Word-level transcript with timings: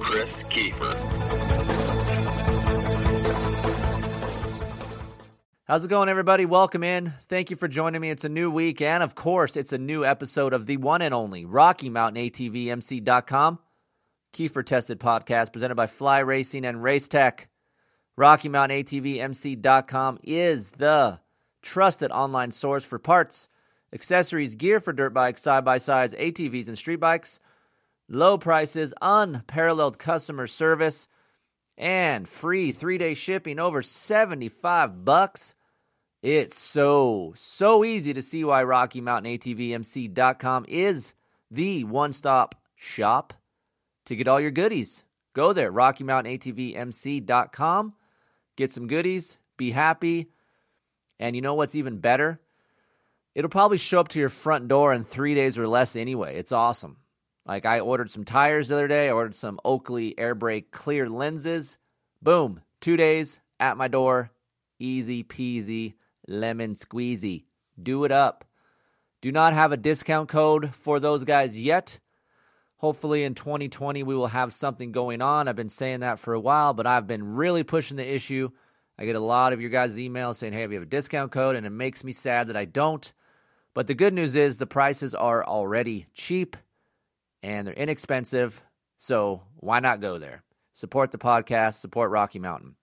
Chris 0.00 0.42
Kiefer. 0.44 0.94
How's 5.66 5.84
it 5.84 5.88
going, 5.88 6.08
everybody? 6.08 6.44
Welcome 6.44 6.84
in. 6.84 7.14
Thank 7.28 7.50
you 7.50 7.56
for 7.56 7.68
joining 7.68 8.00
me. 8.00 8.10
It's 8.10 8.24
a 8.24 8.28
new 8.28 8.50
week, 8.50 8.82
and 8.82 9.02
of 9.02 9.14
course, 9.14 9.56
it's 9.56 9.72
a 9.72 9.78
new 9.78 10.04
episode 10.04 10.52
of 10.52 10.66
the 10.66 10.76
one 10.76 11.00
and 11.00 11.14
only 11.14 11.44
Rocky 11.44 11.88
Mountain 11.88 12.22
ATVMC.com 12.24 13.58
Kiefer 14.34 14.66
Tested 14.66 14.98
Podcast 14.98 15.52
presented 15.52 15.76
by 15.76 15.86
Fly 15.86 16.18
Racing 16.18 16.64
and 16.66 16.82
Race 16.82 17.08
Tech. 17.08 17.48
Rocky 18.16 18.48
Mountain 18.48 18.84
ATVMC.com 18.84 20.18
is 20.22 20.72
the 20.72 21.20
trusted 21.62 22.10
online 22.10 22.50
source 22.50 22.84
for 22.84 22.98
parts, 22.98 23.48
accessories, 23.92 24.56
gear 24.56 24.80
for 24.80 24.92
dirt 24.92 25.14
bikes, 25.14 25.42
side 25.42 25.64
by 25.64 25.78
sides, 25.78 26.14
ATVs, 26.14 26.68
and 26.68 26.76
street 26.76 26.96
bikes. 27.00 27.40
Low 28.08 28.36
prices, 28.36 28.92
unparalleled 29.00 29.98
customer 29.98 30.46
service 30.46 31.08
and 31.76 32.28
free 32.28 32.72
three 32.72 32.98
day 32.98 33.14
shipping 33.14 33.58
over 33.58 33.82
75 33.82 35.04
bucks. 35.04 35.54
It's 36.22 36.58
so, 36.58 37.32
so 37.36 37.84
easy 37.84 38.14
to 38.14 38.22
see 38.22 38.44
why 38.44 38.64
Rocky 38.64 39.00
Mountain 39.00 39.38
ATVMC.com 39.38 40.64
is 40.68 41.14
the 41.50 41.84
one 41.84 42.12
stop 42.12 42.54
shop 42.74 43.34
to 44.06 44.16
get 44.16 44.28
all 44.28 44.40
your 44.40 44.50
goodies. 44.50 45.04
Go 45.34 45.52
there, 45.52 45.70
Rocky 45.70 46.04
Mountain 46.04 46.38
ATVMC.com, 46.38 47.94
get 48.56 48.70
some 48.70 48.86
goodies, 48.86 49.38
be 49.56 49.72
happy. 49.72 50.30
And 51.18 51.36
you 51.36 51.42
know 51.42 51.54
what's 51.54 51.74
even 51.74 51.98
better? 51.98 52.40
It'll 53.34 53.50
probably 53.50 53.78
show 53.78 54.00
up 54.00 54.08
to 54.08 54.20
your 54.20 54.28
front 54.28 54.68
door 54.68 54.94
in 54.94 55.02
three 55.04 55.34
days 55.34 55.58
or 55.58 55.66
less 55.66 55.96
anyway. 55.96 56.36
It's 56.36 56.52
awesome. 56.52 56.98
Like 57.46 57.66
I 57.66 57.80
ordered 57.80 58.10
some 58.10 58.24
tires 58.24 58.68
the 58.68 58.76
other 58.76 58.88
day. 58.88 59.08
I 59.08 59.12
ordered 59.12 59.34
some 59.34 59.60
Oakley 59.64 60.18
air 60.18 60.34
brake 60.34 60.70
clear 60.70 61.08
lenses. 61.08 61.78
Boom, 62.22 62.62
two 62.80 62.96
days 62.96 63.40
at 63.60 63.76
my 63.76 63.88
door. 63.88 64.30
Easy 64.78 65.22
peasy, 65.22 65.94
lemon 66.26 66.74
squeezy. 66.74 67.44
Do 67.80 68.04
it 68.04 68.12
up. 68.12 68.44
Do 69.20 69.30
not 69.30 69.52
have 69.52 69.72
a 69.72 69.76
discount 69.76 70.28
code 70.28 70.74
for 70.74 71.00
those 71.00 71.24
guys 71.24 71.60
yet. 71.60 72.00
Hopefully 72.78 73.24
in 73.24 73.34
2020 73.34 74.02
we 74.02 74.14
will 74.14 74.26
have 74.28 74.52
something 74.52 74.92
going 74.92 75.22
on. 75.22 75.48
I've 75.48 75.56
been 75.56 75.68
saying 75.68 76.00
that 76.00 76.18
for 76.18 76.34
a 76.34 76.40
while, 76.40 76.74
but 76.74 76.86
I've 76.86 77.06
been 77.06 77.34
really 77.34 77.62
pushing 77.62 77.96
the 77.96 78.14
issue. 78.14 78.50
I 78.98 79.04
get 79.04 79.16
a 79.16 79.20
lot 79.20 79.52
of 79.52 79.60
your 79.60 79.70
guys' 79.70 79.96
emails 79.96 80.36
saying, 80.36 80.52
hey, 80.52 80.66
we 80.66 80.74
have 80.74 80.82
a 80.82 80.86
discount 80.86 81.32
code, 81.32 81.56
and 81.56 81.66
it 81.66 81.70
makes 81.70 82.04
me 82.04 82.12
sad 82.12 82.46
that 82.48 82.56
I 82.56 82.64
don't. 82.64 83.12
But 83.72 83.86
the 83.86 83.94
good 83.94 84.14
news 84.14 84.36
is 84.36 84.58
the 84.58 84.66
prices 84.66 85.14
are 85.14 85.44
already 85.44 86.06
cheap 86.14 86.56
and 87.44 87.66
they're 87.66 87.74
inexpensive. 87.74 88.64
So 88.96 89.42
why 89.56 89.78
not 89.80 90.00
go 90.00 90.16
there? 90.16 90.42
Support 90.72 91.12
the 91.12 91.18
podcast, 91.18 91.74
support 91.74 92.10
Rocky 92.10 92.38
Mountain. 92.38 92.74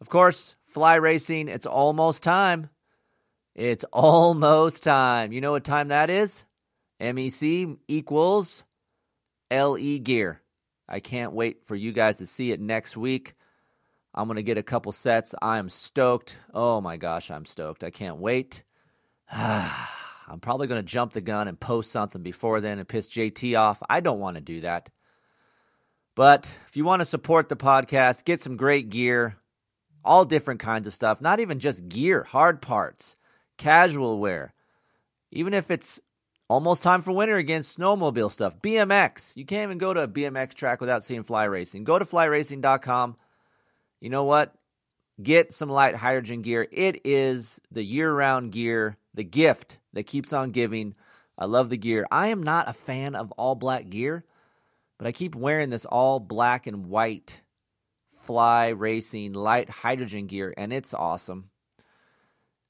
Of 0.00 0.08
course, 0.08 0.54
fly 0.64 0.94
racing, 0.94 1.48
it's 1.48 1.66
almost 1.66 2.22
time. 2.22 2.70
It's 3.54 3.84
almost 3.92 4.84
time. 4.84 5.32
You 5.32 5.40
know 5.40 5.52
what 5.52 5.64
time 5.64 5.88
that 5.88 6.08
is? 6.08 6.44
MEC 7.00 7.76
equals 7.88 8.64
LE 9.50 9.98
gear. 9.98 10.40
I 10.88 11.00
can't 11.00 11.32
wait 11.32 11.66
for 11.66 11.74
you 11.74 11.92
guys 11.92 12.18
to 12.18 12.26
see 12.26 12.52
it 12.52 12.60
next 12.60 12.96
week. 12.96 13.34
I'm 14.14 14.28
going 14.28 14.36
to 14.36 14.42
get 14.42 14.58
a 14.58 14.62
couple 14.62 14.92
sets. 14.92 15.34
I'm 15.42 15.68
stoked. 15.68 16.38
Oh 16.52 16.80
my 16.80 16.96
gosh, 16.96 17.30
I'm 17.30 17.44
stoked. 17.44 17.82
I 17.82 17.90
can't 17.90 18.18
wait. 18.18 18.62
Ah. 19.32 20.03
I'm 20.26 20.40
probably 20.40 20.66
going 20.66 20.80
to 20.80 20.86
jump 20.86 21.12
the 21.12 21.20
gun 21.20 21.48
and 21.48 21.58
post 21.58 21.92
something 21.92 22.22
before 22.22 22.60
then 22.60 22.78
and 22.78 22.88
piss 22.88 23.10
JT 23.10 23.58
off. 23.58 23.82
I 23.88 24.00
don't 24.00 24.20
want 24.20 24.36
to 24.36 24.40
do 24.40 24.60
that. 24.62 24.90
But 26.14 26.58
if 26.68 26.76
you 26.76 26.84
want 26.84 27.00
to 27.00 27.06
support 27.06 27.48
the 27.48 27.56
podcast, 27.56 28.24
get 28.24 28.40
some 28.40 28.56
great 28.56 28.88
gear, 28.88 29.36
all 30.04 30.24
different 30.24 30.60
kinds 30.60 30.86
of 30.86 30.92
stuff, 30.92 31.20
not 31.20 31.40
even 31.40 31.58
just 31.58 31.88
gear, 31.88 32.22
hard 32.22 32.62
parts, 32.62 33.16
casual 33.58 34.18
wear. 34.18 34.54
Even 35.32 35.52
if 35.52 35.70
it's 35.70 36.00
almost 36.48 36.82
time 36.82 37.02
for 37.02 37.12
winter 37.12 37.36
again, 37.36 37.62
snowmobile 37.62 38.30
stuff, 38.30 38.60
BMX. 38.62 39.36
You 39.36 39.44
can't 39.44 39.64
even 39.64 39.78
go 39.78 39.92
to 39.92 40.02
a 40.02 40.08
BMX 40.08 40.54
track 40.54 40.80
without 40.80 41.02
seeing 41.02 41.24
fly 41.24 41.44
racing. 41.44 41.84
Go 41.84 41.98
to 41.98 42.04
flyracing.com. 42.04 43.16
You 44.00 44.10
know 44.10 44.24
what? 44.24 44.54
Get 45.22 45.52
some 45.52 45.68
Lite 45.68 45.96
Hydrogen 45.96 46.42
gear. 46.42 46.66
It 46.70 47.00
is 47.04 47.60
the 47.70 47.82
year 47.82 48.12
round 48.12 48.52
gear, 48.52 48.96
the 49.14 49.24
gift 49.24 49.78
that 49.92 50.06
keeps 50.06 50.32
on 50.32 50.50
giving. 50.50 50.94
I 51.38 51.46
love 51.46 51.70
the 51.70 51.76
gear. 51.76 52.06
I 52.10 52.28
am 52.28 52.42
not 52.42 52.68
a 52.68 52.72
fan 52.72 53.14
of 53.14 53.32
all 53.32 53.54
black 53.54 53.88
gear, 53.88 54.24
but 54.98 55.06
I 55.06 55.12
keep 55.12 55.34
wearing 55.34 55.70
this 55.70 55.84
all 55.84 56.20
black 56.20 56.66
and 56.66 56.86
white 56.86 57.42
fly 58.24 58.68
racing 58.68 59.32
Lite 59.32 59.70
Hydrogen 59.70 60.26
gear, 60.26 60.54
and 60.56 60.72
it's 60.72 60.94
awesome. 60.94 61.50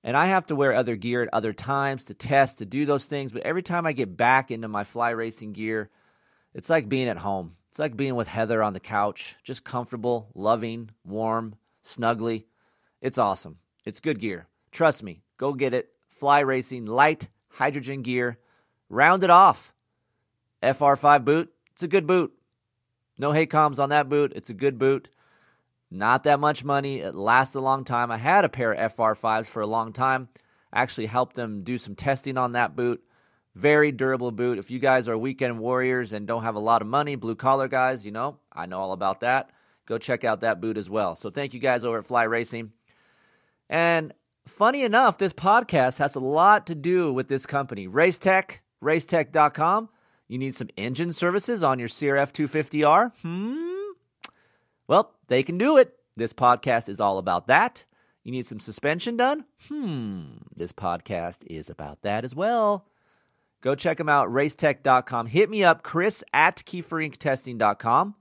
And 0.03 0.17
I 0.17 0.27
have 0.27 0.47
to 0.47 0.57
wear 0.57 0.75
other 0.75 0.97
gear 0.97 1.23
at 1.23 1.33
other 1.33 1.55
times 1.55 2.05
to 2.07 2.15
test, 2.15 2.59
to 2.59 2.67
do 2.67 2.85
those 2.85 3.07
things. 3.07 3.33
But 3.33 3.43
every 3.43 3.63
time 3.63 3.87
I 3.87 3.93
get 3.93 4.17
back 4.17 4.51
into 4.51 4.69
my 4.69 4.85
fly 4.85 5.11
racing 5.11 5.55
gear, 5.55 5.89
it's 6.53 6.69
like 6.69 6.91
being 6.91 7.09
at 7.09 7.17
home. 7.17 7.57
It's 7.71 7.79
like 7.79 7.97
being 7.97 8.15
with 8.15 8.29
Heather 8.29 8.63
on 8.63 8.75
the 8.75 8.81
couch, 8.81 9.37
just 9.43 9.65
comfortable, 9.65 10.29
loving, 10.35 10.91
warm, 11.05 11.57
snuggly. 11.83 12.45
It's 13.01 13.19
awesome. 13.19 13.59
It's 13.85 14.01
good 14.01 14.21
gear. 14.21 14.47
Trust 14.71 15.03
me, 15.03 15.23
go 15.39 15.55
get 15.55 15.75
it. 15.75 15.94
Fly 16.25 16.41
Racing 16.41 16.87
Lite 16.87 17.29
Hydrogen 17.51 18.01
gear. 18.01 18.39
Round 18.89 19.23
it 19.23 19.29
off. 19.29 19.75
FR5 20.63 21.23
boot. 21.23 21.53
It's 21.73 21.83
a 21.83 21.87
good 21.87 22.07
boot. 22.07 22.33
No 23.19 23.33
Haycoms 23.33 23.79
on 23.79 23.91
that 23.91 24.09
boot. 24.09 24.33
It's 24.35 24.49
a 24.49 24.55
good 24.55 24.79
boot. 24.79 25.11
Not 25.91 26.23
that 26.23 26.41
much 26.41 26.65
money. 26.65 27.01
It 27.01 27.15
lasts 27.15 27.55
a 27.57 27.61
long 27.61 27.85
time. 27.85 28.11
I 28.11 28.17
had 28.17 28.47
a 28.47 28.49
pair 28.49 28.73
of 28.73 28.97
FR5s 28.97 29.51
for 29.51 29.61
a 29.61 29.67
long 29.67 29.93
time. 29.93 30.31
Actually 30.73 31.09
helped 31.09 31.37
them 31.37 31.63
do 31.63 31.77
some 31.77 31.95
testing 31.95 32.39
on 32.39 32.53
that 32.53 32.75
boot. 32.75 33.05
Very 33.55 33.93
durable 33.93 34.31
boot. 34.31 34.59
If 34.59 34.71
you 34.71 34.79
guys 34.79 35.11
are 35.11 35.19
weekend 35.19 35.59
warriors 35.59 36.15
and 36.15 36.27
don't 36.27 36.45
have 36.45 36.57
a 36.57 36.59
lot 36.59 36.81
of 36.81 36.89
money, 36.89 37.17
blue 37.17 37.37
collar 37.37 37.69
guys, 37.69 38.07
you 38.07 38.13
know, 38.13 38.39
I 38.51 38.65
know 38.65 38.81
all 38.81 38.93
about 38.93 39.21
that. 39.21 39.51
Go 39.85 39.99
check 39.99 40.25
out 40.25 40.41
that 40.41 40.63
boot 40.63 40.79
as 40.79 40.89
well. 40.89 41.17
So 41.17 41.29
thank 41.29 41.53
you 41.53 41.61
guys 41.61 41.85
over 41.85 41.99
at 41.99 42.07
Fly 42.07 42.23
Racing. 42.23 42.73
And 43.69 44.15
funny 44.47 44.83
enough, 44.83 45.19
this 45.19 45.33
podcast 45.33 45.99
has 45.99 46.15
a 46.15 46.21
lot 46.21 46.67
to 46.67 46.75
do 46.75 47.13
with 47.13 47.29
this 47.29 47.47
company, 47.47 47.89
Racetech, 47.89 48.59
racetech.com. 48.83 49.89
You 50.29 50.39
need 50.39 50.55
some 50.55 50.69
engine 50.77 51.13
services 51.13 51.63
on 51.63 51.79
your 51.79 51.89
CRF 51.89 52.33
250R? 52.33 53.13
Hmm? 53.23 53.93
Well, 54.87 55.15
they 55.29 55.43
can 55.43 55.59
do 55.59 55.77
it. 55.77 55.95
This 56.17 56.33
podcast 56.33 56.89
is 56.89 57.01
all 57.01 57.19
about 57.19 57.47
that. 57.49 57.85
You 58.23 58.33
need 58.33 58.47
some 58.47 58.61
suspension 58.61 59.17
done? 59.17 59.45
Hmm. 59.69 60.37
This 60.57 60.73
podcast 60.73 61.45
is 61.47 61.69
about 61.69 62.03
that 62.03 62.25
as 62.25 62.35
well. 62.35 62.87
Go 63.61 63.75
check 63.75 63.99
them 63.99 64.09
out, 64.09 64.29
racetech.com. 64.29 65.27
Hit 65.27 65.51
me 65.51 65.65
up, 65.65 65.83
chris 65.83 66.23
at 66.33 66.57
kieferinctesting.com. 66.59 68.15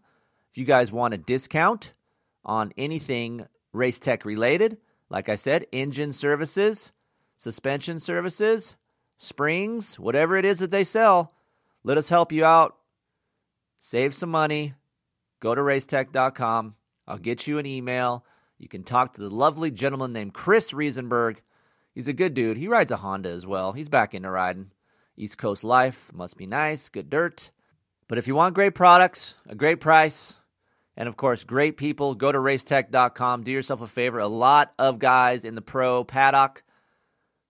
If 0.52 0.58
you 0.58 0.66
guys 0.66 0.92
want 0.92 1.14
a 1.14 1.18
discount 1.18 1.94
on 2.46 2.74
anything 2.78 3.48
race 3.72 4.00
tech 4.00 4.24
related, 4.26 4.78
like 5.14 5.30
I 5.30 5.36
said, 5.36 5.68
engine 5.72 6.12
services, 6.12 6.92
suspension 7.38 8.00
services, 8.00 8.76
springs, 9.16 10.00
whatever 10.00 10.36
it 10.38 10.44
is 10.44 10.58
that 10.58 10.72
they 10.72 10.84
sell, 10.84 11.32
let 11.84 12.00
us 12.00 12.10
help 12.10 12.32
you 12.32 12.44
out. 12.44 12.76
Save 13.78 14.16
some 14.16 14.32
money. 14.32 14.74
Go 15.40 15.54
to 15.54 15.62
racetech.com. 15.62 16.74
I'll 17.08 17.20
get 17.20 17.46
you 17.46 17.60
an 17.60 17.68
email. 17.68 18.26
You 18.58 18.68
can 18.68 18.84
talk 18.84 19.14
to 19.14 19.22
the 19.22 19.30
lovely 19.30 19.70
gentleman 19.70 20.14
named 20.14 20.34
Chris 20.34 20.72
Riesenberg. 20.72 21.42
He's 21.94 22.08
a 22.08 22.14
good 22.14 22.34
dude. 22.34 22.58
He 22.58 22.68
rides 22.68 22.92
a 22.92 22.98
Honda 22.98 23.30
as 23.30 23.46
well. 23.46 23.74
He's 23.74 23.90
back 23.90 24.16
into 24.16 24.32
riding. 24.32 24.72
East 25.16 25.38
Coast 25.38 25.64
life 25.64 26.12
must 26.12 26.38
be 26.38 26.48
nice, 26.48 26.90
good 26.90 27.12
dirt. 27.12 27.52
But 28.08 28.18
if 28.18 28.28
you 28.28 28.34
want 28.34 28.56
great 28.56 28.74
products, 28.74 29.36
a 29.48 29.54
great 29.54 29.80
price, 29.80 30.40
and 30.96 31.10
of 31.10 31.18
course, 31.18 31.44
great 31.44 31.78
people, 31.78 32.16
go 32.16 32.32
to 32.32 32.38
racetech.com. 32.38 33.44
Do 33.44 33.52
yourself 33.52 33.82
a 33.82 33.88
favor. 33.88 34.20
A 34.20 34.28
lot 34.28 34.74
of 34.78 35.00
guys 35.00 35.46
in 35.46 35.56
the 35.56 35.62
pro 35.62 36.04
paddock, 36.04 36.64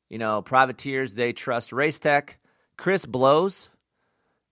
you 0.09 0.17
know, 0.17 0.41
privateers, 0.41 1.13
they 1.13 1.33
trust 1.33 1.71
Racetech. 1.71 2.35
Chris 2.77 3.05
Blose 3.05 3.69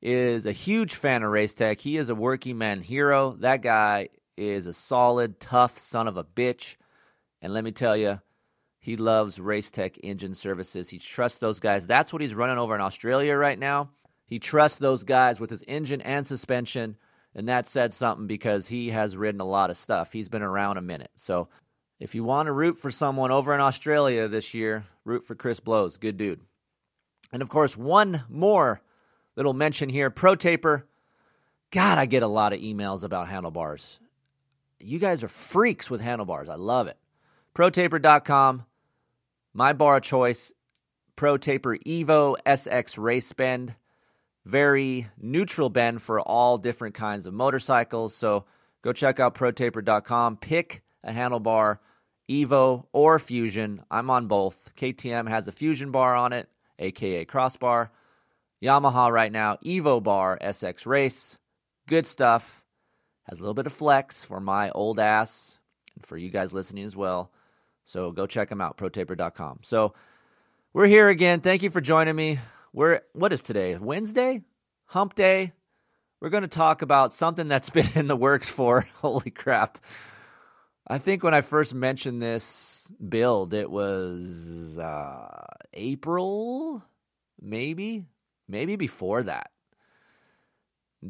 is 0.02 0.46
a 0.46 0.52
huge 0.52 0.96
fan 0.96 1.24
of 1.24 1.32
Racetech. 1.32 1.80
He 1.80 1.98
is 1.98 2.10
a 2.10 2.16
working 2.16 2.58
man 2.58 2.82
hero. 2.82 3.36
That 3.40 3.62
guy 3.62 4.10
is 4.38 4.66
a 4.66 4.74
solid, 4.74 5.40
tough 5.40 5.78
son 5.78 6.08
of 6.08 6.18
a 6.18 6.24
bitch. 6.24 6.76
And 7.42 7.54
let 7.54 7.64
me 7.64 7.72
tell 7.72 7.96
you, 7.96 8.20
he 8.80 8.98
loves 8.98 9.38
Racetech 9.38 10.00
Engine 10.02 10.34
Services. 10.34 10.90
He 10.90 10.98
trusts 10.98 11.40
those 11.40 11.60
guys. 11.60 11.86
That's 11.86 12.12
what 12.12 12.22
he's 12.22 12.36
running 12.36 12.58
over 12.58 12.74
in 12.74 12.82
Australia 12.82 13.36
right 13.36 13.58
now. 13.58 13.92
He 14.26 14.40
trusts 14.40 14.80
those 14.80 15.04
guys 15.04 15.40
with 15.40 15.50
his 15.50 15.64
engine 15.68 16.02
and 16.02 16.26
suspension. 16.26 16.98
And 17.34 17.48
that 17.48 17.68
said 17.68 17.94
something 17.94 18.28
because 18.28 18.68
he 18.68 18.90
has 18.90 19.16
ridden 19.16 19.42
a 19.42 19.46
lot 19.46 19.70
of 19.70 19.78
stuff. 19.78 20.12
He's 20.12 20.30
been 20.30 20.42
around 20.42 20.78
a 20.78 20.82
minute. 20.82 21.12
So 21.16 21.48
if 22.00 22.14
you 22.16 22.24
want 22.24 22.48
to 22.48 22.52
root 22.52 22.78
for 22.78 22.92
someone 22.92 23.32
over 23.32 23.54
in 23.54 23.62
Australia 23.62 24.28
this 24.28 24.54
year, 24.54 24.86
root 25.06 25.26
for 25.26 25.36
Chris 25.36 25.60
Blose. 25.60 25.98
Good 25.98 26.18
dude. 26.18 26.42
And 27.32 27.42
of 27.42 27.50
course, 27.50 27.78
one 27.78 28.24
more 28.28 28.82
little 29.36 29.54
mention 29.54 29.90
here 29.90 30.10
Pro 30.10 30.36
Taper. 30.36 30.88
God, 31.72 31.98
I 31.98 32.06
get 32.06 32.24
a 32.24 32.28
lot 32.28 32.52
of 32.52 32.60
emails 32.60 33.04
about 33.04 33.30
handlebars. 33.30 34.00
You 34.80 35.00
guys 35.00 35.24
are 35.24 35.30
freaks 35.30 35.90
with 35.90 36.02
handlebars. 36.02 36.50
I 36.50 36.56
love 36.56 36.88
it. 36.88 36.98
ProTaper.com, 37.56 38.66
my 39.54 39.74
bar 39.74 39.98
of 39.98 40.04
choice, 40.04 40.54
Pro 41.16 41.38
Taper 41.38 41.78
Evo 41.86 42.36
SX 42.46 42.98
Race 42.98 43.32
Bend. 43.34 43.76
Very 44.46 45.08
neutral 45.20 45.70
bend 45.70 46.02
for 46.02 46.20
all 46.20 46.58
different 46.58 46.96
kinds 46.96 47.26
of 47.26 47.34
motorcycles. 47.34 48.16
So 48.16 48.46
go 48.82 48.92
check 48.94 49.20
out 49.20 49.36
ProTaper.com. 49.36 50.38
Pick 50.38 50.82
a 51.04 51.12
handlebar, 51.12 51.80
Evo 52.30 52.86
or 52.92 53.20
Fusion. 53.20 53.84
I'm 53.92 54.10
on 54.10 54.28
both. 54.28 54.72
KTM 54.76 55.30
has 55.30 55.48
a 55.48 55.52
Fusion 55.52 55.92
bar 55.92 56.16
on 56.16 56.34
it, 56.34 56.50
aka 56.80 57.26
crossbar. 57.26 57.92
Yamaha 58.64 59.12
right 59.12 59.32
now, 59.32 59.58
Evo 59.64 60.02
bar 60.02 60.38
SX 60.42 60.86
Race. 60.86 61.38
Good 61.88 62.06
stuff. 62.06 62.64
Has 63.24 63.40
a 63.40 63.42
little 63.44 63.54
bit 63.54 63.66
of 63.66 63.74
flex 63.74 64.24
for 64.24 64.40
my 64.40 64.72
old 64.72 65.00
ass 65.00 65.60
and 65.96 66.06
for 66.06 66.18
you 66.18 66.30
guys 66.30 66.54
listening 66.54 66.84
as 66.84 66.96
well. 66.96 67.32
So 67.84 68.12
go 68.12 68.28
check 68.28 68.50
them 68.50 68.62
out, 68.62 68.78
protaper.com. 68.78 69.60
So 69.64 69.94
we're 70.74 70.88
here 70.88 71.10
again. 71.10 71.42
Thank 71.42 71.64
you 71.64 71.70
for 71.70 71.82
joining 71.82 72.16
me. 72.16 72.40
We're 72.74 73.02
what 73.14 73.34
is 73.34 73.42
today? 73.42 73.76
Wednesday? 73.76 74.44
Hump 74.86 75.16
day. 75.16 75.52
We're 76.22 76.30
going 76.30 76.44
to 76.44 76.48
talk 76.48 76.82
about 76.82 77.12
something 77.12 77.48
that's 77.48 77.70
been 77.72 77.90
in 77.96 78.08
the 78.08 78.16
works 78.16 78.50
for 78.50 78.82
holy 79.02 79.32
crap. 79.32 79.78
I 80.88 80.98
think 80.98 81.24
when 81.24 81.34
I 81.34 81.42
first 81.42 81.74
mentioned 81.74 82.22
this 82.22 82.90
build, 83.08 83.54
it 83.54 83.70
was 83.70 84.78
uh, 84.78 85.46
April, 85.74 86.82
maybe, 87.42 88.06
maybe 88.48 88.78
before 88.78 89.24
that. 89.24 89.52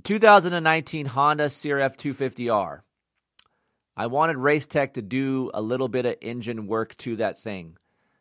2019 0.03 1.05
Honda 1.05 1.45
CRF 1.45 1.95
250R. 1.95 2.81
I 3.95 4.07
wanted 4.07 4.37
Racetech 4.37 4.93
to 4.93 5.01
do 5.01 5.51
a 5.53 5.61
little 5.61 5.89
bit 5.89 6.05
of 6.05 6.15
engine 6.21 6.65
work 6.65 6.95
to 6.97 7.17
that 7.17 7.39
thing 7.39 7.77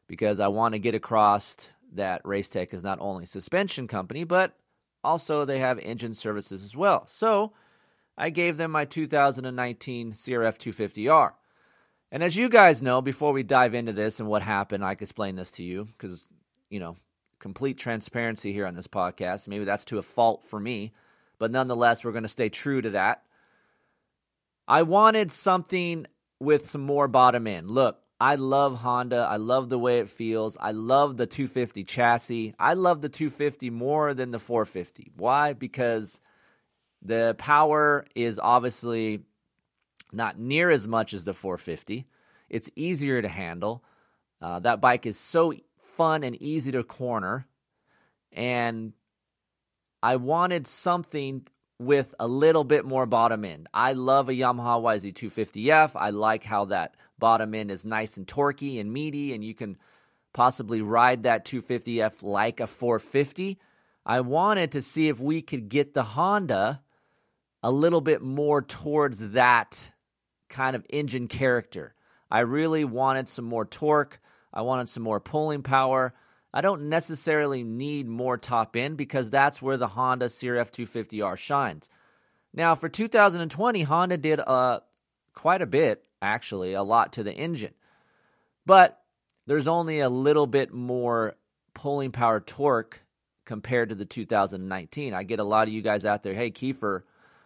because 0.08 0.40
I 0.40 0.48
want 0.48 0.74
to 0.74 0.78
get 0.78 0.94
across 0.94 1.72
that 1.92 2.22
Racetech 2.24 2.72
is 2.72 2.82
not 2.82 2.98
only 3.00 3.24
a 3.24 3.26
suspension 3.26 3.86
company, 3.86 4.24
but 4.24 4.56
also 5.02 5.44
they 5.44 5.58
have 5.58 5.78
engine 5.78 6.14
services 6.14 6.64
as 6.64 6.76
well. 6.76 7.06
So 7.06 7.52
I 8.16 8.30
gave 8.30 8.56
them 8.56 8.70
my 8.70 8.84
2019 8.84 10.12
CRF 10.12 10.58
250R. 10.58 11.32
And 12.12 12.22
as 12.22 12.36
you 12.36 12.48
guys 12.48 12.82
know, 12.82 13.00
before 13.00 13.32
we 13.32 13.42
dive 13.42 13.74
into 13.74 13.92
this 13.92 14.20
and 14.20 14.28
what 14.28 14.42
happened, 14.42 14.84
I 14.84 14.92
explain 14.92 15.36
this 15.36 15.52
to 15.52 15.62
you 15.62 15.84
because, 15.84 16.28
you 16.68 16.80
know, 16.80 16.96
complete 17.38 17.78
transparency 17.78 18.52
here 18.52 18.66
on 18.66 18.74
this 18.74 18.88
podcast. 18.88 19.48
Maybe 19.48 19.64
that's 19.64 19.84
to 19.86 19.98
a 19.98 20.02
fault 20.02 20.44
for 20.44 20.58
me, 20.58 20.92
but 21.38 21.50
nonetheless, 21.50 22.04
we're 22.04 22.12
going 22.12 22.24
to 22.24 22.28
stay 22.28 22.48
true 22.48 22.82
to 22.82 22.90
that. 22.90 23.22
I 24.66 24.82
wanted 24.82 25.32
something 25.32 26.06
with 26.38 26.68
some 26.68 26.82
more 26.82 27.08
bottom 27.08 27.46
end. 27.46 27.68
Look, 27.68 28.00
I 28.20 28.34
love 28.34 28.80
Honda. 28.80 29.26
I 29.30 29.36
love 29.36 29.70
the 29.70 29.78
way 29.78 29.98
it 29.98 30.10
feels. 30.10 30.58
I 30.60 30.72
love 30.72 31.16
the 31.16 31.26
250 31.26 31.84
chassis. 31.84 32.54
I 32.58 32.74
love 32.74 33.00
the 33.00 33.08
250 33.08 33.70
more 33.70 34.12
than 34.12 34.30
the 34.30 34.38
450. 34.38 35.12
Why? 35.16 35.54
Because 35.54 36.20
the 37.00 37.34
power 37.38 38.04
is 38.14 38.38
obviously 38.38 39.22
not 40.12 40.38
near 40.38 40.70
as 40.70 40.86
much 40.86 41.14
as 41.14 41.24
the 41.24 41.32
450. 41.32 42.06
It's 42.50 42.70
easier 42.76 43.22
to 43.22 43.28
handle. 43.28 43.82
Uh, 44.42 44.58
that 44.60 44.82
bike 44.82 45.06
is 45.06 45.18
so 45.18 45.54
fun 45.80 46.22
and 46.22 46.40
easy 46.42 46.72
to 46.72 46.84
corner. 46.84 47.46
And 48.32 48.92
I 50.02 50.16
wanted 50.16 50.66
something 50.66 51.46
with 51.78 52.14
a 52.20 52.28
little 52.28 52.64
bit 52.64 52.84
more 52.84 53.06
bottom 53.06 53.46
end. 53.46 53.66
I 53.72 53.94
love 53.94 54.28
a 54.28 54.32
Yamaha 54.32 54.82
YZ250F. 54.82 55.92
I 55.94 56.10
like 56.10 56.44
how 56.44 56.66
that 56.66 56.94
bottom 57.20 57.54
end 57.54 57.70
is 57.70 57.84
nice 57.84 58.16
and 58.16 58.26
torquey 58.26 58.80
and 58.80 58.92
meaty, 58.92 59.32
and 59.32 59.44
you 59.44 59.54
can 59.54 59.76
possibly 60.32 60.82
ride 60.82 61.22
that 61.22 61.44
250F 61.44 62.22
like 62.22 62.58
a 62.58 62.66
450. 62.66 63.58
I 64.04 64.20
wanted 64.20 64.72
to 64.72 64.82
see 64.82 65.08
if 65.08 65.20
we 65.20 65.42
could 65.42 65.68
get 65.68 65.94
the 65.94 66.02
Honda 66.02 66.82
a 67.62 67.70
little 67.70 68.00
bit 68.00 68.22
more 68.22 68.62
towards 68.62 69.30
that 69.30 69.92
kind 70.48 70.74
of 70.74 70.84
engine 70.90 71.28
character. 71.28 71.94
I 72.30 72.40
really 72.40 72.84
wanted 72.84 73.28
some 73.28 73.44
more 73.44 73.64
torque. 73.64 74.20
I 74.52 74.62
wanted 74.62 74.88
some 74.88 75.02
more 75.02 75.20
pulling 75.20 75.62
power. 75.62 76.14
I 76.52 76.60
don't 76.60 76.88
necessarily 76.88 77.62
need 77.62 78.08
more 78.08 78.36
top 78.36 78.74
end 78.74 78.96
because 78.96 79.30
that's 79.30 79.62
where 79.62 79.76
the 79.76 79.88
Honda 79.88 80.26
CRF 80.26 80.70
250R 80.70 81.36
shines. 81.36 81.88
Now, 82.52 82.74
for 82.74 82.88
2020, 82.88 83.82
Honda 83.82 84.16
did 84.16 84.40
uh, 84.40 84.80
quite 85.34 85.62
a 85.62 85.66
bit, 85.66 86.04
actually, 86.22 86.74
a 86.74 86.82
lot 86.82 87.12
to 87.14 87.22
the 87.22 87.32
engine. 87.32 87.74
But 88.66 89.00
there's 89.46 89.68
only 89.68 90.00
a 90.00 90.08
little 90.08 90.46
bit 90.46 90.72
more 90.72 91.36
pulling 91.74 92.12
power 92.12 92.40
torque 92.40 93.02
compared 93.44 93.88
to 93.88 93.94
the 93.94 94.04
2019. 94.04 95.14
I 95.14 95.22
get 95.22 95.40
a 95.40 95.44
lot 95.44 95.66
of 95.66 95.74
you 95.74 95.82
guys 95.82 96.04
out 96.04 96.22
there, 96.22 96.34
hey, 96.34 96.50
Kiefer, 96.50 97.02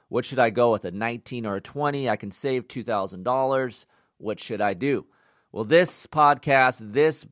what 0.09 0.25
should 0.25 0.39
I 0.39 0.51
go 0.51 0.73
with, 0.73 0.85
a 0.85 0.91
19 0.91 1.47
or 1.47 1.57
a 1.57 1.61
20? 1.61 2.09
I 2.09 2.17
can 2.17 2.31
save 2.31 2.69
$2,000. 2.69 3.85
What 4.19 4.39
should 4.39 4.61
I 4.61 4.75
do? 4.75 5.07
Well, 5.51 5.65
this 5.65 6.07
podcast, 6.07 6.93
this 6.93 7.27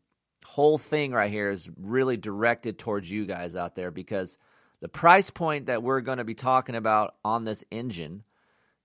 whole 0.45 0.79
thing 0.79 1.13
right 1.13 1.31
here 1.31 1.51
is 1.51 1.69
really 1.81 2.17
directed 2.17 2.79
towards 2.79 3.11
you 3.11 3.27
guys 3.27 3.57
out 3.57 3.75
there 3.75 3.91
because 3.91 4.39
the 4.81 4.89
price 4.89 5.31
point 5.31 5.67
that 5.67 5.83
we're 5.83 6.01
going 6.01 6.19
to 6.19 6.25
be 6.25 6.35
talking 6.35 6.75
about 6.75 7.15
on 7.25 7.45
this 7.45 7.65
engine 7.71 8.25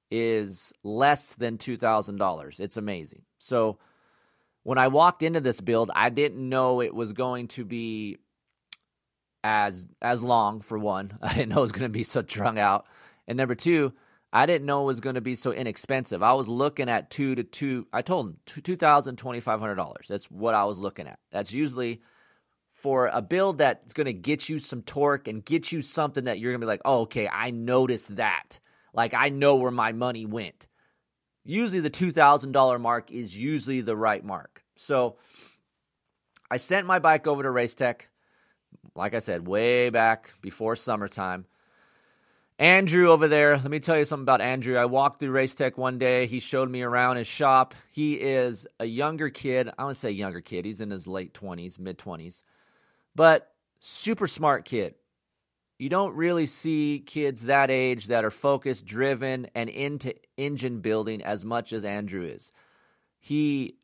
is 0.10 0.74
less 0.84 1.36
than 1.36 1.58
$2,000. 1.58 2.60
It's 2.60 2.78
amazing. 2.78 3.24
So 3.38 3.78
when 4.64 4.78
I 4.78 4.88
walked 4.88 5.24
into 5.24 5.42
this 5.42 5.62
build, 5.62 5.92
I 5.96 6.10
didn't 6.10 6.48
know 6.48 6.82
it 6.82 6.94
was 6.94 7.14
going 7.14 7.48
to 7.50 7.66
be 7.66 8.18
as 9.44 9.86
as 10.02 10.22
long 10.22 10.62
for 10.62 10.78
one. 10.78 11.18
I 11.22 11.34
didn't 11.34 11.50
know 11.50 11.60
it 11.60 11.62
was 11.62 11.72
going 11.72 11.84
to 11.84 11.90
be 11.90 12.04
so 12.04 12.22
drunk 12.22 12.58
out. 12.58 12.86
And 13.28 13.38
number 13.38 13.56
two, 13.56 13.94
I 14.34 14.46
didn't 14.46 14.66
know 14.66 14.84
it 14.84 14.88
was 14.88 15.00
going 15.00 15.16
to 15.16 15.22
be 15.22 15.36
so 15.36 15.52
inexpensive. 15.52 16.22
I 16.22 16.34
was 16.34 16.48
looking 16.48 16.90
at 16.90 17.10
two 17.10 17.36
to 17.36 17.44
two. 17.44 17.88
I 17.94 18.02
told 18.02 18.28
him 18.28 18.38
two 18.46 18.76
thousand 18.76 19.18
twenty 19.18 19.40
five 19.40 19.60
hundred 19.60 19.76
dollars. 19.76 20.08
That's 20.10 20.30
what 20.30 20.54
I 20.54 20.66
was 20.66 20.80
looking 20.80 21.08
at. 21.08 21.20
That's 21.32 21.54
usually 21.54 22.02
for 22.72 23.08
a 23.08 23.22
build 23.22 23.58
that's 23.58 23.94
going 23.94 24.06
to 24.06 24.14
get 24.14 24.50
you 24.50 24.60
some 24.60 24.84
torque 24.84 25.28
and 25.28 25.44
get 25.44 25.72
you 25.72 25.82
something 25.82 26.26
that 26.26 26.40
you're 26.40 26.52
going 26.52 26.62
to 26.62 26.66
be 26.66 26.70
like, 26.70 26.82
oh, 26.86 27.02
okay, 27.02 27.28
I 27.32 27.50
noticed 27.52 28.18
that. 28.18 28.60
Like 28.98 29.14
I 29.14 29.30
know 29.30 29.56
where 29.56 29.72
my 29.72 29.94
money 29.94 30.26
went. 30.26 30.68
Usually 31.46 31.80
the 31.80 31.90
two 31.90 32.12
thousand 32.12 32.52
dollar 32.52 32.78
mark 32.78 33.12
is 33.12 33.42
usually 33.42 33.80
the 33.80 33.96
right 33.96 34.24
mark. 34.24 34.64
So 34.76 35.16
I 36.52 36.58
sent 36.58 36.86
my 36.86 37.00
bike 37.00 37.28
over 37.28 37.44
to 37.44 37.50
Racetech. 37.50 38.02
Like 38.96 39.14
I 39.14 39.20
said, 39.20 39.48
way 39.48 39.90
back 39.90 40.34
before 40.42 40.76
summertime 40.76 41.46
Andrew 42.60 43.12
over 43.12 43.28
there, 43.28 43.56
let 43.56 43.70
me 43.70 43.80
tell 43.80 44.00
you 44.00 44.06
something 44.06 44.24
about 44.24 44.42
Andrew. 44.42 44.78
I 44.78 44.86
walked 44.86 45.20
through 45.20 45.32
Racetech 45.32 45.78
one 45.78 46.00
day. 46.00 46.26
He 46.26 46.40
showed 46.40 46.72
me 46.72 46.82
around 46.82 47.18
his 47.18 47.28
shop. 47.28 47.76
He 47.92 48.16
is 48.16 48.66
a 48.80 48.86
younger 48.86 49.30
kid. 49.30 49.70
I 49.78 49.88
to 49.88 49.94
say 49.94 50.10
younger 50.10 50.42
kid. 50.42 50.66
He's 50.66 50.82
in 50.82 50.90
his 50.90 51.06
late 51.06 51.36
20s, 51.36 51.80
mid 51.80 52.00
20s, 52.00 52.42
but 53.16 53.52
super 53.80 54.26
smart 54.26 54.66
kid. 54.66 54.96
You 55.78 55.90
don't 55.90 56.16
really 56.16 56.48
see 56.48 57.04
kids 57.06 57.46
that 57.46 57.70
age 57.70 58.08
that 58.08 58.26
are 58.26 58.32
focused, 58.32 58.86
driven, 58.86 59.48
and 59.54 59.70
into 59.70 60.16
engine 60.36 60.80
building 60.80 61.24
as 61.24 61.46
much 61.46 61.72
as 61.72 61.86
Andrew 61.86 62.24
is. 62.24 62.52
He 63.20 63.78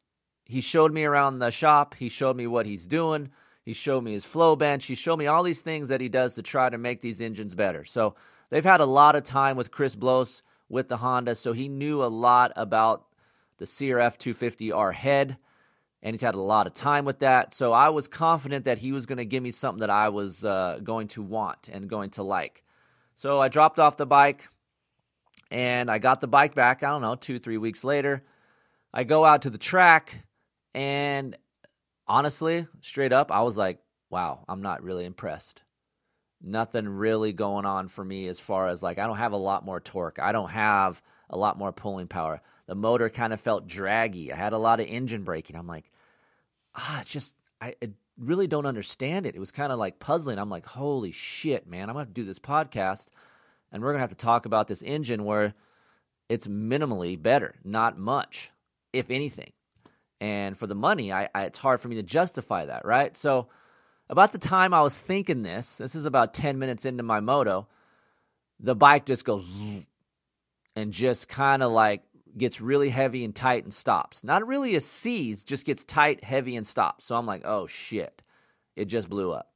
he 0.45 0.59
showed 0.59 0.91
me 0.91 1.03
around 1.05 1.39
the 1.39 1.51
shop. 1.51 1.95
He 1.95 2.09
showed 2.09 2.35
me 2.35 2.47
what 2.47 2.65
he's 2.65 2.87
doing. 2.87 3.29
He 3.63 3.73
showed 3.73 4.03
me 4.03 4.13
his 4.13 4.25
flow 4.25 4.55
bench. 4.55 4.85
He 4.85 4.95
showed 4.95 5.17
me 5.17 5.27
all 5.27 5.43
these 5.43 5.61
things 5.61 5.87
that 5.87 6.01
he 6.01 6.09
does 6.09 6.35
to 6.35 6.41
try 6.41 6.69
to 6.69 6.77
make 6.77 7.01
these 7.01 7.21
engines 7.21 7.55
better. 7.55 7.85
So 7.85 8.15
they've 8.49 8.63
had 8.63 8.81
a 8.81 8.85
lot 8.85 9.15
of 9.15 9.23
time 9.23 9.55
with 9.55 9.71
Chris 9.71 9.95
Blose 9.95 10.43
with 10.67 10.89
the 10.89 10.97
Honda, 10.97 11.35
so 11.35 11.53
he 11.53 11.69
knew 11.69 12.03
a 12.03 12.07
lot 12.07 12.51
about 12.55 13.05
the 13.57 13.65
CRF 13.65 14.17
250R 14.17 14.93
head, 14.93 15.37
and 16.03 16.13
he's 16.13 16.21
had 16.21 16.35
a 16.35 16.41
lot 16.41 16.67
of 16.67 16.73
time 16.73 17.05
with 17.05 17.19
that. 17.19 17.53
So 17.53 17.71
I 17.71 17.89
was 17.89 18.09
confident 18.09 18.65
that 18.65 18.77
he 18.77 18.91
was 18.91 19.05
going 19.05 19.17
to 19.17 19.25
give 19.25 19.41
me 19.41 19.51
something 19.51 19.79
that 19.79 19.89
I 19.89 20.09
was 20.09 20.43
uh, 20.43 20.79
going 20.83 21.07
to 21.09 21.23
want 21.23 21.69
and 21.71 21.89
going 21.89 22.11
to 22.11 22.23
like. 22.23 22.63
So 23.15 23.39
I 23.39 23.47
dropped 23.47 23.79
off 23.79 23.95
the 23.95 24.05
bike, 24.05 24.49
and 25.49 25.89
I 25.89 25.99
got 25.99 26.19
the 26.19 26.27
bike 26.27 26.55
back, 26.55 26.83
I 26.83 26.89
don't 26.89 27.01
know, 27.01 27.15
two, 27.15 27.39
three 27.39 27.57
weeks 27.57 27.83
later. 27.83 28.23
I 28.93 29.05
go 29.05 29.23
out 29.23 29.43
to 29.43 29.49
the 29.49 29.57
track, 29.57 30.25
and 30.75 31.37
honestly, 32.05 32.67
straight 32.81 33.13
up, 33.13 33.31
I 33.31 33.43
was 33.43 33.57
like, 33.57 33.79
wow, 34.09 34.43
I'm 34.49 34.61
not 34.61 34.83
really 34.83 35.05
impressed. 35.05 35.63
Nothing 36.41 36.89
really 36.89 37.31
going 37.31 37.65
on 37.65 37.87
for 37.87 38.03
me 38.03 38.27
as 38.27 38.39
far 38.39 38.67
as 38.67 38.83
like, 38.83 38.99
I 38.99 39.07
don't 39.07 39.17
have 39.17 39.31
a 39.31 39.37
lot 39.37 39.63
more 39.63 39.79
torque. 39.79 40.19
I 40.19 40.33
don't 40.33 40.49
have 40.49 41.01
a 41.29 41.37
lot 41.37 41.57
more 41.57 41.71
pulling 41.71 42.07
power. 42.07 42.41
The 42.65 42.75
motor 42.75 43.09
kind 43.09 43.31
of 43.31 43.39
felt 43.39 43.67
draggy. 43.67 44.33
I 44.33 44.35
had 44.35 44.53
a 44.53 44.57
lot 44.57 44.79
of 44.79 44.87
engine 44.87 45.23
braking. 45.23 45.55
I'm 45.55 45.67
like, 45.67 45.89
ah, 46.75 47.03
just, 47.05 47.35
I, 47.61 47.73
I 47.81 47.89
really 48.17 48.47
don't 48.47 48.65
understand 48.65 49.25
it. 49.25 49.35
It 49.35 49.39
was 49.39 49.51
kind 49.51 49.71
of 49.71 49.79
like 49.79 49.99
puzzling. 49.99 50.39
I'm 50.39 50.49
like, 50.49 50.65
holy 50.65 51.11
shit, 51.11 51.67
man, 51.67 51.89
I'm 51.89 51.95
going 51.95 52.07
to 52.07 52.11
do 52.11 52.25
this 52.25 52.39
podcast 52.39 53.07
and 53.71 53.81
we're 53.81 53.93
to 53.93 53.99
have 53.99 54.09
to 54.09 54.15
talk 54.15 54.45
about 54.45 54.67
this 54.67 54.83
engine 54.83 55.25
where 55.25 55.55
it's 56.29 56.47
minimally 56.47 57.21
better, 57.21 57.55
not 57.63 57.97
much, 57.97 58.51
if 58.93 59.09
anything. 59.09 59.51
And 60.21 60.57
for 60.57 60.67
the 60.67 60.75
money, 60.75 61.11
I, 61.11 61.27
I, 61.35 61.45
it's 61.45 61.59
hard 61.59 61.81
for 61.81 61.89
me 61.89 61.97
to 61.97 62.03
justify 62.03 62.67
that, 62.67 62.85
right? 62.85 63.17
So, 63.17 63.49
about 64.09 64.31
the 64.31 64.37
time 64.37 64.73
I 64.73 64.81
was 64.81 64.97
thinking 64.97 65.41
this, 65.41 65.79
this 65.79 65.95
is 65.95 66.05
about 66.05 66.33
10 66.33 66.59
minutes 66.59 66.85
into 66.85 67.03
my 67.03 67.19
moto, 67.19 67.67
the 68.59 68.75
bike 68.75 69.05
just 69.05 69.25
goes 69.25 69.87
and 70.75 70.93
just 70.93 71.27
kind 71.27 71.63
of 71.63 71.71
like 71.71 72.03
gets 72.37 72.61
really 72.61 72.89
heavy 72.89 73.23
and 73.23 73.35
tight 73.35 73.63
and 73.63 73.73
stops. 73.73 74.23
Not 74.23 74.47
really 74.47 74.75
a 74.75 74.79
seize, 74.79 75.43
just 75.43 75.65
gets 75.65 75.83
tight, 75.83 76.23
heavy, 76.23 76.55
and 76.55 76.65
stops. 76.65 77.05
So 77.05 77.15
I'm 77.15 77.25
like, 77.25 77.43
oh 77.45 77.67
shit, 77.67 78.21
it 78.75 78.85
just 78.85 79.09
blew 79.09 79.31
up. 79.31 79.51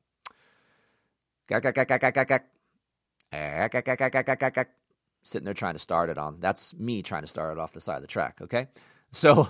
Sitting 5.24 5.46
there 5.46 5.53
trying 5.53 5.74
to 5.74 5.79
start 5.79 6.10
it 6.10 6.17
on. 6.17 6.39
That's 6.39 6.74
me 6.75 7.01
trying 7.01 7.24
to 7.24 7.27
start 7.27 7.57
it 7.57 7.60
off 7.60 7.74
the 7.74 7.81
side 7.81 7.98
of 7.98 8.01
the 8.01 8.07
track, 8.07 8.39
okay? 8.41 8.67
So 9.12 9.50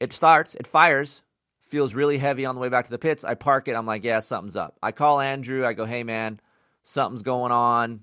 it 0.00 0.12
starts, 0.12 0.54
it 0.54 0.66
fires, 0.66 1.22
feels 1.62 1.94
really 1.94 2.18
heavy 2.18 2.44
on 2.44 2.54
the 2.54 2.60
way 2.60 2.68
back 2.68 2.84
to 2.86 2.90
the 2.90 2.98
pits. 2.98 3.24
I 3.24 3.34
park 3.34 3.68
it. 3.68 3.76
I'm 3.76 3.86
like, 3.86 4.04
yeah, 4.04 4.20
something's 4.20 4.56
up. 4.56 4.76
I 4.82 4.92
call 4.92 5.20
Andrew. 5.20 5.64
I 5.64 5.72
go, 5.72 5.84
hey, 5.84 6.02
man, 6.02 6.40
something's 6.82 7.22
going 7.22 7.52
on. 7.52 8.00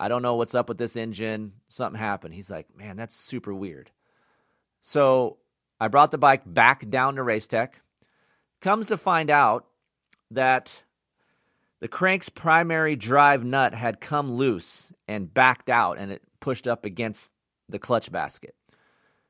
I 0.00 0.08
don't 0.08 0.22
know 0.22 0.36
what's 0.36 0.54
up 0.54 0.70
with 0.70 0.78
this 0.78 0.96
engine. 0.96 1.52
Something 1.68 2.00
happened. 2.00 2.32
He's 2.32 2.50
like, 2.50 2.74
man, 2.74 2.96
that's 2.96 3.14
super 3.14 3.52
weird. 3.52 3.90
So 4.80 5.36
I 5.78 5.88
brought 5.88 6.10
the 6.10 6.16
bike 6.16 6.42
back 6.46 6.88
down 6.88 7.16
to 7.16 7.22
Racetech. 7.22 7.74
Comes 8.62 8.86
to 8.86 8.96
find 8.96 9.28
out 9.28 9.66
that 10.30 10.84
the 11.80 11.88
crank's 11.88 12.30
primary 12.30 12.96
drive 12.96 13.44
nut 13.44 13.74
had 13.74 14.00
come 14.00 14.32
loose 14.32 14.90
and 15.06 15.32
backed 15.32 15.68
out, 15.68 15.98
and 15.98 16.10
it 16.10 16.22
pushed 16.40 16.66
up 16.66 16.86
against 16.86 17.30
the 17.68 17.78
clutch 17.78 18.10
basket. 18.10 18.54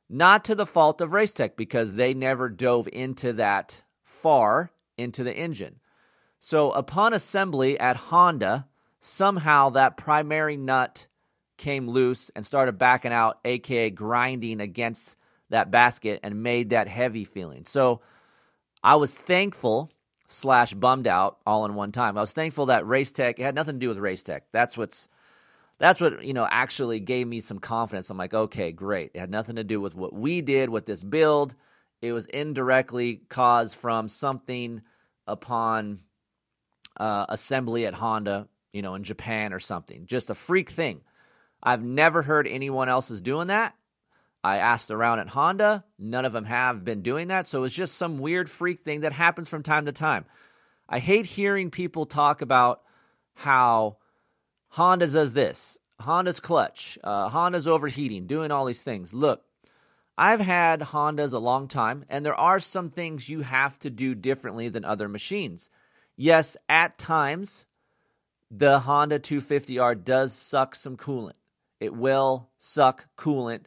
Not 0.08 0.44
to 0.44 0.54
the 0.54 0.66
fault 0.66 1.00
of 1.00 1.10
Racetech 1.10 1.56
because 1.56 1.94
they 1.96 2.14
never 2.14 2.48
dove 2.48 2.88
into 2.92 3.32
that 3.32 3.82
far 4.04 4.70
into 4.96 5.24
the 5.24 5.36
engine. 5.36 5.80
So, 6.38 6.70
upon 6.70 7.12
assembly 7.12 7.78
at 7.78 7.96
Honda, 7.96 8.68
somehow 9.00 9.70
that 9.70 9.96
primary 9.96 10.56
nut 10.56 11.06
came 11.56 11.88
loose 11.88 12.30
and 12.36 12.46
started 12.46 12.78
backing 12.78 13.12
out, 13.12 13.38
aka 13.44 13.90
grinding 13.90 14.60
against 14.60 15.16
that 15.50 15.70
basket 15.70 16.20
and 16.22 16.42
made 16.42 16.70
that 16.70 16.88
heavy 16.88 17.24
feeling. 17.24 17.64
So, 17.66 18.00
I 18.82 18.96
was 18.96 19.12
thankful 19.12 19.90
slash 20.28 20.72
bummed 20.74 21.06
out 21.06 21.38
all 21.44 21.64
in 21.64 21.74
one 21.74 21.92
time. 21.92 22.16
I 22.16 22.20
was 22.20 22.32
thankful 22.32 22.66
that 22.66 22.84
Racetech 22.84 23.38
it 23.38 23.42
had 23.42 23.54
nothing 23.54 23.74
to 23.74 23.80
do 23.80 23.88
with 23.88 23.98
race 23.98 24.22
tech. 24.22 24.44
That's 24.52 24.76
what's 24.76 25.08
that's 25.78 26.00
what 26.00 26.24
you 26.24 26.32
know 26.32 26.46
actually 26.48 27.00
gave 27.00 27.26
me 27.26 27.40
some 27.40 27.58
confidence. 27.58 28.10
I'm 28.10 28.16
like, 28.16 28.34
okay, 28.34 28.72
great. 28.72 29.12
It 29.14 29.20
had 29.20 29.30
nothing 29.30 29.56
to 29.56 29.64
do 29.64 29.80
with 29.80 29.94
what 29.94 30.12
we 30.12 30.40
did 30.40 30.70
with 30.70 30.86
this 30.86 31.02
build. 31.02 31.54
It 32.00 32.12
was 32.12 32.26
indirectly 32.26 33.22
caused 33.28 33.74
from 33.74 34.08
something 34.08 34.82
upon 35.26 36.00
uh, 36.98 37.26
assembly 37.28 37.86
at 37.86 37.94
Honda, 37.94 38.48
you 38.72 38.82
know, 38.82 38.94
in 38.94 39.04
Japan 39.04 39.52
or 39.52 39.58
something. 39.58 40.06
Just 40.06 40.30
a 40.30 40.34
freak 40.34 40.70
thing. 40.70 41.00
I've 41.62 41.82
never 41.82 42.22
heard 42.22 42.46
anyone 42.46 42.88
else 42.88 43.10
is 43.10 43.20
doing 43.20 43.48
that. 43.48 43.74
I 44.42 44.56
asked 44.58 44.90
around 44.90 45.18
at 45.18 45.28
Honda, 45.28 45.84
none 45.98 46.24
of 46.24 46.32
them 46.32 46.46
have 46.46 46.84
been 46.84 47.02
doing 47.02 47.28
that. 47.28 47.46
So 47.46 47.64
it's 47.64 47.74
just 47.74 47.96
some 47.96 48.18
weird 48.18 48.48
freak 48.48 48.80
thing 48.80 49.00
that 49.00 49.12
happens 49.12 49.48
from 49.48 49.62
time 49.62 49.84
to 49.84 49.92
time. 49.92 50.24
I 50.88 50.98
hate 50.98 51.26
hearing 51.26 51.70
people 51.70 52.06
talk 52.06 52.40
about 52.40 52.80
how 53.34 53.98
Honda 54.70 55.08
does 55.08 55.34
this, 55.34 55.78
Honda's 56.00 56.40
clutch, 56.40 56.98
uh, 57.04 57.28
Honda's 57.28 57.68
overheating, 57.68 58.26
doing 58.26 58.50
all 58.50 58.64
these 58.64 58.82
things. 58.82 59.12
Look, 59.12 59.42
I've 60.16 60.40
had 60.40 60.80
Hondas 60.80 61.32
a 61.32 61.38
long 61.38 61.68
time, 61.68 62.04
and 62.08 62.24
there 62.24 62.34
are 62.34 62.60
some 62.60 62.90
things 62.90 63.28
you 63.28 63.42
have 63.42 63.78
to 63.80 63.90
do 63.90 64.14
differently 64.14 64.68
than 64.68 64.84
other 64.84 65.08
machines. 65.08 65.70
Yes, 66.16 66.56
at 66.68 66.98
times, 66.98 67.66
the 68.50 68.80
Honda 68.80 69.18
250R 69.18 70.02
does 70.02 70.32
suck 70.32 70.74
some 70.74 70.96
coolant. 70.96 71.34
It 71.78 71.94
will 71.94 72.50
suck 72.58 73.06
coolant 73.16 73.64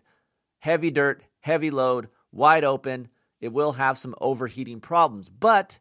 heavy 0.60 0.92
dirt, 0.92 1.24
heavy 1.42 1.70
load, 1.70 2.08
wide 2.32 2.63
open. 2.63 3.10
It 3.42 3.52
will 3.52 3.74
have 3.74 3.98
some 3.98 4.16
overheating 4.22 4.80
problems, 4.80 5.28
but 5.28 5.80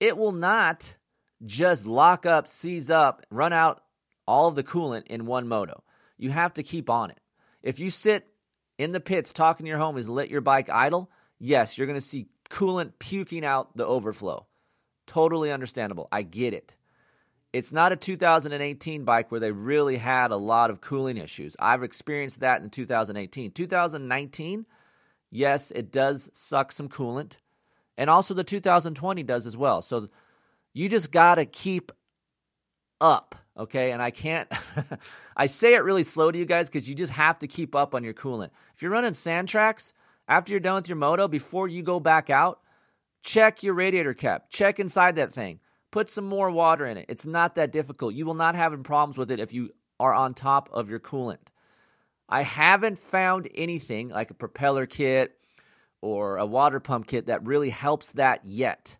it 0.00 0.16
will 0.16 0.32
not 0.32 0.96
just 1.44 1.86
lock 1.86 2.24
up, 2.24 2.48
seize 2.48 2.88
up, 2.88 3.26
run 3.30 3.52
out 3.52 3.82
all 4.26 4.48
of 4.48 4.54
the 4.54 4.64
coolant 4.64 5.06
in 5.06 5.26
one 5.26 5.46
moto. 5.46 5.84
You 6.16 6.30
have 6.30 6.54
to 6.54 6.62
keep 6.62 6.88
on 6.88 7.10
it. 7.10 7.20
If 7.62 7.78
you 7.78 7.90
sit 7.90 8.26
in 8.78 8.92
the 8.92 9.00
pits 9.00 9.34
talking 9.34 9.64
to 9.64 9.68
your 9.68 9.78
home 9.78 9.98
is 9.98 10.08
let 10.08 10.30
your 10.30 10.40
bike 10.40 10.70
idle, 10.70 11.10
yes, 11.38 11.76
you're 11.76 11.86
going 11.86 12.00
to 12.00 12.06
see 12.06 12.28
coolant 12.48 12.92
puking 12.98 13.44
out 13.44 13.76
the 13.76 13.86
overflow. 13.86 14.46
Totally 15.06 15.52
understandable. 15.52 16.08
I 16.10 16.22
get 16.22 16.54
it. 16.54 16.74
It's 17.52 17.72
not 17.72 17.92
a 17.92 17.96
2018 17.96 19.04
bike 19.04 19.30
where 19.30 19.40
they 19.40 19.52
really 19.52 19.96
had 19.96 20.30
a 20.30 20.36
lot 20.36 20.70
of 20.70 20.80
cooling 20.80 21.16
issues. 21.16 21.56
I've 21.58 21.82
experienced 21.82 22.40
that 22.40 22.60
in 22.60 22.70
2018. 22.70 23.52
2019, 23.52 24.66
yes, 25.30 25.70
it 25.70 25.90
does 25.90 26.30
suck 26.34 26.72
some 26.72 26.88
coolant. 26.88 27.38
And 27.96 28.10
also 28.10 28.34
the 28.34 28.44
2020 28.44 29.22
does 29.22 29.46
as 29.46 29.56
well. 29.56 29.80
So 29.80 30.08
you 30.74 30.88
just 30.88 31.10
got 31.10 31.36
to 31.36 31.46
keep 31.46 31.92
up, 33.00 33.34
okay? 33.56 33.92
And 33.92 34.02
I 34.02 34.10
can't, 34.10 34.52
I 35.36 35.46
say 35.46 35.74
it 35.74 35.84
really 35.84 36.02
slow 36.02 36.30
to 36.30 36.38
you 36.38 36.44
guys 36.44 36.68
because 36.68 36.88
you 36.88 36.94
just 36.94 37.12
have 37.12 37.38
to 37.38 37.46
keep 37.46 37.74
up 37.74 37.94
on 37.94 38.04
your 38.04 38.14
coolant. 38.14 38.50
If 38.74 38.82
you're 38.82 38.90
running 38.90 39.14
sand 39.14 39.48
tracks, 39.48 39.94
after 40.28 40.50
you're 40.52 40.60
done 40.60 40.76
with 40.76 40.88
your 40.88 40.96
moto, 40.96 41.28
before 41.28 41.68
you 41.68 41.82
go 41.82 42.00
back 42.00 42.28
out, 42.30 42.60
check 43.22 43.62
your 43.62 43.74
radiator 43.74 44.14
cap, 44.14 44.50
check 44.50 44.78
inside 44.78 45.16
that 45.16 45.32
thing. 45.32 45.60
Put 45.96 46.10
some 46.10 46.26
more 46.26 46.50
water 46.50 46.84
in 46.84 46.98
it. 46.98 47.06
It's 47.08 47.24
not 47.24 47.54
that 47.54 47.72
difficult. 47.72 48.12
You 48.12 48.26
will 48.26 48.34
not 48.34 48.54
have 48.54 48.82
problems 48.82 49.16
with 49.16 49.30
it 49.30 49.40
if 49.40 49.54
you 49.54 49.70
are 49.98 50.12
on 50.12 50.34
top 50.34 50.68
of 50.70 50.90
your 50.90 51.00
coolant. 51.00 51.48
I 52.28 52.42
haven't 52.42 52.98
found 52.98 53.48
anything 53.54 54.10
like 54.10 54.30
a 54.30 54.34
propeller 54.34 54.84
kit 54.84 55.38
or 56.02 56.36
a 56.36 56.44
water 56.44 56.80
pump 56.80 57.06
kit 57.06 57.28
that 57.28 57.46
really 57.46 57.70
helps 57.70 58.12
that 58.12 58.42
yet. 58.44 58.98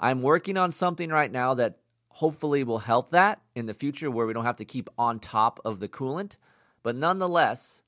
I'm 0.00 0.22
working 0.22 0.56
on 0.56 0.72
something 0.72 1.10
right 1.10 1.30
now 1.30 1.52
that 1.52 1.80
hopefully 2.08 2.64
will 2.64 2.78
help 2.78 3.10
that 3.10 3.42
in 3.54 3.66
the 3.66 3.74
future 3.74 4.10
where 4.10 4.26
we 4.26 4.32
don't 4.32 4.46
have 4.46 4.56
to 4.56 4.64
keep 4.64 4.88
on 4.96 5.20
top 5.20 5.60
of 5.66 5.80
the 5.80 5.88
coolant. 5.88 6.36
But 6.82 6.96
nonetheless, 6.96 7.82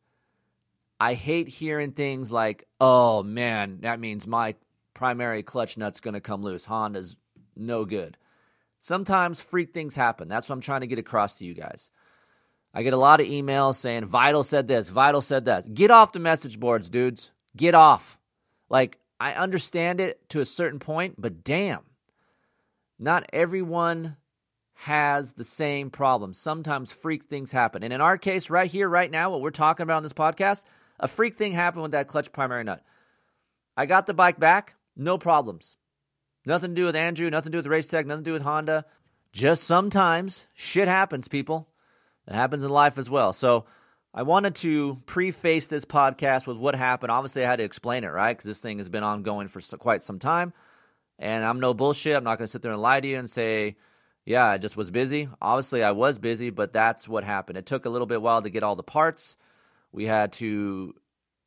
I 1.01 1.15
hate 1.15 1.49
hearing 1.49 1.93
things 1.93 2.31
like, 2.31 2.69
oh 2.79 3.23
man, 3.23 3.79
that 3.81 4.01
means 4.01 4.27
my 4.27 4.55
primary 4.93 5.43
clutch 5.43 5.79
nut's 5.79 6.01
going 6.01 6.13
to 6.13 6.21
come 6.21 6.43
loose. 6.43 6.67
Honda's 6.67 7.17
no 7.57 7.87
good. 7.87 8.19
Sometimes 8.85 9.41
freak 9.41 9.73
things 9.73 9.97
happen. 9.97 10.29
That's 10.29 10.47
what 10.47 10.57
I'm 10.57 10.61
trying 10.61 10.83
to 10.83 10.87
get 10.87 10.99
across 10.99 11.39
to 11.39 11.47
you 11.47 11.55
guys. 11.55 11.91
I 12.75 12.83
get 12.83 12.93
a 12.93 12.99
lot 12.99 13.19
of 13.19 13.27
emails 13.27 13.77
saying, 13.77 14.05
Vital 14.05 14.43
said 14.43 14.69
this, 14.69 14.91
Vital 14.91 15.23
said 15.23 15.47
that. 15.47 15.73
Get 15.73 15.91
off 15.91 16.13
the 16.13 16.19
message 16.19 16.61
boards, 16.61 16.91
dudes. 16.91 17.31
Get 17.57 17.75
off. 17.75 18.19
Like, 18.69 18.99
I 19.19 19.33
understand 19.33 20.03
it 20.03 20.29
to 20.29 20.41
a 20.41 20.45
certain 20.45 20.81
point, 20.81 21.15
but 21.17 21.43
damn, 21.43 21.81
not 22.99 23.25
everyone 23.33 24.19
has 24.75 25.33
the 25.33 25.45
same 25.45 25.89
problem. 25.89 26.35
Sometimes 26.35 26.93
freak 26.93 27.25
things 27.25 27.53
happen. 27.53 27.83
And 27.85 27.93
in 27.95 28.03
our 28.03 28.19
case, 28.19 28.51
right 28.51 28.71
here, 28.71 28.87
right 28.87 29.11
now, 29.11 29.31
what 29.31 29.41
we're 29.41 29.51
talking 29.51 29.85
about 29.85 29.97
on 29.97 30.03
this 30.03 30.13
podcast, 30.13 30.67
a 31.01 31.09
freak 31.09 31.37
thing 31.37 31.53
happened 31.53 31.85
with 31.85 31.93
that 31.93 32.09
clutch 32.09 32.31
primary 32.33 32.65
nut. 32.65 32.85
I 33.79 33.87
got 33.87 34.05
the 34.05 34.13
bike 34.13 34.39
back, 34.39 34.75
no 34.95 35.17
problems. 35.17 35.79
Nothing 36.47 36.71
to 36.71 36.75
do 36.75 36.85
with 36.87 36.97
Andrew, 36.97 37.31
nothing 37.31 37.53
to 37.53 37.63
do 37.63 37.69
with 37.69 37.73
Racetech, 37.73 38.07
nothing 38.07 38.25
to 38.25 38.29
do 38.29 38.33
with 38.33 38.43
Honda. 38.43 38.85
Just 39.33 39.65
sometimes 39.65 40.47
shit 40.55 40.89
happens, 40.89 41.27
people. 41.29 41.69
It 42.29 42.35
happens 42.35 42.65
in 42.65 42.71
life 42.71 42.99
as 42.99 43.11
well. 43.11 43.33
So 43.33 43.65
I 44.13 44.23
wanted 44.23 44.55
to 44.57 45.03
preface 45.07 45.67
this 45.67 45.85
podcast 45.85 46.47
with 46.47 46.57
what 46.57 46.75
happened. 46.75 47.11
Obviously, 47.11 47.45
I 47.45 47.49
had 47.49 47.57
to 47.57 47.65
explain 47.65 48.05
it, 48.05 48.09
right? 48.09 48.33
Because 48.37 48.47
this 48.47 48.61
thing 48.61 48.79
has 48.79 48.89
been 48.89 49.03
ongoing 49.03 49.49
for 49.49 49.61
quite 49.77 50.03
some 50.03 50.19
time. 50.19 50.53
And 51.19 51.45
I'm 51.45 51.61
no 51.61 51.75
bullshit. 51.75 52.17
I'm 52.17 52.25
not 52.25 52.39
going 52.39 52.47
to 52.47 52.53
sit 52.53 52.63
there 52.63 52.73
and 52.73 52.81
lie 52.81 53.01
to 53.01 53.09
you 53.09 53.19
and 53.19 53.29
say, 53.29 53.77
yeah, 54.25 54.45
I 54.47 54.59
just 54.59 54.77
was 54.77 54.91
busy. 54.91 55.29
Obviously, 55.41 55.83
I 55.83 55.93
was 55.93 56.19
busy, 56.19 56.51
but 56.51 56.73
that's 56.73 57.09
what 57.09 57.25
happened. 57.25 57.59
It 57.59 57.67
took 57.67 57.87
a 57.87 57.91
little 57.91 58.07
bit 58.07 58.23
while 58.23 58.43
to 58.43 58.51
get 58.51 58.63
all 58.63 58.77
the 58.77 58.83
parts. 58.83 59.37
We 59.93 60.07
had 60.07 60.33
to 60.35 60.95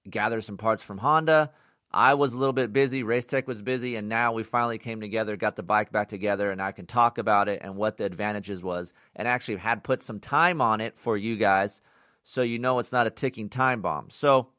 gather 0.10 0.42
some 0.42 0.58
parts 0.58 0.84
from 0.84 1.00
Honda. 1.00 1.52
I 1.98 2.14
was 2.14 2.32
a 2.32 2.38
little 2.38 2.54
bit 2.54 2.72
busy, 2.72 3.02
Race 3.02 3.26
Tech 3.26 3.48
was 3.48 3.64
busy, 3.64 3.96
and 3.96 4.08
now 4.08 4.32
we 4.32 4.44
finally 4.44 4.78
came 4.78 5.02
together, 5.02 5.36
got 5.36 5.56
the 5.56 5.64
bike 5.64 5.92
back 5.92 6.10
together, 6.10 6.52
and 6.52 6.62
I 6.62 6.72
can 6.72 6.86
talk 6.86 7.18
about 7.18 7.50
it 7.50 7.62
and 7.64 7.76
what 7.76 7.98
the 7.98 8.06
advantages 8.06 8.62
was, 8.62 8.94
and 9.16 9.28
actually 9.28 9.58
had 9.58 9.84
put 9.84 10.04
some 10.04 10.20
time 10.20 10.62
on 10.62 10.80
it 10.80 11.00
for 11.00 11.18
you 11.18 11.38
guys, 11.38 11.82
so 12.22 12.44
you 12.44 12.60
know 12.60 12.78
it's 12.78 12.92
not 12.92 13.08
a 13.08 13.10
ticking 13.10 13.50
time 13.50 13.82
bomb. 13.82 14.12
So 14.12 14.50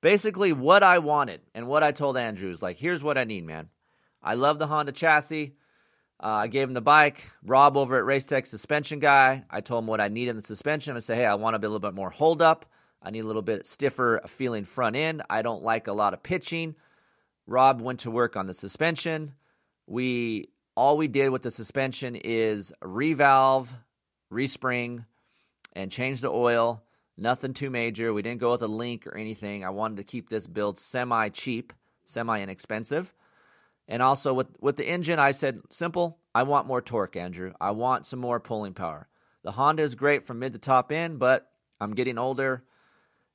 basically, 0.00 0.54
what 0.54 0.82
I 0.82 1.00
wanted 1.00 1.42
and 1.54 1.66
what 1.66 1.82
I 1.82 1.92
told 1.92 2.16
Andrew 2.16 2.48
is 2.50 2.62
like, 2.62 2.78
here's 2.78 3.02
what 3.02 3.18
I 3.18 3.24
need, 3.24 3.44
man. 3.44 3.68
I 4.22 4.36
love 4.36 4.58
the 4.58 4.68
Honda 4.68 4.92
chassis. 4.92 5.54
Uh, 6.18 6.28
I 6.28 6.46
gave 6.46 6.66
him 6.66 6.72
the 6.72 6.80
bike. 6.80 7.30
Rob 7.44 7.76
over 7.76 7.98
at 7.98 8.06
Racetech 8.06 8.46
suspension 8.46 9.00
guy. 9.00 9.44
I 9.50 9.60
told 9.60 9.84
him 9.84 9.86
what 9.86 10.00
I 10.00 10.08
need 10.08 10.28
in 10.28 10.36
the 10.36 10.40
suspension. 10.40 10.96
I 10.96 11.00
said, 11.00 11.18
hey, 11.18 11.26
I 11.26 11.34
want 11.34 11.56
a, 11.56 11.58
bit, 11.58 11.66
a 11.66 11.68
little 11.68 11.86
bit 11.86 11.94
more 11.94 12.08
hold 12.08 12.40
up. 12.40 12.64
I 13.02 13.10
need 13.10 13.24
a 13.24 13.26
little 13.26 13.42
bit 13.42 13.66
stiffer 13.66 14.20
feeling 14.26 14.64
front 14.64 14.96
end. 14.96 15.22
I 15.30 15.42
don't 15.42 15.62
like 15.62 15.86
a 15.86 15.92
lot 15.92 16.14
of 16.14 16.22
pitching. 16.22 16.74
Rob 17.46 17.80
went 17.80 18.00
to 18.00 18.10
work 18.10 18.36
on 18.36 18.46
the 18.46 18.54
suspension. 18.54 19.34
We 19.86 20.50
all 20.76 20.96
we 20.96 21.08
did 21.08 21.30
with 21.30 21.42
the 21.42 21.50
suspension 21.50 22.14
is 22.16 22.72
revalve, 22.82 23.68
respring, 24.32 25.04
and 25.72 25.90
change 25.90 26.20
the 26.20 26.30
oil. 26.30 26.82
Nothing 27.16 27.52
too 27.52 27.70
major. 27.70 28.12
We 28.12 28.22
didn't 28.22 28.40
go 28.40 28.52
with 28.52 28.62
a 28.62 28.68
link 28.68 29.06
or 29.06 29.16
anything. 29.16 29.64
I 29.64 29.70
wanted 29.70 29.96
to 29.96 30.04
keep 30.04 30.28
this 30.28 30.46
build 30.46 30.78
semi 30.78 31.28
cheap, 31.28 31.72
semi 32.04 32.40
inexpensive. 32.40 33.12
And 33.88 34.02
also 34.02 34.32
with, 34.32 34.46
with 34.60 34.76
the 34.76 34.88
engine, 34.88 35.18
I 35.18 35.32
said, 35.32 35.60
simple, 35.68 36.18
I 36.34 36.44
want 36.44 36.68
more 36.68 36.80
torque, 36.80 37.16
Andrew. 37.16 37.52
I 37.60 37.72
want 37.72 38.06
some 38.06 38.20
more 38.20 38.38
pulling 38.38 38.72
power. 38.72 39.08
The 39.42 39.50
Honda 39.50 39.82
is 39.82 39.96
great 39.96 40.26
from 40.26 40.38
mid 40.38 40.52
to 40.52 40.58
top 40.58 40.92
end, 40.92 41.18
but 41.18 41.50
I'm 41.80 41.94
getting 41.94 42.16
older. 42.16 42.62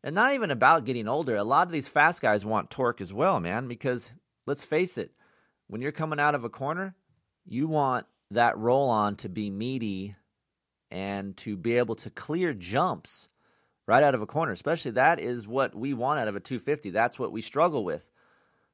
And 0.06 0.14
not 0.14 0.36
even 0.36 0.52
about 0.52 0.86
getting 0.86 1.08
older. 1.08 1.36
A 1.36 1.44
lot 1.44 1.66
of 1.66 1.74
these 1.74 1.88
fast 1.88 2.22
guys 2.22 2.46
want 2.46 2.70
torque 2.70 3.02
as 3.02 3.12
well, 3.12 3.40
man, 3.40 3.68
because 3.68 4.14
let's 4.46 4.64
face 4.64 5.00
it, 5.00 5.12
when 5.66 5.82
you're 5.82 5.92
coming 5.92 6.20
out 6.20 6.36
of 6.36 6.44
a 6.44 6.50
corner, 6.50 6.94
you 7.44 7.68
want 7.68 8.06
that 8.30 8.56
roll 8.56 8.88
on 8.90 9.16
to 9.16 9.30
be 9.30 9.50
meaty 9.50 10.16
and 10.92 11.36
to 11.38 11.58
be 11.58 11.80
able 11.80 11.96
to 11.96 12.12
clear 12.12 12.54
jumps 12.54 13.30
right 13.88 14.04
out 14.04 14.14
of 14.14 14.22
a 14.22 14.28
corner. 14.28 14.52
Especially 14.52 14.92
that 14.92 15.20
is 15.20 15.48
what 15.48 15.74
we 15.74 15.96
want 15.96 16.20
out 16.20 16.28
of 16.28 16.36
a 16.36 16.40
250. 16.40 16.92
That's 16.92 17.18
what 17.18 17.32
we 17.32 17.42
struggle 17.42 17.84
with. 17.84 18.12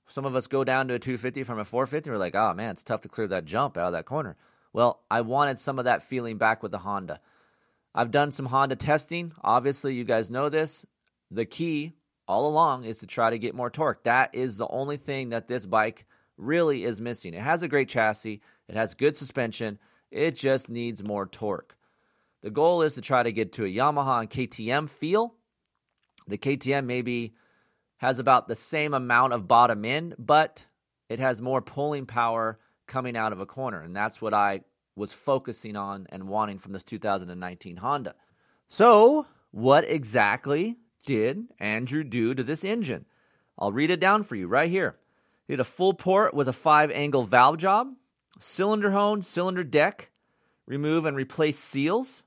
Some 0.08 0.26
of 0.26 0.36
us 0.36 0.48
go 0.48 0.66
down 0.66 0.90
to 0.90 0.96
a 0.96 1.00
250 1.00 1.46
from 1.46 1.60
a 1.60 1.64
450. 1.64 2.10
We're 2.10 2.18
like, 2.18 2.36
oh 2.36 2.54
man, 2.54 2.72
it's 2.72 2.84
tough 2.84 3.02
to 3.02 3.08
clear 3.08 3.28
that 3.30 3.46
jump 3.46 3.78
out 3.78 3.88
of 3.88 3.94
that 3.94 4.04
corner. 4.04 4.36
Well, 4.74 5.02
I 5.10 5.22
wanted 5.22 5.60
some 5.60 5.80
of 5.80 5.86
that 5.86 6.04
feeling 6.04 6.38
back 6.38 6.62
with 6.62 6.74
the 6.74 6.80
Honda. 6.80 7.22
I've 7.96 8.12
done 8.12 8.32
some 8.32 8.48
Honda 8.48 8.76
testing. 8.76 9.32
Obviously, 9.42 9.96
you 9.96 10.04
guys 10.04 10.30
know 10.30 10.50
this. 10.50 10.86
The 11.32 11.46
key 11.46 11.94
all 12.28 12.48
along 12.48 12.84
is 12.84 13.00
to 13.00 13.08
try 13.08 13.30
to 13.30 13.40
get 13.40 13.56
more 13.56 13.70
torque. 13.70 14.04
That 14.04 14.36
is 14.36 14.58
the 14.58 14.68
only 14.68 14.98
thing 14.98 15.30
that 15.30 15.48
this 15.48 15.66
bike 15.66 16.06
really 16.38 16.84
is 16.84 17.02
missing. 17.02 17.34
It 17.34 17.42
has 17.42 17.64
a 17.64 17.68
great 17.68 17.90
chassis, 17.90 18.42
it 18.68 18.76
has 18.76 18.94
good 18.94 19.16
suspension, 19.16 19.80
it 20.12 20.36
just 20.36 20.70
needs 20.70 21.04
more 21.04 21.26
torque. 21.26 21.76
The 22.42 22.50
goal 22.50 22.82
is 22.82 22.96
to 22.96 23.02
try 23.02 23.24
to 23.24 23.32
get 23.32 23.54
to 23.54 23.66
a 23.66 23.68
Yamaha 23.68 24.22
and 24.22 24.30
KTM 24.30 24.90
feel. 24.90 25.36
The 26.28 26.38
KTM 26.38 26.86
maybe 26.86 27.36
has 27.98 28.18
about 28.18 28.48
the 28.48 28.56
same 28.56 28.94
amount 28.94 29.34
of 29.34 29.48
bottom 29.48 29.86
end, 29.86 30.16
but 30.18 30.66
it 31.08 31.20
has 31.20 31.42
more 31.42 31.62
pulling 31.62 32.08
power 32.08 32.60
coming 32.88 33.16
out 33.16 33.32
of 33.32 33.40
a 33.40 33.46
corner. 33.46 33.82
And 33.82 33.96
that's 33.96 34.22
what 34.22 34.34
I 34.34 34.62
was 34.96 35.14
focusing 35.14 35.76
on 35.76 36.08
and 36.10 36.28
wanting 36.28 36.58
from 36.58 36.74
this 36.74 36.84
2019 36.84 37.78
Honda. 37.78 38.16
So, 38.68 39.28
what 39.52 39.84
exactly 39.88 40.78
did 41.06 41.46
Andrew 41.60 42.04
do 42.04 42.34
to 42.34 42.44
this 42.44 42.64
engine? 42.64 43.06
I'll 43.58 43.72
read 43.72 43.92
it 43.92 44.00
down 44.00 44.24
for 44.24 44.36
you 44.36 44.48
right 44.48 44.70
here. 44.70 44.98
He 45.48 45.54
did 45.54 45.60
a 45.60 45.66
full 45.66 45.94
port 45.94 46.34
with 46.34 46.48
a 46.48 46.54
five 46.54 46.92
angle 46.92 47.24
valve 47.24 47.58
job, 47.58 47.94
cylinder 48.40 48.92
hone, 48.92 49.22
cylinder 49.22 49.64
deck, 49.64 50.12
remove 50.66 51.06
and 51.06 51.16
replace 51.18 51.60
seals. 51.60 52.24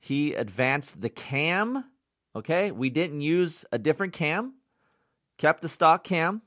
He 0.00 0.34
advanced 0.34 1.00
the 1.00 1.08
cam. 1.08 1.84
Okay, 2.34 2.70
we 2.70 2.90
didn't 2.90 3.20
use 3.20 3.64
a 3.72 3.78
different 3.78 4.12
cam 4.12 4.54
kept 5.38 5.62
the 5.62 5.68
stock 5.68 6.04
cam, 6.04 6.42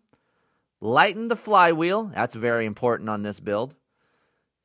lightened 0.80 1.32
the 1.32 1.36
flywheel. 1.36 2.12
That's 2.14 2.36
very 2.36 2.66
important 2.66 3.10
on 3.10 3.24
this 3.24 3.40
build. 3.40 3.74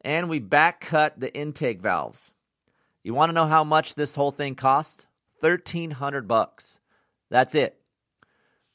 And 0.03 0.29
we 0.29 0.40
back 0.40 0.81
cut 0.81 1.18
the 1.18 1.35
intake 1.35 1.81
valves. 1.81 2.33
You 3.03 3.14
want 3.14 3.31
to 3.31 3.35
know 3.35 3.46
how 3.46 3.64
much 3.64 3.94
this 3.94 4.14
whole 4.14 4.33
thing 4.33 4.57
cost? 4.57 5.07
1300 5.40 6.27
bucks. 6.29 6.81
That's 7.31 7.55
it. 7.55 7.79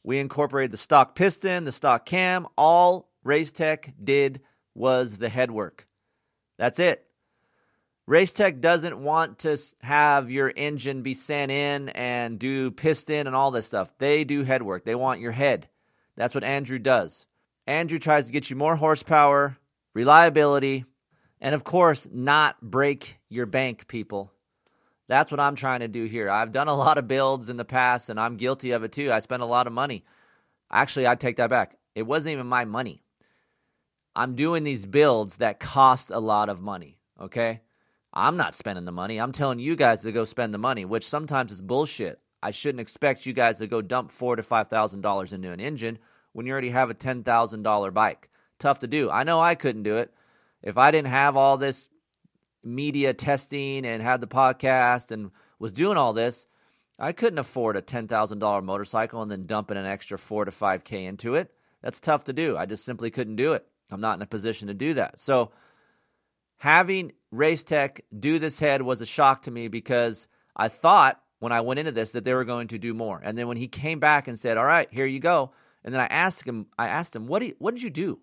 We 0.03 0.19
incorporated 0.19 0.71
the 0.71 0.77
stock 0.77 1.15
piston, 1.15 1.65
the 1.65 1.71
stock 1.71 2.05
cam. 2.05 2.47
All 2.57 3.09
Racetech 3.25 3.93
did 4.03 4.41
was 4.73 5.17
the 5.17 5.29
headwork. 5.29 5.85
That's 6.57 6.79
it. 6.79 7.05
Racetech 8.09 8.61
doesn't 8.61 8.97
want 9.01 9.39
to 9.39 9.57
have 9.81 10.31
your 10.31 10.51
engine 10.55 11.01
be 11.01 11.13
sent 11.13 11.51
in 11.51 11.89
and 11.89 12.39
do 12.39 12.71
piston 12.71 13.27
and 13.27 13.35
all 13.35 13.51
this 13.51 13.67
stuff. 13.67 13.97
They 13.99 14.23
do 14.23 14.43
head 14.43 14.63
work. 14.63 14.83
They 14.83 14.95
want 14.95 15.21
your 15.21 15.31
head. 15.31 15.69
That's 16.17 16.35
what 16.35 16.43
Andrew 16.43 16.79
does. 16.79 17.25
Andrew 17.67 17.99
tries 17.99 18.25
to 18.25 18.31
get 18.31 18.49
you 18.49 18.55
more 18.55 18.75
horsepower, 18.75 19.57
reliability, 19.93 20.85
and 21.39 21.55
of 21.55 21.63
course, 21.63 22.07
not 22.11 22.59
break 22.61 23.19
your 23.29 23.45
bank, 23.45 23.87
people. 23.87 24.31
That's 25.11 25.29
what 25.29 25.41
I'm 25.41 25.55
trying 25.55 25.81
to 25.81 25.89
do 25.89 26.05
here. 26.05 26.29
I've 26.29 26.53
done 26.53 26.69
a 26.69 26.73
lot 26.73 26.97
of 26.97 27.05
builds 27.05 27.49
in 27.49 27.57
the 27.57 27.65
past 27.65 28.09
and 28.09 28.17
I'm 28.17 28.37
guilty 28.37 28.71
of 28.71 28.85
it 28.85 28.93
too. 28.93 29.11
I 29.11 29.19
spent 29.19 29.41
a 29.41 29.45
lot 29.45 29.67
of 29.67 29.73
money. 29.73 30.05
Actually, 30.71 31.05
I 31.05 31.15
take 31.15 31.35
that 31.35 31.49
back. 31.49 31.75
It 31.93 32.03
wasn't 32.03 32.31
even 32.31 32.47
my 32.47 32.63
money. 32.63 33.03
I'm 34.15 34.35
doing 34.35 34.63
these 34.63 34.85
builds 34.85 35.35
that 35.37 35.59
cost 35.59 36.11
a 36.11 36.19
lot 36.19 36.47
of 36.47 36.61
money, 36.61 36.97
okay? 37.19 37.59
I'm 38.13 38.37
not 38.37 38.55
spending 38.55 38.85
the 38.85 38.93
money. 38.93 39.19
I'm 39.19 39.33
telling 39.33 39.59
you 39.59 39.75
guys 39.75 40.01
to 40.03 40.13
go 40.13 40.23
spend 40.23 40.53
the 40.53 40.57
money, 40.57 40.85
which 40.85 41.05
sometimes 41.05 41.51
is 41.51 41.61
bullshit. 41.61 42.21
I 42.41 42.51
shouldn't 42.51 42.79
expect 42.79 43.25
you 43.25 43.33
guys 43.33 43.57
to 43.57 43.67
go 43.67 43.81
dump 43.81 44.11
four 44.11 44.37
to 44.37 44.43
five 44.43 44.69
thousand 44.69 45.01
dollars 45.01 45.33
into 45.33 45.51
an 45.51 45.59
engine 45.59 45.99
when 46.31 46.45
you 46.45 46.53
already 46.53 46.69
have 46.69 46.89
a 46.89 46.93
ten 46.93 47.23
thousand 47.23 47.63
dollar 47.63 47.91
bike. 47.91 48.29
Tough 48.59 48.79
to 48.79 48.87
do. 48.87 49.09
I 49.09 49.23
know 49.23 49.41
I 49.41 49.55
couldn't 49.55 49.83
do 49.83 49.97
it 49.97 50.13
if 50.63 50.77
I 50.77 50.89
didn't 50.91 51.09
have 51.09 51.35
all 51.35 51.57
this 51.57 51.89
media 52.63 53.13
testing 53.13 53.85
and 53.85 54.01
had 54.01 54.21
the 54.21 54.27
podcast 54.27 55.11
and 55.11 55.31
was 55.59 55.71
doing 55.71 55.97
all 55.97 56.13
this. 56.13 56.47
I 56.99 57.13
couldn't 57.13 57.39
afford 57.39 57.77
a 57.77 57.81
ten 57.81 58.07
thousand 58.07 58.39
dollar 58.39 58.61
motorcycle 58.61 59.21
and 59.21 59.31
then 59.31 59.45
dumping 59.45 59.77
an 59.77 59.85
extra 59.85 60.17
four 60.17 60.45
to 60.45 60.51
five 60.51 60.83
k 60.83 61.05
into 61.05 61.35
it. 61.35 61.51
That's 61.81 61.99
tough 61.99 62.25
to 62.25 62.33
do. 62.33 62.57
I 62.57 62.65
just 62.65 62.85
simply 62.85 63.09
couldn't 63.09 63.37
do 63.37 63.53
it. 63.53 63.65
I'm 63.89 64.01
not 64.01 64.17
in 64.17 64.21
a 64.21 64.27
position 64.27 64.67
to 64.67 64.73
do 64.73 64.93
that. 64.93 65.19
So 65.19 65.51
having 66.57 67.13
Racetech 67.33 68.01
do 68.17 68.39
this 68.39 68.59
head 68.59 68.81
was 68.83 69.01
a 69.01 69.05
shock 69.05 69.43
to 69.43 69.51
me 69.51 69.67
because 69.67 70.27
I 70.55 70.67
thought 70.67 71.19
when 71.39 71.51
I 71.51 71.61
went 71.61 71.79
into 71.79 71.91
this 71.91 72.11
that 72.11 72.23
they 72.23 72.35
were 72.35 72.45
going 72.45 72.67
to 72.67 72.77
do 72.77 72.93
more. 72.93 73.19
And 73.23 73.35
then 73.37 73.47
when 73.47 73.57
he 73.57 73.67
came 73.67 73.99
back 73.99 74.27
and 74.27 74.37
said, 74.37 74.57
"All 74.57 74.65
right, 74.65 74.87
here 74.91 75.07
you 75.07 75.19
go," 75.19 75.51
and 75.83 75.93
then 75.93 76.01
I 76.01 76.05
asked 76.05 76.47
him, 76.47 76.67
I 76.77 76.87
asked 76.87 77.15
him, 77.15 77.25
"What 77.25 77.39
did 77.39 77.55
what 77.57 77.73
did 77.73 77.83
you 77.83 77.89
do?" 77.89 78.19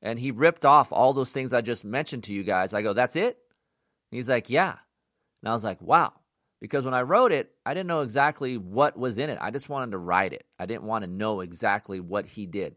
And 0.00 0.20
he 0.20 0.30
ripped 0.30 0.64
off 0.64 0.92
all 0.92 1.12
those 1.12 1.32
things 1.32 1.52
I 1.52 1.60
just 1.60 1.84
mentioned 1.84 2.24
to 2.24 2.32
you 2.32 2.44
guys. 2.44 2.72
I 2.72 2.82
go, 2.82 2.92
"That's 2.92 3.16
it?" 3.16 3.38
He's 4.10 4.28
like, 4.28 4.50
"Yeah." 4.50 4.76
And 5.42 5.48
I 5.48 5.52
was 5.52 5.64
like, 5.64 5.80
"Wow." 5.80 6.12
Because 6.60 6.84
when 6.84 6.94
I 6.94 7.02
wrote 7.02 7.30
it, 7.30 7.52
I 7.64 7.72
didn't 7.72 7.86
know 7.86 8.00
exactly 8.00 8.56
what 8.56 8.98
was 8.98 9.18
in 9.18 9.30
it. 9.30 9.38
I 9.40 9.50
just 9.50 9.68
wanted 9.68 9.92
to 9.92 9.98
write 9.98 10.32
it. 10.32 10.44
I 10.58 10.66
didn't 10.66 10.84
want 10.84 11.04
to 11.04 11.10
know 11.10 11.40
exactly 11.40 12.00
what 12.00 12.26
he 12.26 12.46
did. 12.46 12.76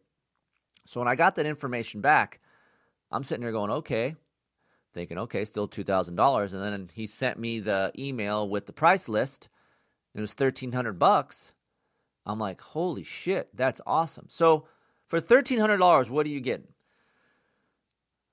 So 0.86 1.00
when 1.00 1.08
I 1.08 1.16
got 1.16 1.36
that 1.36 1.46
information 1.48 2.02
back, 2.02 2.40
I'm 3.10 3.24
sitting 3.24 3.42
here 3.42 3.52
going, 3.52 3.72
okay, 3.72 4.16
thinking, 4.94 5.18
okay, 5.18 5.46
still 5.46 5.68
$2,000. 5.68 6.54
And 6.54 6.62
then 6.62 6.90
he 6.94 7.08
sent 7.08 7.40
me 7.40 7.60
the 7.60 7.92
email 7.98 8.48
with 8.48 8.68
the 8.68 8.74
price 8.74 9.10
list. 9.10 9.50
It 10.14 10.22
was 10.22 10.36
1300 10.36 11.00
bucks. 11.00 11.54
I'm 12.26 12.40
like, 12.40 12.62
holy 12.62 13.04
shit, 13.04 13.50
that's 13.56 13.82
awesome. 13.88 14.26
So 14.30 14.68
for 15.08 15.20
$1,300, 15.20 16.10
what 16.10 16.26
are 16.26 16.30
you 16.30 16.40
getting? 16.40 16.68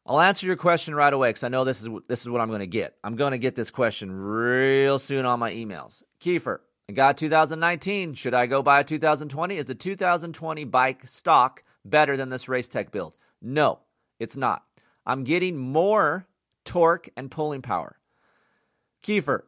I'll 0.09 0.21
answer 0.21 0.47
your 0.47 0.57
question 0.57 0.94
right 0.94 1.12
away 1.12 1.29
because 1.29 1.44
I 1.44 1.49
know 1.49 1.64
this 1.64 1.83
is 1.83 1.88
this 2.09 2.23
is 2.23 2.29
what 2.29 2.40
I'm 2.40 2.49
going 2.49 2.61
to 2.61 2.66
get. 2.66 2.97
I'm 3.05 3.14
going 3.14 3.33
to 3.33 3.38
get 3.38 3.55
this 3.55 3.71
question 3.71 4.11
real 4.11 4.99
soon 4.99 5.27
on 5.27 5.38
my 5.38 5.53
emails. 5.53 6.03
Kiefer, 6.21 6.59
I 6.88 6.94
got 6.94 7.18
2019. 7.18 8.14
Should 8.14 8.35
I 8.35 8.47
go 8.47 8.62
buy 8.62 8.81
a 8.81 8.85
2020? 8.85 9.57
Is 9.57 9.66
the 9.66 9.75
2020 9.75 10.64
bike 10.64 11.07
stock 11.07 11.62
better 11.85 12.16
than 12.16 12.31
this 12.31 12.49
race 12.49 12.68
tech 12.68 12.90
build? 12.90 13.16
No, 13.40 13.81
it's 14.18 14.37
not. 14.37 14.64
I'm 15.07 15.25
getting 15.25 15.57
more 15.57 16.27
torque, 16.68 17.09
and 17.16 17.31
pulling 17.31 17.62
power. 17.62 17.97
Kiefer, 19.03 19.40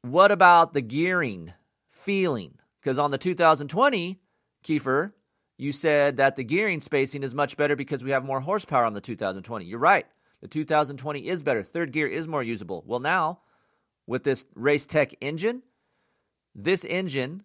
what 0.00 0.32
about 0.32 0.72
the 0.72 0.80
gearing, 0.80 1.52
feeling? 1.90 2.54
Because 2.80 2.98
on 2.98 3.10
the 3.10 3.18
2020, 3.18 4.18
Kiefer, 4.64 5.12
you 5.62 5.70
said 5.70 6.16
that 6.16 6.34
the 6.34 6.42
gearing 6.42 6.80
spacing 6.80 7.22
is 7.22 7.34
much 7.34 7.56
better 7.56 7.76
because 7.76 8.02
we 8.02 8.10
have 8.10 8.24
more 8.24 8.40
horsepower 8.40 8.84
on 8.84 8.94
the 8.94 9.00
2020. 9.00 9.64
You're 9.64 9.78
right. 9.78 10.06
The 10.40 10.48
2020 10.48 11.20
is 11.28 11.44
better. 11.44 11.62
Third 11.62 11.92
gear 11.92 12.08
is 12.08 12.26
more 12.26 12.42
usable. 12.42 12.82
Well, 12.84 12.98
now 12.98 13.40
with 14.06 14.24
this 14.24 14.44
Race 14.56 14.86
Tech 14.86 15.14
engine, 15.20 15.62
this 16.52 16.84
engine 16.84 17.44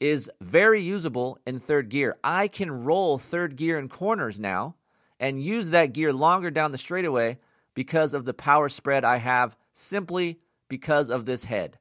is 0.00 0.30
very 0.40 0.80
usable 0.80 1.38
in 1.46 1.60
third 1.60 1.90
gear. 1.90 2.16
I 2.24 2.48
can 2.48 2.70
roll 2.70 3.18
third 3.18 3.56
gear 3.56 3.78
in 3.78 3.90
corners 3.90 4.40
now 4.40 4.76
and 5.20 5.42
use 5.42 5.70
that 5.70 5.92
gear 5.92 6.12
longer 6.12 6.50
down 6.50 6.72
the 6.72 6.78
straightaway 6.78 7.38
because 7.74 8.14
of 8.14 8.24
the 8.24 8.34
power 8.34 8.70
spread 8.70 9.04
I 9.04 9.18
have 9.18 9.56
simply 9.74 10.40
because 10.68 11.10
of 11.10 11.26
this 11.26 11.44
head. 11.44 11.78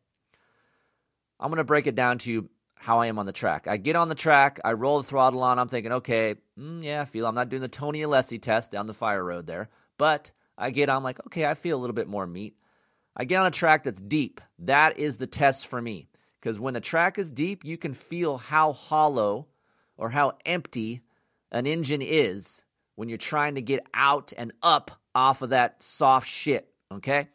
I'm 1.39 1.49
going 1.49 1.57
to 1.57 1.63
break 1.63 1.87
it 1.87 1.95
down 1.95 2.17
to 2.19 2.31
you 2.31 2.49
how 2.81 2.97
I 2.97 3.05
am 3.05 3.19
on 3.19 3.27
the 3.27 3.31
track. 3.31 3.67
I 3.67 3.77
get 3.77 3.95
on 3.95 4.07
the 4.07 4.15
track, 4.15 4.59
I 4.65 4.73
roll 4.73 4.97
the 4.97 5.07
throttle 5.07 5.43
on, 5.43 5.59
I'm 5.59 5.67
thinking, 5.67 5.91
okay, 5.91 6.33
mm, 6.57 6.83
yeah, 6.83 7.03
I 7.03 7.05
feel 7.05 7.27
I'm 7.27 7.35
not 7.35 7.49
doing 7.49 7.61
the 7.61 7.67
Tony 7.67 8.01
Alessi 8.01 8.41
test 8.41 8.71
down 8.71 8.87
the 8.87 8.93
fire 8.93 9.23
road 9.23 9.45
there, 9.45 9.69
but 9.99 10.31
I 10.57 10.71
get 10.71 10.89
on 10.89 11.03
like, 11.03 11.23
okay, 11.27 11.45
I 11.45 11.53
feel 11.53 11.77
a 11.77 11.79
little 11.79 11.93
bit 11.93 12.07
more 12.07 12.25
meat. 12.25 12.55
I 13.15 13.25
get 13.25 13.39
on 13.39 13.45
a 13.45 13.51
track 13.51 13.83
that's 13.83 14.01
deep. 14.01 14.41
That 14.57 14.97
is 14.97 15.17
the 15.17 15.27
test 15.27 15.67
for 15.67 15.79
me. 15.79 16.07
Because 16.39 16.59
when 16.59 16.73
the 16.73 16.81
track 16.81 17.19
is 17.19 17.29
deep, 17.29 17.63
you 17.63 17.77
can 17.77 17.93
feel 17.93 18.39
how 18.39 18.73
hollow 18.73 19.45
or 19.95 20.09
how 20.09 20.33
empty 20.43 21.01
an 21.51 21.67
engine 21.67 22.01
is 22.01 22.63
when 22.95 23.09
you're 23.09 23.19
trying 23.19 23.55
to 23.55 23.61
get 23.61 23.85
out 23.93 24.33
and 24.35 24.53
up 24.63 24.89
off 25.13 25.43
of 25.43 25.51
that 25.51 25.83
soft 25.83 26.27
shit, 26.27 26.73
okay? 26.91 27.27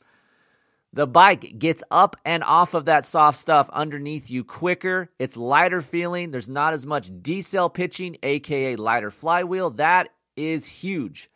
The 0.96 1.06
bike 1.06 1.58
gets 1.58 1.84
up 1.90 2.16
and 2.24 2.42
off 2.42 2.74
of 2.74 2.86
that 2.86 3.04
soft 3.04 3.38
stuff 3.38 3.70
underneath 3.70 4.30
you 4.30 4.42
quicker. 4.42 5.10
It's 5.18 5.36
lighter 5.36 5.80
feeling. 5.82 6.30
There's 6.30 6.48
not 6.48 6.72
as 6.72 6.86
much 6.86 7.10
decel 7.10 7.72
pitching, 7.72 8.16
aka 8.22 8.76
lighter 8.76 9.10
flywheel. 9.10 9.70
That 9.70 10.08
is 10.36 10.66
huge. 10.66 11.30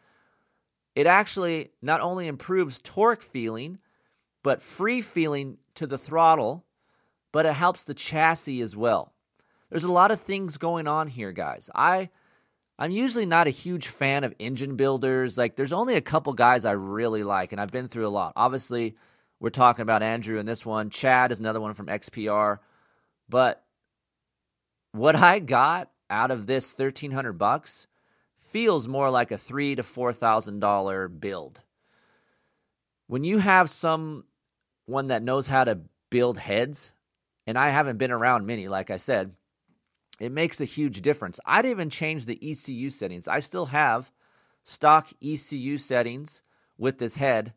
It 0.94 1.06
actually 1.06 1.70
not 1.80 2.00
only 2.00 2.26
improves 2.26 2.80
torque 2.82 3.22
feeling, 3.22 3.78
but 4.42 4.62
free 4.62 5.02
feeling 5.02 5.58
to 5.74 5.86
the 5.86 5.98
throttle 5.98 6.64
but 7.32 7.46
it 7.46 7.54
helps 7.54 7.84
the 7.84 7.94
chassis 7.94 8.60
as 8.60 8.76
well. 8.76 9.12
There's 9.70 9.84
a 9.84 9.92
lot 9.92 10.10
of 10.10 10.20
things 10.20 10.56
going 10.56 10.88
on 10.88 11.08
here, 11.08 11.32
guys. 11.32 11.70
I 11.74 12.10
I'm 12.78 12.90
usually 12.90 13.26
not 13.26 13.46
a 13.46 13.50
huge 13.50 13.88
fan 13.88 14.24
of 14.24 14.34
engine 14.38 14.76
builders. 14.76 15.36
Like 15.36 15.56
there's 15.56 15.72
only 15.72 15.96
a 15.96 16.00
couple 16.00 16.32
guys 16.32 16.64
I 16.64 16.72
really 16.72 17.22
like 17.22 17.52
and 17.52 17.60
I've 17.60 17.70
been 17.70 17.88
through 17.88 18.06
a 18.06 18.08
lot. 18.08 18.32
Obviously, 18.36 18.96
we're 19.40 19.50
talking 19.50 19.82
about 19.82 20.02
Andrew 20.02 20.38
in 20.38 20.46
this 20.46 20.64
one. 20.66 20.90
Chad 20.90 21.32
is 21.32 21.40
another 21.40 21.60
one 21.60 21.74
from 21.74 21.86
XPR. 21.86 22.58
But 23.28 23.64
what 24.92 25.16
I 25.16 25.38
got 25.38 25.90
out 26.10 26.30
of 26.30 26.46
this 26.46 26.72
1300 26.76 27.32
bucks 27.32 27.86
feels 28.38 28.86
more 28.86 29.10
like 29.10 29.30
a 29.30 29.38
3 29.38 29.76
to 29.76 29.82
4000 29.82 30.60
dollar 30.60 31.08
build. 31.08 31.62
When 33.06 33.24
you 33.24 33.38
have 33.38 33.70
someone 33.70 34.24
that 34.86 35.22
knows 35.22 35.48
how 35.48 35.64
to 35.64 35.80
build 36.10 36.38
heads, 36.38 36.92
and 37.46 37.56
I 37.56 37.70
haven't 37.70 37.98
been 37.98 38.10
around 38.10 38.46
many, 38.46 38.68
like 38.68 38.90
I 38.90 38.98
said, 38.98 39.34
it 40.20 40.32
makes 40.32 40.60
a 40.60 40.66
huge 40.66 41.00
difference. 41.00 41.40
I 41.46 41.62
didn't 41.62 41.72
even 41.72 41.90
change 41.90 42.26
the 42.26 42.38
ECU 42.42 42.90
settings. 42.90 43.26
I 43.26 43.40
still 43.40 43.66
have 43.66 44.10
stock 44.64 45.08
ECU 45.22 45.78
settings 45.78 46.42
with 46.76 46.98
this 46.98 47.16
head, 47.16 47.54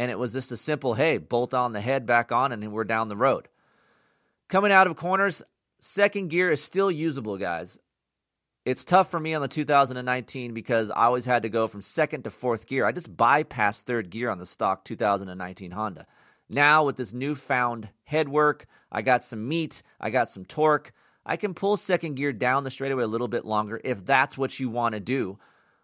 and 0.00 0.10
it 0.10 0.18
was 0.18 0.32
just 0.32 0.50
a 0.50 0.56
simple, 0.56 0.94
hey, 0.94 1.18
bolt 1.18 1.52
on 1.52 1.74
the 1.74 1.80
head 1.82 2.06
back 2.06 2.32
on, 2.32 2.52
and 2.52 2.72
we're 2.72 2.84
down 2.84 3.08
the 3.08 3.16
road. 3.18 3.48
Coming 4.48 4.72
out 4.72 4.86
of 4.86 4.96
corners, 4.96 5.42
second 5.78 6.28
gear 6.28 6.50
is 6.50 6.62
still 6.62 6.90
usable, 6.90 7.36
guys. 7.36 7.78
It's 8.64 8.82
tough 8.82 9.10
for 9.10 9.20
me 9.20 9.34
on 9.34 9.42
the 9.42 9.48
2019 9.48 10.54
because 10.54 10.90
I 10.90 11.04
always 11.04 11.26
had 11.26 11.42
to 11.42 11.50
go 11.50 11.66
from 11.66 11.82
second 11.82 12.22
to 12.22 12.30
fourth 12.30 12.66
gear. 12.66 12.86
I 12.86 12.92
just 12.92 13.14
bypassed 13.14 13.82
third 13.82 14.08
gear 14.08 14.30
on 14.30 14.38
the 14.38 14.46
stock 14.46 14.86
2019 14.86 15.72
Honda. 15.72 16.06
Now, 16.48 16.86
with 16.86 16.96
this 16.96 17.12
newfound 17.12 17.90
head 18.04 18.30
work, 18.30 18.64
I 18.90 19.02
got 19.02 19.22
some 19.22 19.46
meat, 19.46 19.82
I 20.00 20.08
got 20.08 20.30
some 20.30 20.46
torque. 20.46 20.94
I 21.26 21.36
can 21.36 21.52
pull 21.52 21.76
second 21.76 22.14
gear 22.14 22.32
down 22.32 22.64
the 22.64 22.70
straightaway 22.70 23.04
a 23.04 23.06
little 23.06 23.28
bit 23.28 23.44
longer 23.44 23.78
if 23.84 24.06
that's 24.06 24.38
what 24.38 24.58
you 24.58 24.70
want 24.70 24.94
to 24.94 25.00
do. 25.00 25.38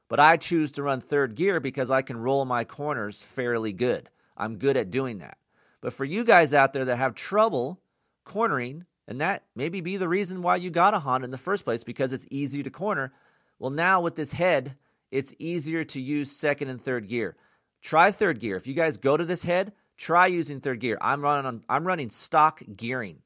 But 0.08 0.20
I 0.20 0.36
choose 0.36 0.70
to 0.72 0.82
run 0.82 1.00
third 1.00 1.34
gear 1.34 1.58
because 1.60 1.90
I 1.90 2.02
can 2.02 2.16
roll 2.16 2.44
my 2.44 2.64
corners 2.64 3.22
fairly 3.22 3.72
good. 3.72 4.08
I'm 4.36 4.58
good 4.58 4.76
at 4.76 4.90
doing 4.90 5.18
that. 5.18 5.38
But 5.80 5.92
for 5.92 6.04
you 6.04 6.24
guys 6.24 6.54
out 6.54 6.72
there 6.72 6.84
that 6.84 6.96
have 6.96 7.14
trouble 7.14 7.80
cornering, 8.24 8.84
and 9.08 9.20
that 9.20 9.44
maybe 9.54 9.80
be 9.80 9.96
the 9.96 10.08
reason 10.08 10.42
why 10.42 10.56
you 10.56 10.70
got 10.70 10.94
a 10.94 10.98
Honda 10.98 11.24
in 11.24 11.30
the 11.30 11.38
first 11.38 11.64
place 11.64 11.84
because 11.84 12.12
it's 12.12 12.26
easy 12.30 12.62
to 12.62 12.70
corner. 12.70 13.12
Well, 13.58 13.70
now 13.70 14.00
with 14.00 14.16
this 14.16 14.32
head, 14.32 14.76
it's 15.10 15.34
easier 15.38 15.84
to 15.84 16.00
use 16.00 16.30
second 16.30 16.68
and 16.68 16.82
third 16.82 17.08
gear. 17.08 17.36
Try 17.82 18.10
third 18.10 18.40
gear. 18.40 18.56
If 18.56 18.66
you 18.66 18.74
guys 18.74 18.96
go 18.96 19.16
to 19.16 19.24
this 19.24 19.44
head, 19.44 19.72
try 19.96 20.26
using 20.26 20.60
third 20.60 20.80
gear. 20.80 20.98
I'm 21.00 21.22
running 21.22 21.46
on, 21.46 21.64
I'm 21.68 21.86
running 21.86 22.10
stock 22.10 22.62
gearing. 22.74 23.22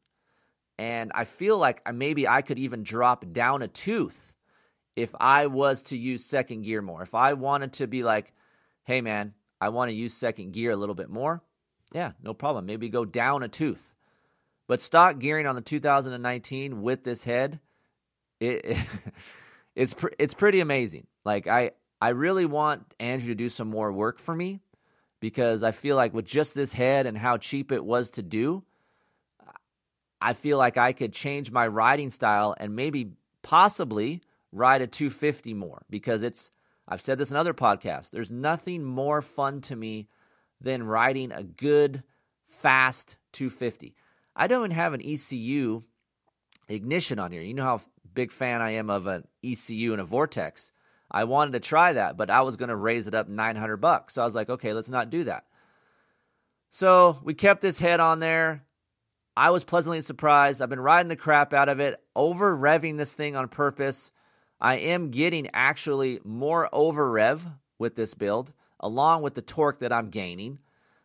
And 0.78 1.12
I 1.14 1.24
feel 1.24 1.58
like 1.58 1.82
maybe 1.92 2.28
I 2.28 2.42
could 2.42 2.58
even 2.58 2.82
drop 2.82 3.24
down 3.32 3.62
a 3.62 3.68
tooth 3.68 4.34
if 4.96 5.14
I 5.18 5.46
was 5.46 5.82
to 5.84 5.96
use 5.96 6.24
second 6.24 6.62
gear 6.62 6.82
more. 6.82 7.02
If 7.02 7.14
I 7.14 7.34
wanted 7.34 7.74
to 7.74 7.86
be 7.86 8.02
like, 8.02 8.32
hey 8.84 9.00
man, 9.00 9.34
I 9.60 9.68
want 9.70 9.90
to 9.90 9.94
use 9.94 10.14
second 10.14 10.52
gear 10.52 10.70
a 10.70 10.76
little 10.76 10.94
bit 10.94 11.10
more, 11.10 11.42
yeah, 11.92 12.12
no 12.22 12.34
problem. 12.34 12.66
Maybe 12.66 12.88
go 12.88 13.04
down 13.04 13.42
a 13.42 13.48
tooth. 13.48 13.94
But 14.66 14.80
stock 14.80 15.18
gearing 15.18 15.46
on 15.46 15.56
the 15.56 15.60
2019 15.60 16.82
with 16.82 17.02
this 17.02 17.24
head, 17.24 17.58
it, 18.38 18.76
it's 19.74 19.94
it's 20.18 20.34
pretty 20.34 20.60
amazing. 20.60 21.06
Like 21.24 21.46
I 21.46 21.72
I 22.00 22.10
really 22.10 22.46
want 22.46 22.94
Andrew 23.00 23.28
to 23.28 23.34
do 23.34 23.48
some 23.48 23.68
more 23.68 23.92
work 23.92 24.18
for 24.18 24.34
me 24.34 24.60
because 25.18 25.62
I 25.62 25.72
feel 25.72 25.96
like 25.96 26.14
with 26.14 26.24
just 26.24 26.54
this 26.54 26.72
head 26.72 27.06
and 27.06 27.18
how 27.18 27.36
cheap 27.36 27.72
it 27.72 27.84
was 27.84 28.10
to 28.10 28.22
do, 28.22 28.62
I 30.20 30.34
feel 30.34 30.56
like 30.56 30.76
I 30.76 30.92
could 30.92 31.12
change 31.12 31.50
my 31.50 31.66
riding 31.66 32.10
style 32.10 32.54
and 32.58 32.76
maybe 32.76 33.12
possibly 33.42 34.22
ride 34.52 34.82
a 34.82 34.86
250 34.86 35.54
more 35.54 35.84
because 35.90 36.22
it's 36.22 36.50
I've 36.88 37.00
said 37.00 37.18
this 37.18 37.30
in 37.30 37.36
other 37.36 37.54
podcasts. 37.54 38.10
There's 38.10 38.32
nothing 38.32 38.82
more 38.82 39.22
fun 39.22 39.60
to 39.62 39.76
me 39.76 40.08
than 40.60 40.82
riding 40.82 41.30
a 41.30 41.44
good 41.44 42.02
fast 42.46 43.16
250. 43.32 43.94
I 44.34 44.46
don't 44.46 44.60
even 44.64 44.70
have 44.72 44.92
an 44.92 45.02
ECU 45.02 45.84
ignition 46.68 47.18
on 47.18 47.30
here. 47.30 47.42
You 47.42 47.54
know 47.54 47.62
how 47.62 47.80
big 48.12 48.32
fan 48.32 48.60
I 48.60 48.70
am 48.70 48.90
of 48.90 49.06
an 49.06 49.26
ECU 49.44 49.92
and 49.92 50.00
a 50.00 50.04
Vortex. 50.04 50.72
I 51.10 51.24
wanted 51.24 51.52
to 51.52 51.60
try 51.60 51.92
that, 51.92 52.16
but 52.16 52.30
I 52.30 52.42
was 52.42 52.56
going 52.56 52.68
to 52.68 52.76
raise 52.76 53.06
it 53.06 53.14
up 53.14 53.28
900 53.28 53.76
bucks. 53.78 54.14
So 54.14 54.22
I 54.22 54.24
was 54.24 54.34
like, 54.34 54.50
okay, 54.50 54.72
let's 54.72 54.90
not 54.90 55.10
do 55.10 55.24
that. 55.24 55.44
So 56.70 57.18
we 57.24 57.34
kept 57.34 57.62
this 57.62 57.80
head 57.80 57.98
on 57.98 58.20
there. 58.20 58.64
I 59.36 59.50
was 59.50 59.64
pleasantly 59.64 60.02
surprised. 60.02 60.60
I've 60.60 60.70
been 60.70 60.80
riding 60.80 61.08
the 61.08 61.16
crap 61.16 61.52
out 61.52 61.68
of 61.68 61.80
it, 61.80 62.00
over 62.14 62.56
revving 62.56 62.96
this 62.96 63.12
thing 63.12 63.36
on 63.36 63.48
purpose. 63.48 64.12
I 64.60 64.76
am 64.76 65.10
getting 65.10 65.48
actually 65.54 66.20
more 66.24 66.68
over 66.72 67.10
rev 67.10 67.46
with 67.78 67.94
this 67.94 68.14
build, 68.14 68.52
along 68.78 69.22
with 69.22 69.34
the 69.34 69.42
torque 69.42 69.78
that 69.80 69.92
I'm 69.92 70.10
gaining. 70.10 70.58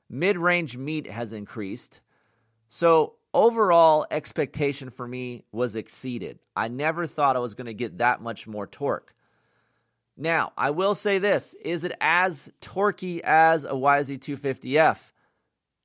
Mid 0.09 0.37
range 0.37 0.77
meat 0.77 1.09
has 1.09 1.31
increased. 1.33 2.01
So, 2.67 3.13
overall 3.33 4.05
expectation 4.11 4.89
for 4.89 5.07
me 5.07 5.45
was 5.51 5.75
exceeded. 5.75 6.39
I 6.55 6.67
never 6.67 7.07
thought 7.07 7.35
I 7.35 7.39
was 7.39 7.53
going 7.53 7.67
to 7.67 7.73
get 7.73 7.99
that 7.99 8.21
much 8.21 8.47
more 8.47 8.67
torque. 8.67 9.13
Now, 10.17 10.53
I 10.57 10.71
will 10.71 10.95
say 10.95 11.19
this 11.19 11.55
is 11.63 11.83
it 11.83 11.93
as 12.01 12.51
torquey 12.61 13.21
as 13.21 13.65
a 13.65 13.71
YZ250F? 13.71 15.11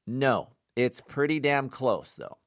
No, 0.06 0.48
it's 0.76 1.00
pretty 1.00 1.40
damn 1.40 1.68
close, 1.68 2.16
though. 2.16 2.38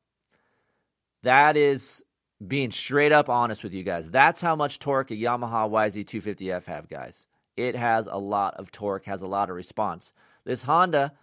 That 1.24 1.56
is 1.56 2.04
being 2.48 2.72
straight 2.72 3.12
up 3.12 3.30
honest 3.30 3.64
with 3.64 3.74
you 3.74 3.84
guys. 3.84 4.12
That's 4.12 4.42
how 4.42 4.56
much 4.56 4.80
torque 4.80 5.12
a 5.12 5.16
Yamaha 5.16 5.70
YZ250F 5.70 6.66
have, 6.66 6.90
guys. 6.90 7.28
It 7.56 7.76
has 7.76 8.08
a 8.08 8.18
lot 8.18 8.56
of 8.56 8.72
torque, 8.72 9.06
has 9.06 9.22
a 9.22 9.28
lot 9.28 9.50
of 9.50 9.56
response. 9.56 10.14
This 10.44 10.64
Honda, 10.64 11.14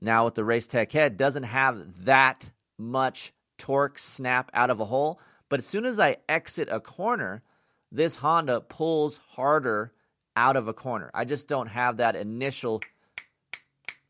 now 0.00 0.24
with 0.24 0.34
the 0.34 0.44
Race 0.44 0.66
Tech 0.66 0.90
head, 0.92 1.16
doesn't 1.16 1.44
have 1.44 2.04
that 2.04 2.50
much 2.78 3.32
torque 3.58 3.98
snap 3.98 4.50
out 4.54 4.70
of 4.70 4.80
a 4.80 4.84
hole. 4.84 5.20
But 5.48 5.60
as 5.60 5.66
soon 5.66 5.84
as 5.84 6.00
I 6.00 6.16
exit 6.28 6.68
a 6.70 6.80
corner, 6.80 7.42
this 7.90 8.16
Honda 8.16 8.60
pulls 8.60 9.18
harder 9.32 9.92
out 10.34 10.56
of 10.56 10.66
a 10.66 10.72
corner. 10.72 11.10
I 11.12 11.26
just 11.26 11.46
don't 11.46 11.68
have 11.68 11.98
that 11.98 12.16
initial 12.16 12.80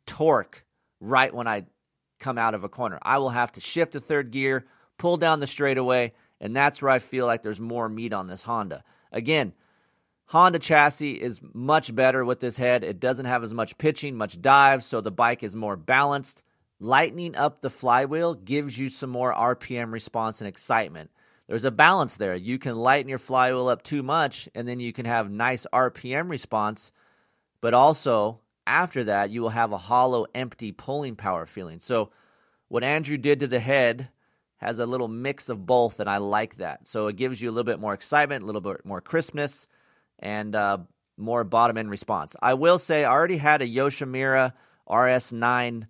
torque 0.07 0.65
right 1.01 1.35
when 1.35 1.49
I 1.49 1.65
come 2.21 2.39
out 2.39 2.55
of 2.55 2.63
a 2.63 2.69
corner. 2.69 3.01
I 3.03 3.19
will 3.19 3.31
have 3.31 3.53
to 3.53 3.61
shift 3.61 3.93
to 3.93 4.01
third 4.01 4.31
gear, 4.31 4.65
pull 4.99 5.17
down 5.17 5.41
the 5.41 5.49
straightaway, 5.49 6.13
and 6.43 6.55
that's 6.55 6.83
where 6.83 6.91
I 6.91 6.99
feel 6.99 7.25
like 7.25 7.43
there's 7.43 7.61
more 7.61 7.89
meat 7.89 8.13
on 8.13 8.27
this 8.27 8.43
Honda. 8.43 8.85
Again, 9.11 9.55
Honda 10.27 10.59
chassis 10.59 11.13
is 11.13 11.41
much 11.55 11.95
better 11.95 12.23
with 12.23 12.41
this 12.41 12.59
head. 12.59 12.85
It 12.85 13.01
doesn't 13.01 13.25
have 13.25 13.43
as 13.43 13.55
much 13.55 13.79
pitching, 13.79 14.17
much 14.17 14.43
dive, 14.43 14.85
so 14.85 15.01
the 15.01 15.11
bike 15.11 15.43
is 15.43 15.57
more 15.57 15.77
balanced. 15.77 16.45
Lightening 16.79 17.35
up 17.37 17.63
the 17.63 17.71
flywheel 17.71 18.35
gives 18.35 18.79
you 18.79 18.91
some 18.91 19.11
more 19.11 19.33
RPM 19.33 19.91
response 19.91 20.43
and 20.43 20.49
excitement 20.49 21.11
there's 21.53 21.65
a 21.65 21.71
balance 21.71 22.17
there. 22.17 22.35
You 22.35 22.59
can 22.59 22.77
lighten 22.77 23.11
your 23.11 23.19
flywheel 23.19 23.69
up 23.69 23.83
too 23.83 24.03
much, 24.03 24.49
and 24.55 24.67
then 24.67 24.81
you 24.81 24.93
can 24.93 25.05
have 25.05 25.31
nice 25.31 25.67
RPM 25.71 26.31
response, 26.31 26.93
but 27.61 27.75
also 27.75 28.41
after 28.67 29.05
that, 29.05 29.29
you 29.29 29.43
will 29.43 29.51
have 29.51 29.71
a 29.71 29.77
hollow, 29.77 30.25
empty 30.35 30.73
pulling 30.73 31.15
power 31.15 31.45
feeling. 31.45 31.81
So, 31.81 32.11
what 32.69 32.83
Andrew 32.83 33.19
did 33.19 33.41
to 33.41 33.47
the 33.47 33.61
head 33.61 34.09
has 34.63 34.79
a 34.79 34.87
little 34.87 35.09
mix 35.09 35.49
of 35.49 35.67
both, 35.67 35.99
and 35.99 36.09
I 36.09 36.19
like 36.19 36.59
that. 36.59 36.87
So 36.87 37.09
it 37.09 37.17
gives 37.17 37.43
you 37.43 37.51
a 37.51 37.53
little 37.53 37.71
bit 37.71 37.81
more 37.81 37.95
excitement, 37.95 38.45
a 38.45 38.47
little 38.47 38.61
bit 38.61 38.87
more 38.87 39.01
crispness, 39.01 39.67
and 40.21 40.55
uh, 40.55 40.79
more 41.17 41.43
bottom 41.43 41.77
end 41.77 41.91
response. 41.91 42.37
I 42.41 42.55
will 42.55 42.79
say 42.79 43.05
I 43.05 43.11
already 43.11 43.39
had 43.39 43.61
a 43.61 43.67
Yoshimura 43.67 44.53
RS9 44.89 45.89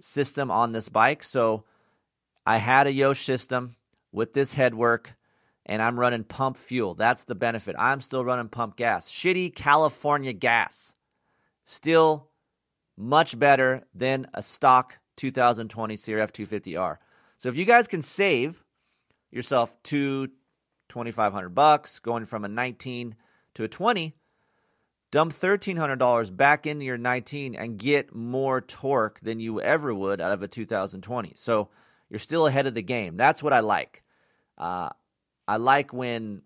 system 0.00 0.50
on 0.50 0.72
this 0.72 0.88
bike, 0.88 1.22
so 1.22 1.64
I 2.44 2.56
had 2.56 2.86
a 2.88 2.92
Yosh 2.92 3.24
system 3.24 3.76
with 4.10 4.32
this 4.32 4.52
headwork, 4.52 5.14
and 5.64 5.80
I'm 5.80 5.98
running 5.98 6.24
pump 6.24 6.56
fuel. 6.56 6.94
That's 6.94 7.24
the 7.24 7.36
benefit. 7.36 7.76
I'm 7.78 8.00
still 8.00 8.24
running 8.24 8.48
pump 8.48 8.76
gas. 8.76 9.08
Shitty 9.08 9.54
California 9.54 10.32
gas. 10.32 10.96
Still 11.64 12.30
much 12.96 13.38
better 13.38 13.84
than 13.94 14.26
a 14.34 14.42
stock 14.42 14.98
2020 15.16 15.96
CRF 15.96 16.32
250R. 16.32 16.96
So 17.38 17.48
if 17.48 17.56
you 17.56 17.64
guys 17.64 17.86
can 17.86 18.02
save 18.02 18.64
yourself 19.30 19.76
two 19.84 20.28
2500 20.88 21.50
bucks 21.50 22.00
going 22.00 22.26
from 22.26 22.44
a 22.44 22.48
19 22.48 23.14
to 23.54 23.64
a 23.64 23.68
20, 23.68 24.16
dump 25.10 25.32
$1300 25.32 26.36
back 26.36 26.66
into 26.66 26.84
your 26.84 26.98
19 26.98 27.54
and 27.54 27.78
get 27.78 28.14
more 28.14 28.60
torque 28.60 29.20
than 29.20 29.38
you 29.38 29.60
ever 29.60 29.94
would 29.94 30.20
out 30.20 30.32
of 30.32 30.42
a 30.42 30.48
2020. 30.48 31.32
So 31.36 31.68
you're 32.10 32.18
still 32.18 32.46
ahead 32.46 32.66
of 32.66 32.74
the 32.74 32.82
game. 32.82 33.16
That's 33.16 33.42
what 33.42 33.52
I 33.52 33.60
like. 33.60 34.02
Uh, 34.56 34.90
I 35.46 35.58
like 35.58 35.92
when 35.92 36.42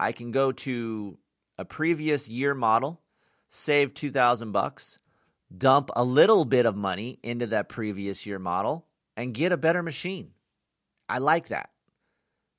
I 0.00 0.10
can 0.12 0.32
go 0.32 0.50
to 0.50 1.16
a 1.58 1.64
previous 1.64 2.28
year 2.28 2.54
model, 2.54 3.00
save 3.48 3.94
2000 3.94 4.50
bucks, 4.50 4.98
dump 5.56 5.90
a 5.94 6.02
little 6.02 6.44
bit 6.44 6.66
of 6.66 6.74
money 6.74 7.20
into 7.22 7.46
that 7.48 7.68
previous 7.68 8.26
year 8.26 8.40
model 8.40 8.86
and 9.16 9.34
get 9.34 9.52
a 9.52 9.56
better 9.56 9.82
machine. 9.82 10.32
I 11.08 11.18
like 11.18 11.48
that. 11.48 11.70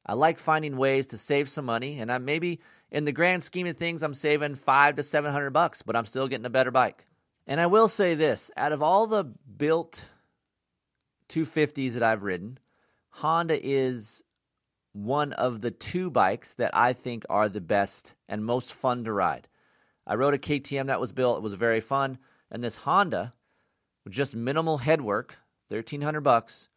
I 0.06 0.14
like 0.14 0.38
finding 0.38 0.78
ways 0.78 1.08
to 1.08 1.18
save 1.18 1.50
some 1.50 1.66
money, 1.66 2.00
and 2.00 2.12
I 2.12 2.20
maybe 2.20 2.62
in 2.92 3.06
the 3.06 3.12
grand 3.12 3.44
scheme 3.44 3.68
of 3.68 3.76
things, 3.76 4.04
I'm 4.04 4.14
saving 4.14 4.56
five 4.56 4.96
to 4.96 5.04
seven 5.04 5.32
hundred 5.32 5.52
bucks, 5.52 5.82
but 5.82 5.96
I'm 5.96 6.06
still 6.06 6.28
getting 6.28 6.46
a 6.46 6.50
better 6.50 6.72
bike. 6.72 7.08
And 7.48 7.60
I 7.60 7.68
will 7.68 7.88
say 7.88 8.14
this: 8.14 8.52
out 8.56 8.72
of 8.72 8.84
all 8.84 9.08
the 9.08 9.24
built 9.24 10.10
250s 11.30 11.94
that 11.94 12.04
I've 12.04 12.24
ridden, 12.24 12.60
Honda 13.10 13.60
is 13.62 14.22
one 14.94 15.34
of 15.34 15.62
the 15.62 15.72
two 15.72 16.10
bikes 16.10 16.54
that 16.54 16.72
I 16.74 16.94
think 16.94 17.26
are 17.30 17.50
the 17.50 17.62
best 17.62 18.16
and 18.30 18.46
most 18.46 18.74
fun 18.74 19.04
to 19.06 19.12
ride. 19.12 19.48
I 20.08 20.16
rode 20.16 20.36
a 20.36 20.38
KTM 20.38 20.86
that 20.86 21.02
was 21.02 21.14
built; 21.14 21.38
it 21.38 21.44
was 21.44 21.56
very 21.56 21.82
fun, 21.82 22.20
and 22.52 22.64
this 22.64 22.78
Honda, 22.78 23.34
with 24.04 24.14
just 24.14 24.36
minimal 24.36 24.78
headwork, 24.78 25.38
thirteen 25.70 26.02
hundred 26.02 26.22
bucks, 26.22 26.70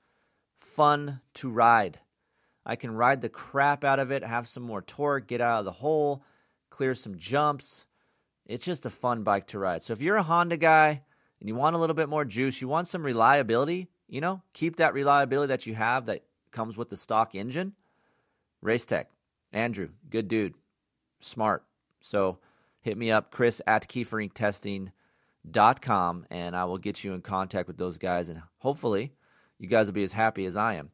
fun 0.59 1.20
to 1.35 1.48
ride. 1.48 2.01
I 2.64 2.77
can 2.77 2.90
ride 2.94 3.20
the 3.22 3.29
crap 3.29 3.83
out 3.83 3.98
of 3.98 4.11
it, 4.11 4.22
have 4.22 4.46
some 4.46 4.62
more 4.62 4.83
torque, 4.83 5.27
get 5.27 5.40
out 5.40 5.61
of 5.61 5.64
the 5.64 5.72
hole, 5.72 6.22
clear 6.70 6.94
some 6.94 7.16
jumps. 7.16 7.87
It's 8.44 8.64
just 8.64 8.87
a 8.87 8.90
fun 8.90 9.22
bike 9.22 9.46
to 9.48 9.59
ride. 9.59 9.83
So 9.83 9.92
if 9.92 10.03
you're 10.03 10.16
a 10.16 10.22
Honda 10.22 10.57
guy 10.57 11.03
and 11.40 11.48
you 11.48 11.55
want 11.55 11.77
a 11.77 11.79
little 11.79 11.94
bit 11.94 12.09
more 12.09 12.24
juice, 12.24 12.61
you 12.61 12.68
want 12.68 12.88
some 12.88 13.03
reliability, 13.03 13.88
you 14.07 14.20
know, 14.20 14.42
keep 14.53 14.77
that 14.77 14.94
reliability 14.94 15.48
that 15.48 15.66
you 15.66 15.74
have 15.74 16.07
that 16.07 16.24
comes 16.51 16.77
with 16.77 16.88
the 16.88 16.96
stock 16.96 17.35
engine. 17.35 17.74
Race 18.61 18.87
Tech, 18.87 19.11
Andrew, 19.53 19.90
good 20.11 20.29
dude, 20.29 20.55
smart. 21.20 21.64
So 22.01 22.38
hit 22.81 22.98
me 22.98 23.11
up, 23.11 23.31
Chris 23.31 23.62
at 23.66 23.88
KieferInkTesting.com, 25.49 26.27
and 26.31 26.57
I 26.57 26.65
will 26.65 26.79
get 26.79 27.05
you 27.05 27.15
in 27.15 27.23
contact 27.23 27.69
with 27.69 27.79
those 27.79 27.99
guys, 27.99 28.29
and 28.29 28.43
hopefully 28.59 29.13
you 29.59 29.69
guys 29.69 29.87
will 29.87 29.95
be 29.95 30.05
as 30.05 30.13
happy 30.13 30.45
as 30.47 30.57
I 30.57 30.75
am. 30.75 30.91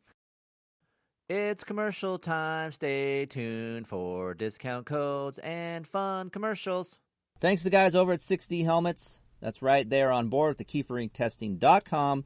It's 1.29 1.64
commercial 1.64 2.19
time. 2.19 2.73
Stay 2.73 3.27
tuned 3.27 3.88
for 3.88 4.35
discount 4.35 4.87
codes 4.87 5.38
and 5.38 5.87
fun 5.87 6.31
commercials. 6.31 6.99
Thanks 7.40 7.62
to 7.62 7.64
the 7.64 7.71
guys 7.71 7.95
over 7.95 8.12
at 8.12 8.21
6D 8.21 8.64
Helmets. 8.64 9.21
That's 9.40 9.62
right, 9.62 9.88
they're 9.88 10.12
on 10.12 10.29
board 10.29 10.57
with 10.57 10.59
the 10.59 10.64
KieferInkTesting.com, 10.64 12.25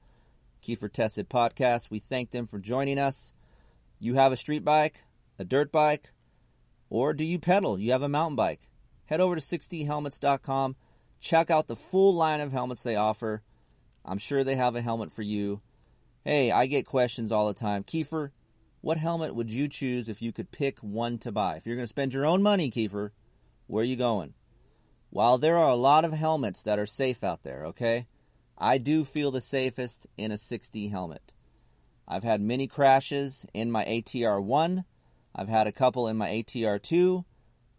Kiefer 0.63 0.93
Tested 0.93 1.29
Podcast. 1.29 1.91
We 1.91 1.99
thank 1.99 2.31
them 2.31 2.47
for 2.47 2.59
joining 2.59 2.99
us. 2.99 3.33
You 3.99 4.15
have 4.15 4.31
a 4.31 4.37
street 4.37 4.65
bike, 4.65 5.05
a 5.39 5.45
dirt 5.45 5.73
bike, 5.73 6.11
or 6.91 7.13
do 7.15 7.25
you 7.25 7.39
pedal? 7.39 7.79
You 7.79 7.93
have 7.93 8.03
a 8.03 8.09
mountain 8.09 8.37
bike. 8.37 8.61
Head 9.07 9.21
over 9.21 9.35
to 9.35 9.41
6dhelmets.com. 9.41 10.77
Check 11.21 11.51
out 11.51 11.67
the 11.67 11.77
full 11.77 12.15
line 12.15 12.41
of 12.41 12.53
helmets 12.53 12.83
they 12.83 12.97
offer. 12.97 13.43
I'm 14.05 14.19
sure 14.19 14.45
they 14.45 14.57
have 14.57 14.77
a 14.77 14.81
helmet 14.81 15.13
for 15.13 15.23
you. 15.23 15.61
Hey, 16.25 16.51
I 16.51 16.67
get 16.67 16.87
questions 16.87 17.33
all 17.33 17.49
the 17.49 17.55
time. 17.55 17.85
Kiefer, 17.85 18.31
what 18.81 18.97
helmet 18.97 19.35
would 19.35 19.51
you 19.51 19.69
choose 19.69 20.09
if 20.09 20.23
you 20.23 20.33
could 20.33 20.53
pick 20.53 20.79
one 20.81 21.19
to 21.19 21.33
buy? 21.33 21.57
If 21.57 21.67
you're 21.67 21.77
going 21.77 21.87
to 21.87 21.91
spend 21.91 22.15
your 22.15 22.27
own 22.27 22.43
money, 22.43 22.71
Kiefer, 22.71 23.11
where 23.67 23.83
are 23.83 23.87
you 23.87 23.97
going? 23.97 24.35
While 25.11 25.39
there 25.39 25.57
are 25.57 25.71
a 25.71 25.75
lot 25.75 26.05
of 26.05 26.13
helmets 26.13 26.63
that 26.63 26.79
are 26.79 26.87
safe 26.87 27.25
out 27.25 27.43
there, 27.43 27.65
okay, 27.67 28.07
I 28.57 28.79
do 28.79 29.05
feel 29.05 29.31
the 29.31 29.41
safest 29.41 30.07
in 30.17 30.31
a 30.31 30.37
6D 30.37 30.91
helmet. 30.91 31.33
I've 32.07 32.25
had 32.25 32.41
many 32.41 32.67
crashes 32.67 33.47
in 33.53 33.71
my 33.71 33.85
ATR 33.85 34.43
1, 34.43 34.85
I've 35.35 35.49
had 35.49 35.67
a 35.67 35.73
couple 35.73 36.09
in 36.09 36.17
my 36.17 36.29
ATR 36.29 36.83
2, 36.83 37.25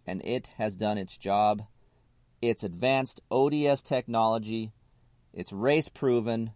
and 0.08 0.22
it 0.24 0.48
has 0.58 0.76
done 0.76 0.98
its 0.98 1.18
job. 1.18 1.64
It's 2.42 2.64
advanced 2.64 3.22
ODS 3.30 3.82
technology, 3.82 4.72
it's 5.34 5.52
race 5.52 5.90
proven, 5.90 6.52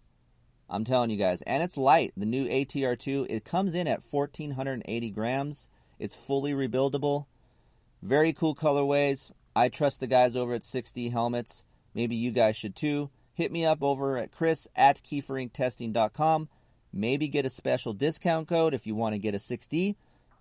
I'm 0.69 0.86
telling 0.86 1.10
you 1.12 1.17
guys. 1.17 1.41
And 1.43 1.62
it's 1.62 1.78
light. 1.78 2.13
The 2.17 2.26
new 2.26 2.48
ATR2, 2.48 3.28
it 3.30 3.46
comes 3.46 3.76
in 3.76 3.88
at 3.88 4.02
1,480 4.10 5.10
grams. 5.12 5.67
It's 6.00 6.15
fully 6.15 6.54
rebuildable. 6.54 7.26
Very 8.02 8.34
cool 8.34 8.56
colorways. 8.56 9.32
I 9.56 9.69
trust 9.69 10.00
the 10.00 10.08
guys 10.08 10.36
over 10.36 10.56
at 10.56 10.63
6D 10.63 11.12
Helmets. 11.12 11.63
Maybe 11.93 12.15
you 12.15 12.32
guys 12.32 12.58
should 12.58 12.76
too. 12.76 13.12
Hit 13.36 13.52
me 13.52 13.65
up 13.65 13.84
over 13.84 14.17
at 14.17 14.32
chris 14.32 14.67
at 14.76 15.02
kieferinkTesting.com. 15.04 16.50
Maybe 16.91 17.28
get 17.28 17.46
a 17.46 17.50
special 17.50 17.93
discount 17.93 18.48
code 18.48 18.74
if 18.74 18.88
you 18.88 18.96
want 18.96 19.13
to 19.13 19.19
get 19.19 19.36
a 19.36 19.39
6D. 19.39 19.96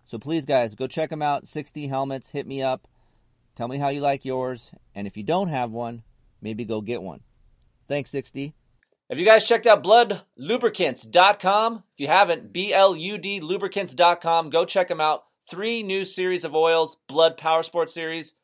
So 0.05 0.19
please, 0.19 0.45
guys, 0.45 0.75
go 0.75 0.87
check 0.87 1.11
them 1.11 1.23
out. 1.23 1.45
6D 1.45 1.89
Helmets. 1.89 2.31
Hit 2.31 2.47
me 2.47 2.63
up. 2.63 2.89
Tell 3.55 3.69
me 3.69 3.79
how 3.79 3.89
you 3.89 4.01
like 4.01 4.25
yours. 4.25 4.73
And 4.95 5.07
if 5.07 5.17
you 5.17 5.23
don't 5.23 5.49
have 5.49 5.71
one, 5.71 6.03
maybe 6.41 6.65
go 6.65 6.81
get 6.81 7.03
one. 7.03 7.21
Thanks, 7.87 8.11
6D. 8.11 8.55
Have 9.11 9.19
you 9.19 9.27
guys 9.27 9.45
checked 9.45 9.67
out 9.67 9.83
bludlubricants.com? 9.83 11.83
If 11.93 12.01
you 12.01 12.07
haven't, 12.07 12.53
B 12.53 12.73
L 12.73 12.97
U 12.97 13.19
D 13.19 13.41
lubricants.com, 13.41 14.49
go 14.49 14.65
check 14.65 14.89
them 14.89 15.03
out. 15.03 15.25
Three 15.47 15.83
new 15.83 16.07
series 16.07 16.45
of 16.45 16.55
oils 16.55 16.97
Blud 17.11 17.37
Power 17.37 17.63
Sport 17.63 17.91
Series, 17.91 18.35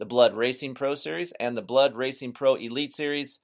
the 0.00 0.06
Blud 0.06 0.34
Racing 0.34 0.74
Pro 0.74 0.96
Series, 0.96 1.32
and 1.38 1.56
the 1.56 1.62
Blud 1.62 1.94
Racing 1.94 2.32
Pro 2.32 2.56
Elite 2.56 2.92
Series. 2.92 3.38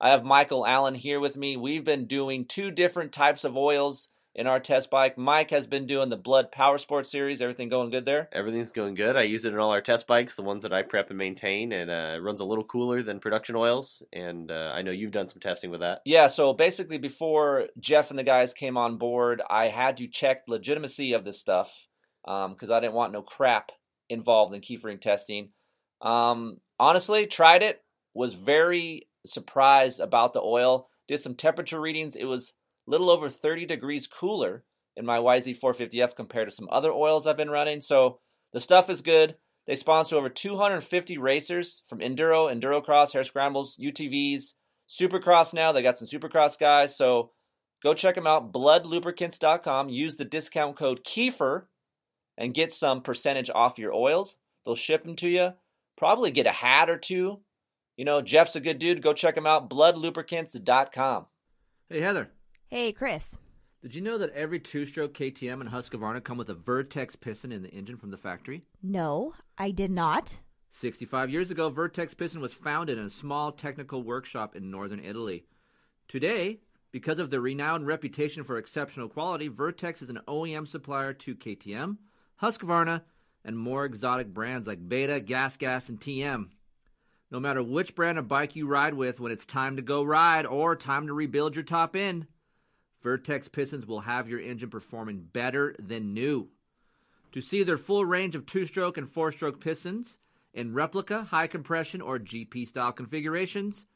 I 0.00 0.10
have 0.10 0.22
Michael 0.22 0.64
Allen 0.64 0.94
here 0.94 1.18
with 1.18 1.36
me. 1.36 1.56
We've 1.56 1.82
been 1.82 2.06
doing 2.06 2.44
two 2.44 2.70
different 2.70 3.10
types 3.10 3.42
of 3.42 3.56
oils 3.56 4.08
in 4.38 4.46
our 4.46 4.60
test 4.60 4.88
bike. 4.88 5.18
Mike 5.18 5.50
has 5.50 5.66
been 5.66 5.84
doing 5.84 6.10
the 6.10 6.16
Blud 6.16 6.52
Power 6.52 6.78
Sport 6.78 7.08
series. 7.08 7.42
Everything 7.42 7.68
going 7.68 7.90
good 7.90 8.04
there? 8.04 8.28
Everything's 8.30 8.70
going 8.70 8.94
good. 8.94 9.16
I 9.16 9.22
use 9.22 9.44
it 9.44 9.52
in 9.52 9.58
all 9.58 9.72
our 9.72 9.80
test 9.80 10.06
bikes, 10.06 10.36
the 10.36 10.42
ones 10.42 10.62
that 10.62 10.72
I 10.72 10.82
prep 10.82 11.10
and 11.10 11.18
maintain, 11.18 11.72
and 11.72 11.90
uh, 11.90 12.14
it 12.14 12.22
runs 12.22 12.40
a 12.40 12.44
little 12.44 12.62
cooler 12.62 13.02
than 13.02 13.18
production 13.18 13.56
oils. 13.56 14.00
And 14.12 14.52
uh, 14.52 14.70
I 14.72 14.82
know 14.82 14.92
you've 14.92 15.10
done 15.10 15.26
some 15.26 15.40
testing 15.40 15.72
with 15.72 15.80
that. 15.80 16.02
Yeah. 16.04 16.28
So 16.28 16.52
basically, 16.52 16.98
before 16.98 17.66
Jeff 17.80 18.10
and 18.10 18.18
the 18.18 18.22
guys 18.22 18.54
came 18.54 18.76
on 18.76 18.96
board, 18.96 19.42
I 19.50 19.68
had 19.68 19.96
to 19.96 20.06
check 20.06 20.44
legitimacy 20.46 21.14
of 21.14 21.24
this 21.24 21.40
stuff 21.40 21.88
because 22.24 22.70
um, 22.70 22.72
I 22.72 22.78
didn't 22.78 22.94
want 22.94 23.12
no 23.12 23.22
crap 23.22 23.72
involved 24.08 24.54
in 24.54 24.60
kiefering 24.60 25.00
testing. 25.00 25.48
Um, 26.00 26.58
honestly, 26.78 27.26
tried 27.26 27.64
it. 27.64 27.82
Was 28.14 28.34
very 28.34 29.08
surprised 29.26 29.98
about 29.98 30.32
the 30.32 30.40
oil. 30.42 30.88
Did 31.08 31.18
some 31.18 31.34
temperature 31.34 31.80
readings. 31.80 32.14
It 32.14 32.24
was 32.26 32.52
little 32.88 33.10
over 33.10 33.28
30 33.28 33.66
degrees 33.66 34.06
cooler 34.06 34.64
in 34.96 35.04
my 35.04 35.18
YZ450F 35.18 36.16
compared 36.16 36.48
to 36.48 36.54
some 36.54 36.68
other 36.72 36.90
oils 36.90 37.26
I've 37.26 37.36
been 37.36 37.50
running. 37.50 37.80
So 37.80 38.18
the 38.52 38.60
stuff 38.60 38.90
is 38.90 39.02
good. 39.02 39.36
They 39.66 39.74
sponsor 39.74 40.16
over 40.16 40.30
250 40.30 41.18
racers 41.18 41.82
from 41.86 41.98
enduro, 41.98 42.50
endurocross, 42.50 43.12
hare 43.12 43.22
scrambles, 43.22 43.76
UTVs, 43.76 44.54
supercross 44.88 45.52
now. 45.52 45.72
They 45.72 45.82
got 45.82 45.98
some 45.98 46.08
supercross 46.08 46.58
guys. 46.58 46.96
So 46.96 47.32
go 47.82 47.92
check 47.92 48.14
them 48.14 48.26
out. 48.26 48.52
Bludlubricants.com. 48.52 49.90
Use 49.90 50.16
the 50.16 50.24
discount 50.24 50.76
code 50.76 51.04
Kiefer 51.04 51.64
and 52.38 52.54
get 52.54 52.72
some 52.72 53.02
percentage 53.02 53.50
off 53.54 53.78
your 53.78 53.92
oils. 53.92 54.38
They'll 54.64 54.74
ship 54.74 55.04
them 55.04 55.16
to 55.16 55.28
you. 55.28 55.52
Probably 55.98 56.30
get 56.30 56.46
a 56.46 56.52
hat 56.52 56.88
or 56.88 56.96
two. 56.96 57.40
You 57.96 58.04
know, 58.06 58.22
Jeff's 58.22 58.56
a 58.56 58.60
good 58.60 58.78
dude. 58.78 59.02
Go 59.02 59.12
check 59.12 59.36
him 59.36 59.46
out. 59.46 59.68
Bludlubricants.com. 59.68 61.26
Hey, 61.90 62.00
Heather. 62.00 62.30
Hey, 62.70 62.92
Chris. 62.92 63.38
Did 63.80 63.94
you 63.94 64.02
know 64.02 64.18
that 64.18 64.34
every 64.34 64.60
two 64.60 64.84
stroke 64.84 65.14
KTM 65.14 65.62
and 65.62 65.70
Husqvarna 65.70 66.22
come 66.22 66.36
with 66.36 66.50
a 66.50 66.54
Vertex 66.54 67.16
piston 67.16 67.50
in 67.50 67.62
the 67.62 67.70
engine 67.70 67.96
from 67.96 68.10
the 68.10 68.16
factory? 68.18 68.62
No, 68.82 69.32
I 69.56 69.70
did 69.70 69.90
not. 69.90 70.42
65 70.70 71.30
years 71.30 71.50
ago, 71.50 71.70
Vertex 71.70 72.12
Piston 72.12 72.42
was 72.42 72.52
founded 72.52 72.98
in 72.98 73.06
a 73.06 73.10
small 73.10 73.52
technical 73.52 74.02
workshop 74.02 74.54
in 74.54 74.70
northern 74.70 75.00
Italy. 75.02 75.46
Today, 76.08 76.60
Because 76.90 77.18
of 77.18 77.30
their 77.30 77.40
renowned 77.40 77.86
reputation 77.86 78.44
for 78.44 78.58
exceptional 78.58 79.08
quality, 79.08 79.48
Vertex 79.48 80.02
is 80.02 80.10
an 80.10 80.20
OEM 80.28 80.66
supplier 80.66 81.12
to 81.14 81.34
KTM, 81.34 81.96
Husqvarna, 82.42 83.02
and 83.44 83.58
more 83.58 83.84
exotic 83.84 84.32
brands 84.34 84.66
like 84.66 84.88
Beta, 84.88 85.20
Gas 85.20 85.56
Gas, 85.56 85.88
and 85.88 86.00
TM. 86.00 86.48
No 87.30 87.40
matter 87.40 87.62
which 87.62 87.94
brand 87.94 88.18
of 88.18 88.28
bike 88.28 88.56
you 88.56 88.66
ride 88.66 88.94
with 88.94 89.20
when 89.20 89.32
it's 89.32 89.44
time 89.46 89.76
to 89.76 89.82
go 89.82 90.02
ride 90.02 90.46
or 90.46 90.76
time 90.76 91.06
to 91.06 91.12
rebuild 91.14 91.56
your 91.56 91.62
top 91.62 91.94
end, 91.94 92.26
Vertex 93.02 93.48
pistons 93.48 93.86
will 93.86 94.00
have 94.00 94.28
your 94.28 94.40
engine 94.40 94.70
performing 94.70 95.26
better 95.32 95.74
than 95.78 96.14
new. 96.14 96.48
To 97.32 97.40
see 97.40 97.62
their 97.62 97.76
full 97.76 98.04
range 98.04 98.34
of 98.34 98.46
two 98.46 98.64
stroke 98.64 98.98
and 98.98 99.08
four 99.08 99.30
stroke 99.32 99.60
pistons 99.60 100.18
in 100.54 100.74
replica, 100.74 101.24
high 101.24 101.46
compression, 101.46 102.00
or 102.00 102.18
GP 102.18 102.66
style 102.66 102.92
configurations, 102.92 103.86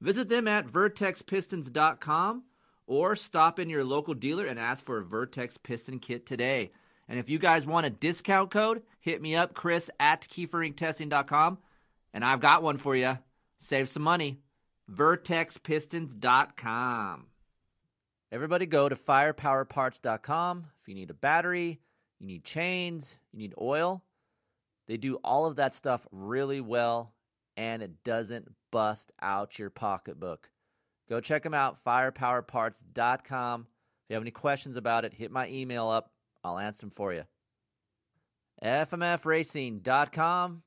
visit 0.00 0.28
them 0.28 0.48
at 0.48 0.66
vertexpistons.com 0.66 2.42
or 2.86 3.14
stop 3.14 3.60
in 3.60 3.68
your 3.68 3.84
local 3.84 4.14
dealer 4.14 4.46
and 4.46 4.58
ask 4.58 4.82
for 4.82 4.98
a 4.98 5.04
Vertex 5.04 5.58
piston 5.58 5.98
kit 5.98 6.24
today. 6.26 6.72
And 7.08 7.18
if 7.18 7.30
you 7.30 7.38
guys 7.38 7.66
want 7.66 7.86
a 7.86 7.90
discount 7.90 8.50
code, 8.50 8.82
hit 9.00 9.22
me 9.22 9.36
up, 9.36 9.54
Chris 9.54 9.90
at 10.00 10.22
KeeferIncTesting.com, 10.22 11.58
and 12.12 12.24
I've 12.24 12.40
got 12.40 12.62
one 12.62 12.78
for 12.78 12.96
you. 12.96 13.18
Save 13.58 13.88
some 13.88 14.02
money. 14.02 14.40
VertexPistons.com. 14.90 17.26
Everybody 18.30 18.66
go 18.66 18.88
to 18.88 18.94
firepowerparts.com 18.94 20.66
if 20.80 20.88
you 20.88 20.94
need 20.94 21.10
a 21.10 21.14
battery, 21.14 21.80
you 22.20 22.26
need 22.26 22.44
chains, 22.44 23.18
you 23.32 23.38
need 23.38 23.54
oil. 23.60 24.04
They 24.86 24.98
do 24.98 25.16
all 25.24 25.46
of 25.46 25.56
that 25.56 25.72
stuff 25.72 26.06
really 26.12 26.60
well 26.60 27.14
and 27.56 27.82
it 27.82 28.04
doesn't 28.04 28.52
bust 28.70 29.12
out 29.20 29.58
your 29.58 29.70
pocketbook. 29.70 30.50
Go 31.08 31.20
check 31.20 31.42
them 31.42 31.54
out, 31.54 31.82
firepowerparts.com. 31.82 33.60
If 33.62 34.10
you 34.10 34.14
have 34.14 34.22
any 34.22 34.30
questions 34.30 34.76
about 34.76 35.04
it, 35.04 35.14
hit 35.14 35.30
my 35.30 35.48
email 35.48 35.88
up. 35.88 36.12
I'll 36.44 36.58
answer 36.58 36.80
them 36.80 36.90
for 36.90 37.14
you. 37.14 37.24
FMFracing.com. 38.62 40.62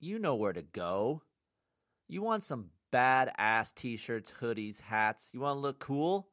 You 0.00 0.18
know 0.18 0.34
where 0.34 0.52
to 0.52 0.62
go. 0.62 1.22
You 2.08 2.22
want 2.22 2.42
some 2.42 2.70
badass 2.92 3.74
t 3.74 3.96
shirts, 3.96 4.32
hoodies, 4.40 4.80
hats. 4.80 5.30
You 5.32 5.40
want 5.40 5.56
to 5.56 5.60
look 5.60 5.78
cool? 5.78 6.28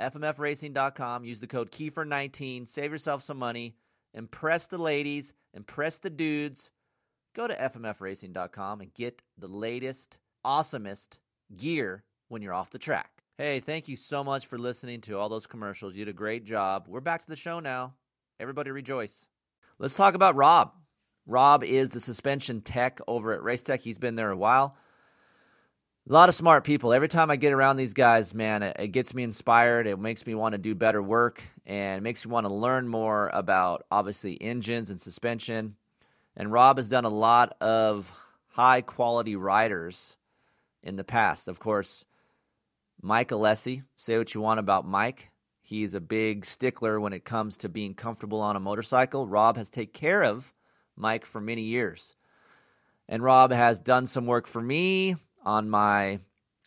FMFracing.com. 0.00 1.24
Use 1.24 1.40
the 1.40 1.46
code 1.46 1.70
Keefer19. 1.70 2.68
Save 2.68 2.90
yourself 2.90 3.22
some 3.22 3.38
money. 3.38 3.76
Impress 4.14 4.66
the 4.66 4.78
ladies. 4.78 5.32
Impress 5.54 5.98
the 5.98 6.10
dudes. 6.10 6.70
Go 7.34 7.46
to 7.46 7.54
FMFracing.com 7.54 8.80
and 8.80 8.94
get 8.94 9.22
the 9.38 9.48
latest, 9.48 10.18
awesomest 10.44 11.18
gear 11.56 12.04
when 12.28 12.42
you're 12.42 12.54
off 12.54 12.70
the 12.70 12.78
track. 12.78 13.10
Hey, 13.38 13.60
thank 13.60 13.88
you 13.88 13.96
so 13.96 14.22
much 14.24 14.46
for 14.46 14.58
listening 14.58 15.00
to 15.02 15.16
all 15.16 15.28
those 15.28 15.46
commercials. 15.46 15.94
You 15.94 16.04
did 16.04 16.10
a 16.10 16.14
great 16.14 16.44
job. 16.44 16.86
We're 16.88 17.00
back 17.00 17.22
to 17.22 17.28
the 17.28 17.36
show 17.36 17.60
now. 17.60 17.94
Everybody 18.38 18.70
rejoice. 18.70 19.26
Let's 19.78 19.94
talk 19.94 20.14
about 20.14 20.36
Rob. 20.36 20.72
Rob 21.26 21.62
is 21.62 21.92
the 21.92 22.00
suspension 22.00 22.60
tech 22.60 23.00
over 23.06 23.32
at 23.32 23.42
Race 23.42 23.62
Tech. 23.62 23.80
He's 23.80 23.98
been 23.98 24.16
there 24.16 24.30
a 24.30 24.36
while. 24.36 24.76
A 26.10 26.12
lot 26.12 26.28
of 26.28 26.34
smart 26.34 26.64
people. 26.64 26.92
Every 26.92 27.06
time 27.06 27.30
I 27.30 27.36
get 27.36 27.52
around 27.52 27.76
these 27.76 27.92
guys, 27.92 28.34
man, 28.34 28.64
it, 28.64 28.76
it 28.80 28.88
gets 28.88 29.14
me 29.14 29.22
inspired. 29.22 29.86
It 29.86 29.96
makes 29.96 30.26
me 30.26 30.34
want 30.34 30.54
to 30.54 30.58
do 30.58 30.74
better 30.74 31.00
work 31.00 31.40
and 31.64 32.02
makes 32.02 32.26
me 32.26 32.32
want 32.32 32.46
to 32.46 32.52
learn 32.52 32.88
more 32.88 33.30
about 33.32 33.86
obviously 33.92 34.36
engines 34.42 34.90
and 34.90 35.00
suspension. 35.00 35.76
And 36.36 36.50
Rob 36.50 36.78
has 36.78 36.88
done 36.88 37.04
a 37.04 37.08
lot 37.08 37.56
of 37.60 38.10
high 38.48 38.80
quality 38.80 39.36
riders 39.36 40.16
in 40.82 40.96
the 40.96 41.04
past. 41.04 41.46
Of 41.46 41.60
course, 41.60 42.06
Mike 43.00 43.28
Alessi, 43.28 43.84
say 43.94 44.18
what 44.18 44.34
you 44.34 44.40
want 44.40 44.58
about 44.58 44.84
Mike. 44.84 45.30
He's 45.62 45.94
a 45.94 46.00
big 46.00 46.44
stickler 46.44 46.98
when 46.98 47.12
it 47.12 47.24
comes 47.24 47.56
to 47.58 47.68
being 47.68 47.94
comfortable 47.94 48.40
on 48.40 48.56
a 48.56 48.60
motorcycle. 48.60 49.28
Rob 49.28 49.56
has 49.56 49.70
taken 49.70 49.92
care 49.92 50.24
of 50.24 50.52
Mike 50.96 51.24
for 51.24 51.40
many 51.40 51.62
years. 51.62 52.16
And 53.08 53.22
Rob 53.22 53.52
has 53.52 53.78
done 53.78 54.06
some 54.06 54.26
work 54.26 54.48
for 54.48 54.60
me 54.60 55.14
on 55.44 55.68
my 55.68 56.20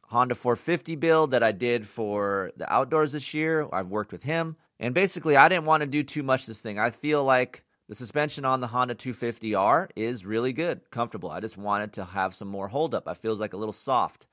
Honda 0.08 0.36
450 0.36 0.96
build 0.96 1.32
that 1.32 1.44
I 1.44 1.52
did 1.52 1.88
for 1.88 2.52
the 2.56 2.72
outdoors 2.72 3.14
this 3.14 3.34
year. 3.34 3.68
I've 3.74 3.88
worked 3.88 4.12
with 4.12 4.24
him. 4.24 4.58
And 4.80 4.94
basically, 4.94 5.36
I 5.36 5.50
didn't 5.50 5.66
want 5.66 5.82
to 5.82 5.88
do 5.88 6.04
too 6.04 6.24
much 6.24 6.46
this 6.46 6.62
thing. 6.62 6.78
I 6.78 6.92
feel 6.92 7.24
like 7.24 7.64
the 7.88 7.96
suspension 7.96 8.46
on 8.46 8.60
the 8.60 8.68
Honda 8.68 8.96
250R 8.96 9.90
is 9.96 10.26
really 10.26 10.54
good, 10.54 10.90
comfortable. 10.92 11.30
I 11.30 11.40
just 11.40 11.58
wanted 11.58 11.94
to 11.94 12.06
have 12.06 12.34
some 12.34 12.48
more 12.48 12.68
holdup. 12.68 13.08
I 13.08 13.14
feels 13.14 13.40
like 13.40 13.54
a 13.54 13.58
little 13.58 13.74
soft. 13.74 14.28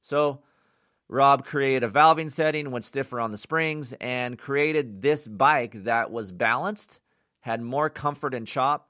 So 0.00 0.42
Rob 1.08 1.44
created 1.44 1.82
a 1.82 1.92
valving 1.92 2.30
setting, 2.30 2.70
went 2.70 2.84
stiffer 2.84 3.20
on 3.20 3.30
the 3.30 3.38
springs, 3.38 3.92
and 4.00 4.38
created 4.38 5.02
this 5.02 5.26
bike 5.26 5.84
that 5.84 6.10
was 6.10 6.30
balanced, 6.30 7.00
had 7.40 7.60
more 7.60 7.90
comfort 7.90 8.32
and 8.32 8.46
chop, 8.46 8.88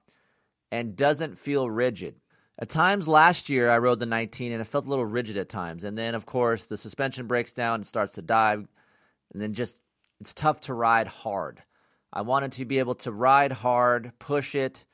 and 0.70 0.96
doesn't 0.96 1.38
feel 1.38 1.68
rigid. 1.70 2.16
At 2.60 2.68
times 2.68 3.08
last 3.08 3.48
year, 3.48 3.70
I 3.70 3.78
rode 3.78 4.00
the 4.00 4.06
19 4.06 4.52
and 4.52 4.60
it 4.60 4.66
felt 4.66 4.84
a 4.84 4.88
little 4.88 5.06
rigid 5.06 5.38
at 5.38 5.48
times. 5.48 5.82
And 5.82 5.96
then, 5.96 6.14
of 6.14 6.26
course, 6.26 6.66
the 6.66 6.76
suspension 6.76 7.26
breaks 7.26 7.54
down 7.54 7.76
and 7.76 7.86
starts 7.86 8.14
to 8.14 8.22
dive. 8.22 8.68
And 9.32 9.40
then 9.40 9.54
just, 9.54 9.78
it's 10.20 10.34
tough 10.34 10.60
to 10.62 10.74
ride 10.74 11.06
hard. 11.06 11.62
I 12.12 12.20
wanted 12.20 12.52
to 12.52 12.66
be 12.66 12.78
able 12.78 12.96
to 12.96 13.12
ride 13.12 13.52
hard, 13.52 14.12
push 14.18 14.54
it, 14.54 14.84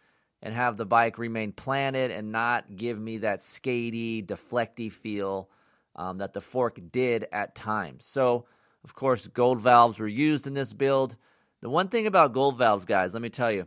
and 0.43 0.55
have 0.55 0.77
the 0.77 0.87
bike 0.87 1.19
remain 1.19 1.51
planted 1.51 2.13
and 2.13 2.31
not 2.31 2.77
give 2.77 3.01
me 3.01 3.19
that 3.19 3.41
skatey, 3.41 4.25
deflecty 4.25 4.93
feel 4.93 5.51
um, 5.97 6.19
that 6.19 6.35
the 6.35 6.41
fork 6.41 6.79
did 6.93 7.27
at 7.33 7.57
times. 7.57 8.05
So, 8.05 8.47
of 8.85 8.95
course, 8.95 9.27
gold 9.27 9.61
valves 9.61 9.99
were 9.99 10.07
used 10.07 10.47
in 10.47 10.55
this 10.55 10.73
build. 10.73 11.17
The 11.63 11.71
one 11.71 11.89
thing 11.89 12.07
about 12.07 12.35
gold 12.35 12.59
valves, 12.59 12.85
guys, 12.85 13.13
let 13.13 13.23
me 13.23 13.31
tell 13.31 13.51
you, 13.51 13.67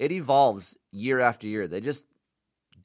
it 0.00 0.10
evolves 0.10 0.76
year 0.90 1.20
after 1.20 1.46
year. 1.46 1.68
They 1.68 1.80
just 1.80 2.06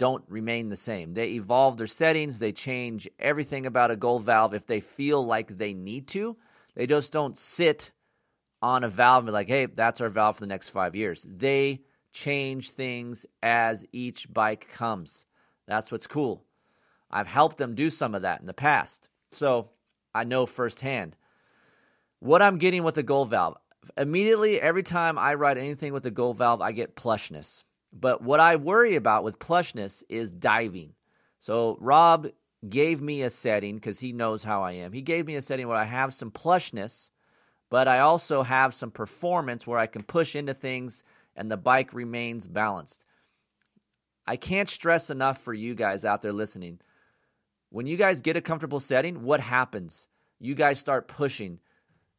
don't 0.02 0.24
remain 0.30 0.70
the 0.70 0.76
same. 0.76 1.14
They 1.14 1.34
evolve 1.34 1.78
their 1.78 1.86
settings, 1.86 2.40
they 2.40 2.54
change 2.54 3.08
everything 3.20 3.68
about 3.68 3.92
a 3.92 3.96
gold 3.96 4.24
valve 4.24 4.56
if 4.56 4.66
they 4.66 4.80
feel 4.80 5.24
like 5.24 5.60
they 5.60 5.76
need 5.76 6.08
to. 6.08 6.38
They 6.74 6.88
just 6.88 7.12
don't 7.12 7.38
sit 7.38 7.92
on 8.64 8.84
a 8.84 8.90
valve 8.90 9.20
and 9.20 9.28
be 9.28 9.32
like, 9.32 9.48
hey, 9.48 9.68
that's 9.68 10.02
our 10.02 10.10
valve 10.10 10.38
for 10.38 10.40
the 10.40 10.48
next 10.48 10.70
five 10.70 10.96
years. 10.96 11.24
They 11.30 11.82
change 12.12 12.72
things 12.72 13.28
as 13.44 13.86
each 13.92 14.34
bike 14.34 14.70
comes. 14.70 15.28
That's 15.68 15.92
what's 15.92 16.08
cool. 16.08 16.46
I've 17.12 17.28
helped 17.28 17.58
them 17.58 17.76
do 17.76 17.92
some 17.92 18.16
of 18.16 18.24
that 18.24 18.42
in 18.42 18.48
the 18.48 18.56
past. 18.56 19.08
So 19.32 19.70
I 20.16 20.24
know 20.24 20.48
firsthand 20.48 21.16
what 22.18 22.42
I'm 22.42 22.58
getting 22.58 22.82
with 22.82 22.96
the 22.96 23.04
gold 23.04 23.30
valve. 23.30 23.58
Immediately, 23.96 24.60
every 24.60 24.82
time 24.82 25.20
I 25.20 25.36
ride 25.36 25.60
anything 25.60 25.94
with 25.94 26.02
the 26.02 26.10
gold 26.10 26.38
valve, 26.38 26.60
I 26.60 26.72
get 26.72 26.96
plushness. 26.96 27.62
But 27.94 28.24
what 28.24 28.40
I 28.40 28.56
worry 28.56 28.96
about 28.96 29.24
with 29.24 29.40
plushness 29.40 30.04
is 30.10 30.32
diving. 30.32 30.94
So 31.40 31.78
Rob 31.80 32.28
gave 32.68 33.02
me 33.02 33.22
a 33.22 33.30
setting 33.30 33.76
because 33.76 34.00
he 34.00 34.14
knows 34.14 34.44
how 34.44 34.64
I 34.64 34.74
am. 34.74 34.94
He 34.94 35.02
gave 35.02 35.26
me 35.26 35.36
a 35.36 35.42
setting 35.42 35.68
where 35.68 35.78
I 35.78 35.86
have 35.86 36.14
some 36.14 36.32
plushness, 36.32 37.10
but 37.70 37.88
I 37.88 38.00
also 38.00 38.44
have 38.44 38.74
some 38.74 38.92
performance 38.92 39.66
where 39.66 39.80
I 39.80 39.88
can 39.88 40.04
push 40.04 40.36
into 40.36 40.54
things 40.54 41.04
and 41.36 41.50
the 41.50 41.58
bike 41.58 41.94
remains 41.94 42.48
balanced. 42.48 43.06
I 44.28 44.36
can't 44.36 44.70
stress 44.70 45.10
enough 45.10 45.42
for 45.42 45.54
you 45.54 45.74
guys 45.76 46.06
out 46.06 46.22
there 46.22 46.34
listening. 46.34 46.80
When 47.70 47.88
you 47.88 47.98
guys 47.98 48.22
get 48.22 48.38
a 48.38 48.42
comfortable 48.42 48.80
setting, 48.80 49.24
what 49.24 49.40
happens? 49.40 50.08
You 50.40 50.56
guys 50.56 50.80
start 50.80 51.08
pushing. 51.08 51.60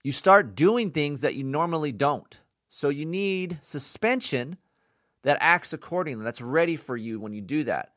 You 0.03 0.13
start 0.13 0.55
doing 0.55 0.91
things 0.91 1.21
that 1.21 1.35
you 1.35 1.45
normally 1.45 1.93
don't. 1.93 2.41
So 2.69 2.89
you 2.89 3.07
need 3.07 3.59
suspension 3.63 4.57
that 5.23 5.39
acts 5.41 5.73
accordingly, 5.73 6.25
that's 6.25 6.41
ready 6.41 6.77
for 6.77 6.97
you 6.97 7.21
when 7.21 7.33
you 7.33 7.41
do 7.41 7.65
that. 7.65 7.93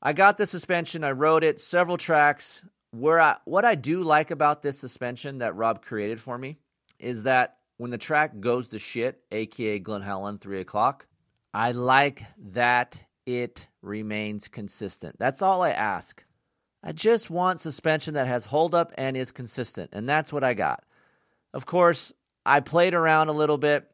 I 0.00 0.12
got 0.12 0.38
the 0.38 0.46
suspension, 0.46 1.04
I 1.04 1.12
wrote 1.12 1.44
it, 1.44 1.60
several 1.60 1.96
tracks. 1.96 2.64
Where 2.90 3.20
I, 3.20 3.36
what 3.44 3.66
I 3.66 3.74
do 3.74 4.02
like 4.02 4.30
about 4.30 4.62
this 4.62 4.78
suspension 4.78 5.38
that 5.38 5.54
Rob 5.54 5.82
created 5.82 6.20
for 6.20 6.38
me 6.38 6.56
is 6.98 7.24
that 7.24 7.58
when 7.76 7.90
the 7.90 7.98
track 7.98 8.40
goes 8.40 8.68
to 8.70 8.78
shit, 8.78 9.20
aka 9.30 9.78
Glen 9.78 10.02
Helen, 10.02 10.38
three 10.38 10.60
o'clock, 10.60 11.06
I 11.52 11.72
like 11.72 12.24
that 12.52 13.04
it 13.26 13.68
remains 13.82 14.48
consistent. 14.48 15.16
That's 15.18 15.42
all 15.42 15.62
I 15.62 15.70
ask. 15.70 16.24
I 16.82 16.92
just 16.92 17.28
want 17.28 17.60
suspension 17.60 18.14
that 18.14 18.26
has 18.26 18.46
hold 18.46 18.74
up 18.74 18.92
and 18.96 19.16
is 19.16 19.32
consistent, 19.32 19.90
and 19.92 20.08
that's 20.08 20.32
what 20.32 20.44
I 20.44 20.54
got. 20.54 20.84
Of 21.52 21.66
course, 21.66 22.12
I 22.46 22.60
played 22.60 22.94
around 22.94 23.28
a 23.28 23.32
little 23.32 23.58
bit. 23.58 23.90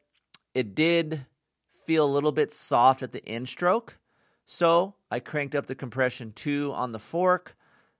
It 0.53 0.75
did 0.75 1.25
feel 1.85 2.05
a 2.05 2.07
little 2.07 2.31
bit 2.31 2.51
soft 2.51 3.03
at 3.03 3.11
the 3.11 3.27
end 3.27 3.47
stroke. 3.47 3.97
So 4.45 4.95
I 5.09 5.19
cranked 5.19 5.55
up 5.55 5.67
the 5.67 5.75
compression 5.75 6.31
two 6.33 6.71
on 6.73 6.91
the 6.91 6.99
fork. 6.99 7.55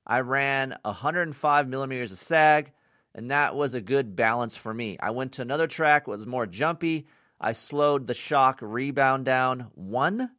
I 0.06 0.20
ran 0.20 0.78
105 0.84 1.68
millimeters 1.68 2.12
of 2.12 2.18
sag, 2.18 2.72
and 3.14 3.32
that 3.32 3.56
was 3.56 3.74
a 3.74 3.82
good 3.82 4.16
balance 4.16 4.56
for 4.56 4.74
me. 4.74 4.98
I 5.00 5.12
went 5.12 5.32
to 5.34 5.42
another 5.42 5.68
track, 5.68 6.08
was 6.08 6.28
more 6.28 6.46
jumpy. 6.46 7.08
I 7.40 7.54
slowed 7.54 8.08
the 8.08 8.14
shock 8.14 8.60
rebound 8.62 9.26
down 9.26 9.72
one, 9.74 10.32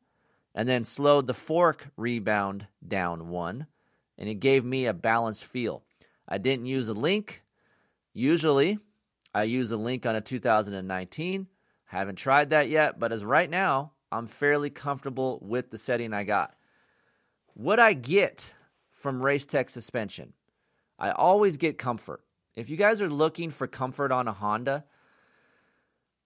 and 0.55 0.69
then 0.69 0.85
slowed 0.85 1.27
the 1.27 1.35
fork 1.35 1.89
rebound 1.97 2.69
down 2.87 3.29
one, 3.29 3.67
and 4.17 4.29
it 4.29 4.37
gave 4.37 4.65
me 4.65 4.87
a 4.87 4.95
balanced 4.95 5.45
feel. 5.45 5.83
I 6.29 6.39
didn't 6.39 6.67
use 6.67 6.89
a 6.89 6.95
link. 6.95 7.43
Usually, 8.13 8.79
I 9.35 9.43
use 9.45 9.71
a 9.73 9.77
link 9.77 10.07
on 10.07 10.17
a 10.17 10.21
2019. 10.21 11.49
I 11.97 12.01
haven't 12.01 12.17
tried 12.17 12.51
that 12.51 12.69
yet, 12.69 13.01
but 13.01 13.11
as 13.11 13.25
right 13.25 13.49
now, 13.49 13.93
I'm 14.13 14.27
fairly 14.27 14.69
comfortable 14.69 15.39
with 15.41 15.71
the 15.71 15.79
setting 15.79 16.13
I 16.13 16.25
got. 16.25 16.55
What 17.55 17.81
I 17.81 17.95
get 17.95 18.53
from 18.93 19.25
race 19.25 19.47
tech 19.47 19.71
suspension, 19.71 20.35
I 20.99 21.11
always 21.11 21.57
get 21.57 21.79
comfort. 21.79 22.23
If 22.55 22.69
you 22.69 22.77
guys 22.77 23.01
are 23.01 23.09
looking 23.09 23.49
for 23.49 23.67
comfort 23.67 24.13
on 24.13 24.29
a 24.29 24.33
Honda, 24.33 24.85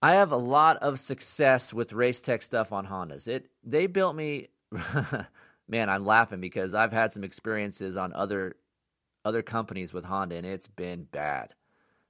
I 0.01 0.15
have 0.15 0.33
a 0.33 0.37
lot 0.37 0.75
of 0.77 0.99
success 0.99 1.73
with 1.73 1.93
race 1.93 2.21
tech 2.21 2.41
stuff 2.41 2.73
on 2.73 2.87
Hondas. 2.87 3.29
It 3.29 3.49
they 3.63 3.87
built 3.87 4.13
me 4.13 4.49
man, 5.69 5.89
I'm 5.89 6.05
laughing 6.05 6.41
because 6.41 6.73
I've 6.73 6.91
had 6.91 7.13
some 7.13 7.23
experiences 7.23 7.95
on 7.95 8.11
other 8.11 8.57
other 9.23 9.41
companies 9.41 9.93
with 9.93 10.03
Honda 10.03 10.35
and 10.35 10.45
it's 10.45 10.67
been 10.67 11.03
bad. 11.03 11.53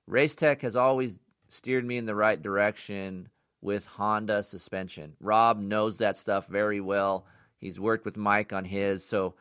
Race 0.08 0.36
Tech 0.36 0.64
has 0.64 0.76
always 0.76 1.20
steered 1.48 1.86
me 1.86 1.98
in 1.98 2.08
the 2.08 2.16
right 2.16 2.42
direction 2.42 3.30
with 3.62 3.86
Honda 3.86 4.44
suspension. 4.44 5.14
Rob 5.20 5.60
knows 5.60 5.98
that 5.98 6.18
stuff 6.18 6.48
very 6.48 6.82
well. 6.82 7.26
He's 7.58 7.80
worked 7.80 8.06
with 8.06 8.18
Mike 8.18 8.54
on 8.54 8.66
his, 8.66 9.06
so 9.06 9.36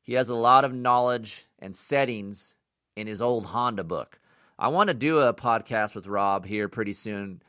he 0.00 0.14
has 0.14 0.28
a 0.28 0.34
lot 0.34 0.64
of 0.64 0.72
knowledge 0.72 1.46
and 1.58 1.74
settings 1.74 2.54
in 2.96 3.06
his 3.06 3.20
old 3.20 3.46
Honda 3.46 3.84
book. 3.84 4.20
I 4.58 4.68
want 4.68 4.88
to 4.88 4.94
do 4.94 5.18
a 5.18 5.34
podcast 5.34 5.94
with 5.94 6.06
Rob 6.06 6.46
here 6.46 6.68
pretty 6.68 6.92
soon 6.92 7.42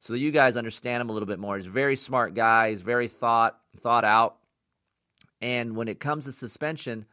so 0.00 0.12
that 0.12 0.18
you 0.18 0.30
guys 0.30 0.56
understand 0.56 1.00
him 1.00 1.08
a 1.08 1.12
little 1.12 1.26
bit 1.26 1.38
more. 1.38 1.56
He's 1.56 1.66
a 1.66 1.70
very 1.70 1.96
smart 1.96 2.34
guy, 2.34 2.70
he's 2.70 2.82
very 2.82 3.08
thought 3.08 3.58
thought 3.76 4.04
out. 4.04 4.36
And 5.40 5.76
when 5.76 5.88
it 5.88 6.00
comes 6.00 6.24
to 6.24 6.32
suspension, 6.32 7.06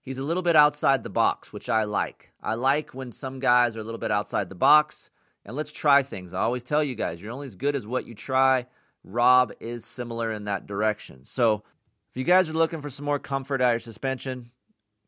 he's 0.00 0.18
a 0.18 0.24
little 0.24 0.42
bit 0.42 0.56
outside 0.56 1.02
the 1.02 1.10
box, 1.10 1.52
which 1.52 1.68
I 1.68 1.84
like. 1.84 2.32
I 2.42 2.54
like 2.54 2.94
when 2.94 3.12
some 3.12 3.38
guys 3.38 3.76
are 3.76 3.80
a 3.80 3.84
little 3.84 3.98
bit 3.98 4.10
outside 4.10 4.48
the 4.48 4.54
box 4.54 5.10
and 5.48 5.56
let's 5.56 5.72
try 5.72 6.02
things. 6.02 6.34
I 6.34 6.42
always 6.42 6.62
tell 6.62 6.84
you 6.84 6.94
guys, 6.94 7.22
you're 7.22 7.32
only 7.32 7.46
as 7.46 7.56
good 7.56 7.74
as 7.74 7.86
what 7.86 8.04
you 8.04 8.14
try. 8.14 8.66
Rob 9.02 9.50
is 9.60 9.82
similar 9.82 10.30
in 10.30 10.44
that 10.44 10.66
direction. 10.66 11.24
So, 11.24 11.62
if 12.10 12.18
you 12.18 12.24
guys 12.24 12.50
are 12.50 12.54
looking 12.54 12.82
for 12.82 12.90
some 12.90 13.06
more 13.06 13.18
comfort 13.18 13.62
out 13.62 13.68
of 13.68 13.72
your 13.72 13.80
suspension, 13.80 14.50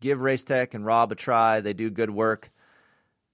give 0.00 0.22
Race 0.22 0.42
Tech 0.42 0.72
and 0.72 0.86
Rob 0.86 1.12
a 1.12 1.14
try. 1.14 1.60
They 1.60 1.74
do 1.74 1.90
good 1.90 2.08
work. 2.08 2.50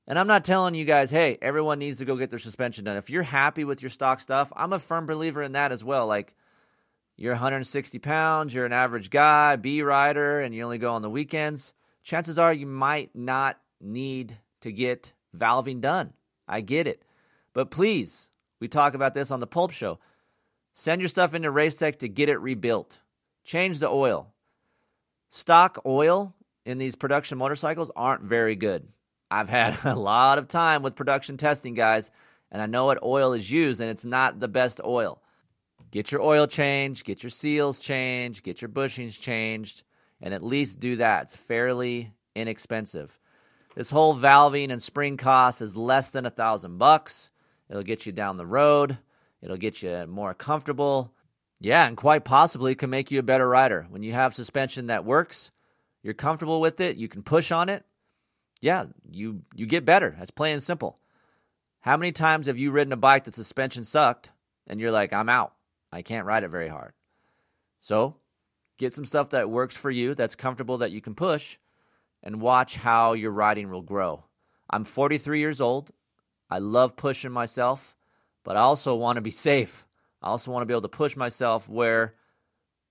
And 0.08 0.18
I'm 0.18 0.26
not 0.26 0.44
telling 0.44 0.74
you 0.74 0.84
guys, 0.84 1.12
hey, 1.12 1.38
everyone 1.40 1.78
needs 1.78 1.98
to 1.98 2.04
go 2.04 2.16
get 2.16 2.30
their 2.30 2.40
suspension 2.40 2.84
done. 2.84 2.96
If 2.96 3.08
you're 3.08 3.22
happy 3.22 3.62
with 3.62 3.82
your 3.82 3.90
stock 3.90 4.18
stuff, 4.18 4.52
I'm 4.56 4.72
a 4.72 4.80
firm 4.80 5.06
believer 5.06 5.44
in 5.44 5.52
that 5.52 5.70
as 5.70 5.84
well. 5.84 6.08
Like, 6.08 6.34
you're 7.16 7.34
160 7.34 8.00
pounds, 8.00 8.52
you're 8.52 8.66
an 8.66 8.72
average 8.72 9.10
guy, 9.10 9.54
B 9.54 9.80
rider, 9.82 10.40
and 10.40 10.52
you 10.52 10.64
only 10.64 10.78
go 10.78 10.94
on 10.94 11.02
the 11.02 11.10
weekends, 11.10 11.72
chances 12.02 12.36
are 12.36 12.52
you 12.52 12.66
might 12.66 13.14
not 13.14 13.60
need 13.80 14.38
to 14.62 14.72
get 14.72 15.12
valving 15.36 15.80
done. 15.80 16.12
I 16.48 16.60
get 16.60 16.86
it. 16.86 17.02
But 17.52 17.70
please, 17.70 18.28
we 18.60 18.68
talk 18.68 18.94
about 18.94 19.14
this 19.14 19.30
on 19.30 19.40
the 19.40 19.46
Pulp 19.46 19.70
Show. 19.70 19.98
Send 20.74 21.00
your 21.00 21.08
stuff 21.08 21.34
into 21.34 21.50
Race 21.50 21.76
Tech 21.76 21.98
to 22.00 22.08
get 22.08 22.28
it 22.28 22.38
rebuilt. 22.38 23.00
Change 23.44 23.78
the 23.78 23.88
oil. 23.88 24.32
Stock 25.30 25.80
oil 25.86 26.34
in 26.64 26.78
these 26.78 26.96
production 26.96 27.38
motorcycles 27.38 27.90
aren't 27.96 28.22
very 28.22 28.56
good. 28.56 28.88
I've 29.30 29.48
had 29.48 29.78
a 29.84 29.94
lot 29.94 30.38
of 30.38 30.48
time 30.48 30.82
with 30.82 30.96
production 30.96 31.36
testing 31.36 31.74
guys, 31.74 32.10
and 32.50 32.60
I 32.60 32.66
know 32.66 32.86
what 32.86 33.02
oil 33.02 33.32
is 33.32 33.50
used, 33.50 33.80
and 33.80 33.90
it's 33.90 34.04
not 34.04 34.40
the 34.40 34.48
best 34.48 34.80
oil. 34.84 35.22
Get 35.90 36.12
your 36.12 36.20
oil 36.20 36.46
changed, 36.46 37.04
get 37.04 37.22
your 37.22 37.30
seals 37.30 37.78
changed, 37.78 38.44
get 38.44 38.60
your 38.60 38.68
bushings 38.68 39.18
changed, 39.18 39.84
and 40.20 40.34
at 40.34 40.42
least 40.42 40.80
do 40.80 40.96
that. 40.96 41.24
It's 41.24 41.36
fairly 41.36 42.12
inexpensive. 42.34 43.18
This 43.76 43.90
whole 43.90 44.16
valving 44.16 44.72
and 44.72 44.82
spring 44.82 45.18
cost 45.18 45.60
is 45.60 45.76
less 45.76 46.10
than 46.10 46.24
a 46.24 46.30
thousand 46.30 46.78
bucks. 46.78 47.30
It'll 47.68 47.82
get 47.82 48.06
you 48.06 48.12
down 48.12 48.38
the 48.38 48.46
road. 48.46 48.96
It'll 49.42 49.58
get 49.58 49.82
you 49.82 50.06
more 50.08 50.32
comfortable. 50.32 51.12
Yeah, 51.60 51.86
and 51.86 51.94
quite 51.96 52.24
possibly 52.24 52.74
can 52.74 52.88
make 52.88 53.10
you 53.10 53.18
a 53.18 53.22
better 53.22 53.46
rider. 53.46 53.86
When 53.90 54.02
you 54.02 54.12
have 54.12 54.34
suspension 54.34 54.86
that 54.86 55.04
works, 55.04 55.50
you're 56.02 56.14
comfortable 56.14 56.60
with 56.60 56.80
it, 56.80 56.96
you 56.96 57.06
can 57.06 57.22
push 57.22 57.52
on 57.52 57.68
it. 57.68 57.84
Yeah, 58.62 58.86
you 59.10 59.42
you 59.54 59.66
get 59.66 59.84
better. 59.84 60.16
That's 60.18 60.30
plain 60.30 60.54
and 60.54 60.62
simple. 60.62 60.98
How 61.80 61.98
many 61.98 62.12
times 62.12 62.46
have 62.46 62.58
you 62.58 62.70
ridden 62.70 62.94
a 62.94 62.96
bike 62.96 63.24
that 63.24 63.34
suspension 63.34 63.84
sucked 63.84 64.30
and 64.66 64.80
you're 64.80 64.90
like, 64.90 65.12
I'm 65.12 65.28
out. 65.28 65.52
I 65.92 66.00
can't 66.00 66.26
ride 66.26 66.44
it 66.44 66.48
very 66.48 66.68
hard. 66.68 66.94
So, 67.80 68.16
get 68.78 68.94
some 68.94 69.04
stuff 69.04 69.30
that 69.30 69.50
works 69.50 69.76
for 69.76 69.90
you, 69.90 70.14
that's 70.14 70.34
comfortable 70.34 70.78
that 70.78 70.90
you 70.90 71.00
can 71.02 71.14
push 71.14 71.58
and 72.26 72.40
watch 72.40 72.74
how 72.74 73.12
your 73.12 73.30
riding 73.30 73.70
will 73.70 73.82
grow. 73.82 74.24
I'm 74.68 74.84
43 74.84 75.38
years 75.38 75.60
old. 75.60 75.92
I 76.50 76.58
love 76.58 76.96
pushing 76.96 77.30
myself, 77.30 77.94
but 78.42 78.56
I 78.56 78.60
also 78.60 78.96
want 78.96 79.14
to 79.14 79.22
be 79.22 79.30
safe. 79.30 79.86
I 80.20 80.26
also 80.26 80.50
want 80.50 80.62
to 80.62 80.66
be 80.66 80.74
able 80.74 80.82
to 80.82 80.88
push 80.88 81.14
myself 81.14 81.68
where 81.68 82.16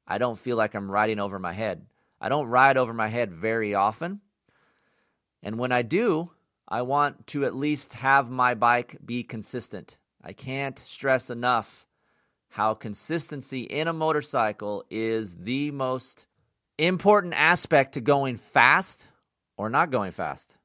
I 0.08 0.20
don't 0.20 0.40
feel 0.40 0.56
like 0.56 0.74
I'm 0.74 0.90
riding 0.90 1.20
over 1.20 1.38
my 1.38 1.52
head. 1.52 1.86
I 2.22 2.30
don't 2.30 2.48
ride 2.48 2.78
over 2.78 2.94
my 2.94 3.10
head 3.10 3.34
very 3.34 3.76
often. 3.76 4.22
And 5.44 5.60
when 5.60 5.74
I 5.74 5.82
do, 5.82 6.32
I 6.66 6.84
want 6.84 7.28
to 7.28 7.44
at 7.44 7.54
least 7.54 7.92
have 7.96 8.30
my 8.30 8.54
bike 8.54 9.00
be 9.06 9.22
consistent. 9.22 10.00
I 10.24 10.32
can't 10.32 10.80
stress 10.80 11.30
enough 11.30 11.86
how 12.52 12.74
consistency 12.74 13.64
in 13.64 13.90
a 13.90 13.94
motorcycle 13.94 14.86
is 14.90 15.40
the 15.40 15.72
most 15.72 16.26
important 16.78 17.34
aspect 17.34 17.96
to 17.96 18.02
going 18.02 18.38
fast 18.38 19.10
or 19.58 19.70
not 19.70 19.92
going 19.92 20.12
fast, 20.12 20.58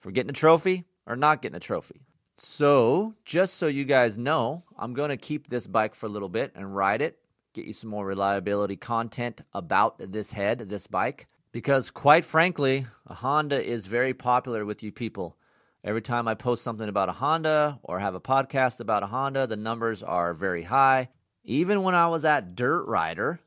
for 0.00 0.10
getting 0.10 0.30
a 0.30 0.34
trophy 0.34 0.84
or 1.06 1.16
not 1.16 1.42
getting 1.42 1.56
a 1.56 1.60
trophy. 1.60 2.00
So, 2.38 3.14
just 3.24 3.54
so 3.54 3.66
you 3.66 3.84
guys 3.84 4.18
know, 4.18 4.64
I'm 4.78 4.92
going 4.92 5.08
to 5.08 5.16
keep 5.16 5.48
this 5.48 5.66
bike 5.66 5.94
for 5.94 6.06
a 6.06 6.10
little 6.10 6.28
bit 6.28 6.52
and 6.54 6.76
ride 6.76 7.00
it, 7.00 7.18
get 7.54 7.64
you 7.64 7.72
some 7.72 7.88
more 7.88 8.04
reliability 8.04 8.76
content 8.76 9.40
about 9.54 9.96
this 9.98 10.32
head, 10.32 10.68
this 10.68 10.86
bike, 10.86 11.28
because 11.50 11.90
quite 11.90 12.24
frankly, 12.24 12.86
a 13.06 13.14
Honda 13.14 13.64
is 13.64 13.86
very 13.86 14.12
popular 14.12 14.66
with 14.66 14.82
you 14.82 14.92
people. 14.92 15.38
Every 15.82 16.02
time 16.02 16.28
I 16.28 16.34
post 16.34 16.62
something 16.62 16.88
about 16.88 17.08
a 17.08 17.12
Honda 17.12 17.78
or 17.82 18.00
have 18.00 18.14
a 18.14 18.20
podcast 18.20 18.80
about 18.80 19.02
a 19.02 19.06
Honda, 19.06 19.46
the 19.46 19.56
numbers 19.56 20.02
are 20.02 20.34
very 20.34 20.64
high. 20.64 21.08
Even 21.44 21.82
when 21.82 21.94
I 21.94 22.08
was 22.08 22.24
at 22.24 22.54
Dirt 22.54 22.84
Rider, 22.86 23.40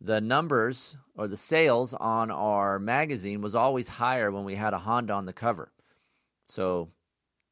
the 0.00 0.20
numbers 0.20 0.96
or 1.16 1.28
the 1.28 1.36
sales 1.36 1.94
on 1.94 2.30
our 2.30 2.78
magazine 2.78 3.40
was 3.40 3.54
always 3.54 3.88
higher 3.88 4.30
when 4.30 4.44
we 4.44 4.54
had 4.54 4.74
a 4.74 4.78
Honda 4.78 5.12
on 5.14 5.26
the 5.26 5.32
cover. 5.32 5.72
So 6.48 6.90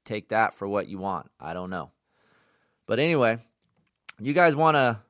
take 0.05 0.29
that 0.29 0.55
for 0.55 0.69
what 0.69 0.89
you 0.89 0.99
want. 0.99 1.31
I 1.41 1.55
don't 1.55 1.71
know. 1.71 1.91
But 2.87 2.99
anyway, 2.99 3.39
you 4.21 4.33
guys 4.33 4.55
want 4.55 4.77
a 4.77 5.01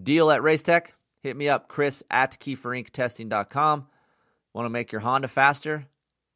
deal 0.00 0.30
at 0.30 0.42
Race 0.42 0.62
Tech? 0.62 0.94
Hit 1.20 1.36
me 1.36 1.48
up, 1.48 1.68
Chris 1.68 2.02
at 2.10 2.38
KeeferIncTesting.com. 2.38 3.88
Want 4.54 4.66
to 4.66 4.70
make 4.70 4.92
your 4.92 5.00
Honda 5.00 5.28
faster? 5.28 5.74
A 5.74 5.86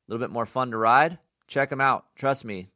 little 0.09 0.25
bit 0.25 0.33
more 0.33 0.47
fun 0.47 0.73
to 0.73 0.77
ride? 0.77 1.19
Check 1.47 1.71
them 1.71 1.81
out. 1.81 2.07
Trust 2.17 2.45
me, 2.45 2.71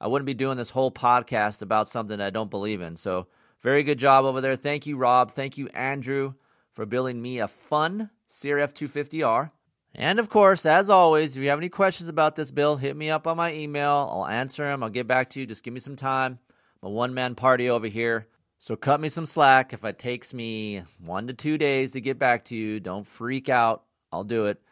I 0.00 0.06
wouldn't 0.06 0.26
be 0.26 0.34
doing 0.34 0.58
this 0.58 0.70
whole 0.70 0.90
podcast 0.90 1.62
about 1.62 1.88
something 1.88 2.20
I 2.20 2.30
don't 2.30 2.50
believe 2.50 2.80
in. 2.80 2.96
So, 2.96 3.26
very 3.60 3.82
good 3.82 3.98
job 3.98 4.24
over 4.24 4.40
there. 4.40 4.54
Thank 4.54 4.86
you, 4.86 4.96
Rob. 4.96 5.32
Thank 5.32 5.58
you, 5.58 5.68
Andrew, 5.68 6.34
for 6.78 6.86
building 6.86 7.20
me 7.20 7.40
a 7.40 7.48
fun 7.48 8.08
CRF 8.28 8.72
250R. 8.72 9.50
And 9.96 10.20
of 10.20 10.28
course, 10.28 10.64
as 10.64 10.88
always, 10.88 11.36
if 11.36 11.42
you 11.42 11.48
have 11.48 11.58
any 11.58 11.68
questions 11.68 12.08
about 12.08 12.36
this 12.36 12.52
build, 12.52 12.80
hit 12.80 12.96
me 12.96 13.10
up 13.10 13.26
on 13.26 13.36
my 13.36 13.52
email. 13.52 14.08
I'll 14.12 14.28
answer 14.28 14.62
them. 14.62 14.84
I'll 14.84 14.88
get 14.88 15.08
back 15.08 15.30
to 15.30 15.40
you. 15.40 15.46
Just 15.46 15.64
give 15.64 15.74
me 15.74 15.80
some 15.80 15.96
time. 15.96 16.38
I'm 16.80 16.90
a 16.90 16.92
one 16.92 17.14
man 17.14 17.34
party 17.34 17.68
over 17.68 17.88
here. 17.88 18.28
So 18.60 18.76
cut 18.76 19.00
me 19.00 19.08
some 19.08 19.26
slack. 19.26 19.72
If 19.72 19.84
it 19.84 19.98
takes 19.98 20.32
me 20.32 20.84
one 21.04 21.26
to 21.26 21.32
two 21.32 21.58
days 21.58 21.90
to 21.92 22.00
get 22.00 22.16
back 22.16 22.44
to 22.44 22.56
you, 22.56 22.78
don't 22.78 23.08
freak 23.08 23.48
out. 23.48 23.82
I'll 24.12 24.22
do 24.22 24.46
it. 24.46 24.62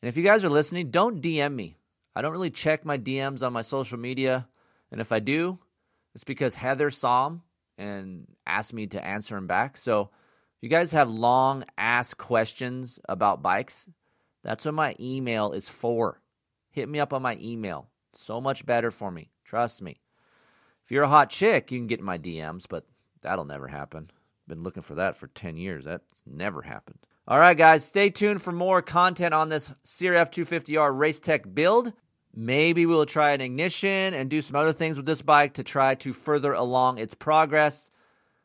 And 0.00 0.08
if 0.08 0.16
you 0.16 0.22
guys 0.22 0.46
are 0.46 0.48
listening, 0.48 0.90
don't 0.90 1.20
DM 1.20 1.54
me. 1.54 1.76
I 2.16 2.22
don't 2.22 2.32
really 2.32 2.50
check 2.50 2.86
my 2.86 2.96
DMs 2.96 3.42
on 3.42 3.52
my 3.52 3.60
social 3.60 3.98
media. 3.98 4.48
And 4.90 4.98
if 4.98 5.12
I 5.12 5.18
do, 5.18 5.58
it's 6.14 6.24
because 6.24 6.54
Heather 6.54 6.88
saw 6.88 7.28
them 7.28 7.42
and 7.76 8.26
asked 8.46 8.72
me 8.72 8.86
to 8.86 9.06
answer 9.06 9.34
them 9.34 9.46
back. 9.46 9.76
So 9.76 10.08
you 10.60 10.68
guys 10.68 10.92
have 10.92 11.10
long 11.10 11.64
ass 11.76 12.14
questions 12.14 12.98
about 13.08 13.42
bikes, 13.42 13.88
that's 14.42 14.64
what 14.64 14.74
my 14.74 14.96
email 14.98 15.52
is 15.52 15.68
for. 15.68 16.20
Hit 16.70 16.88
me 16.88 17.00
up 17.00 17.12
on 17.12 17.22
my 17.22 17.36
email. 17.40 17.88
so 18.12 18.40
much 18.40 18.64
better 18.64 18.90
for 18.90 19.10
me. 19.10 19.30
Trust 19.44 19.82
me. 19.82 20.00
If 20.84 20.90
you're 20.90 21.04
a 21.04 21.08
hot 21.08 21.30
chick, 21.30 21.70
you 21.70 21.78
can 21.78 21.86
get 21.86 22.00
in 22.00 22.04
my 22.04 22.18
DMs, 22.18 22.64
but 22.68 22.86
that'll 23.20 23.44
never 23.44 23.68
happen. 23.68 24.10
Been 24.48 24.62
looking 24.62 24.82
for 24.82 24.94
that 24.94 25.14
for 25.14 25.26
10 25.26 25.56
years. 25.56 25.84
That 25.84 26.00
never 26.26 26.62
happened. 26.62 26.98
All 27.28 27.38
right, 27.38 27.56
guys, 27.56 27.84
stay 27.84 28.08
tuned 28.08 28.40
for 28.40 28.52
more 28.52 28.80
content 28.80 29.34
on 29.34 29.50
this 29.50 29.74
CRF 29.84 30.30
250R 30.32 30.98
Race 30.98 31.20
Tech 31.20 31.54
build. 31.54 31.92
Maybe 32.34 32.86
we'll 32.86 33.04
try 33.04 33.32
an 33.32 33.42
ignition 33.42 34.14
and 34.14 34.30
do 34.30 34.40
some 34.40 34.56
other 34.56 34.72
things 34.72 34.96
with 34.96 35.04
this 35.04 35.20
bike 35.20 35.54
to 35.54 35.62
try 35.62 35.94
to 35.96 36.14
further 36.14 36.54
along 36.54 36.96
its 36.98 37.14
progress. 37.14 37.90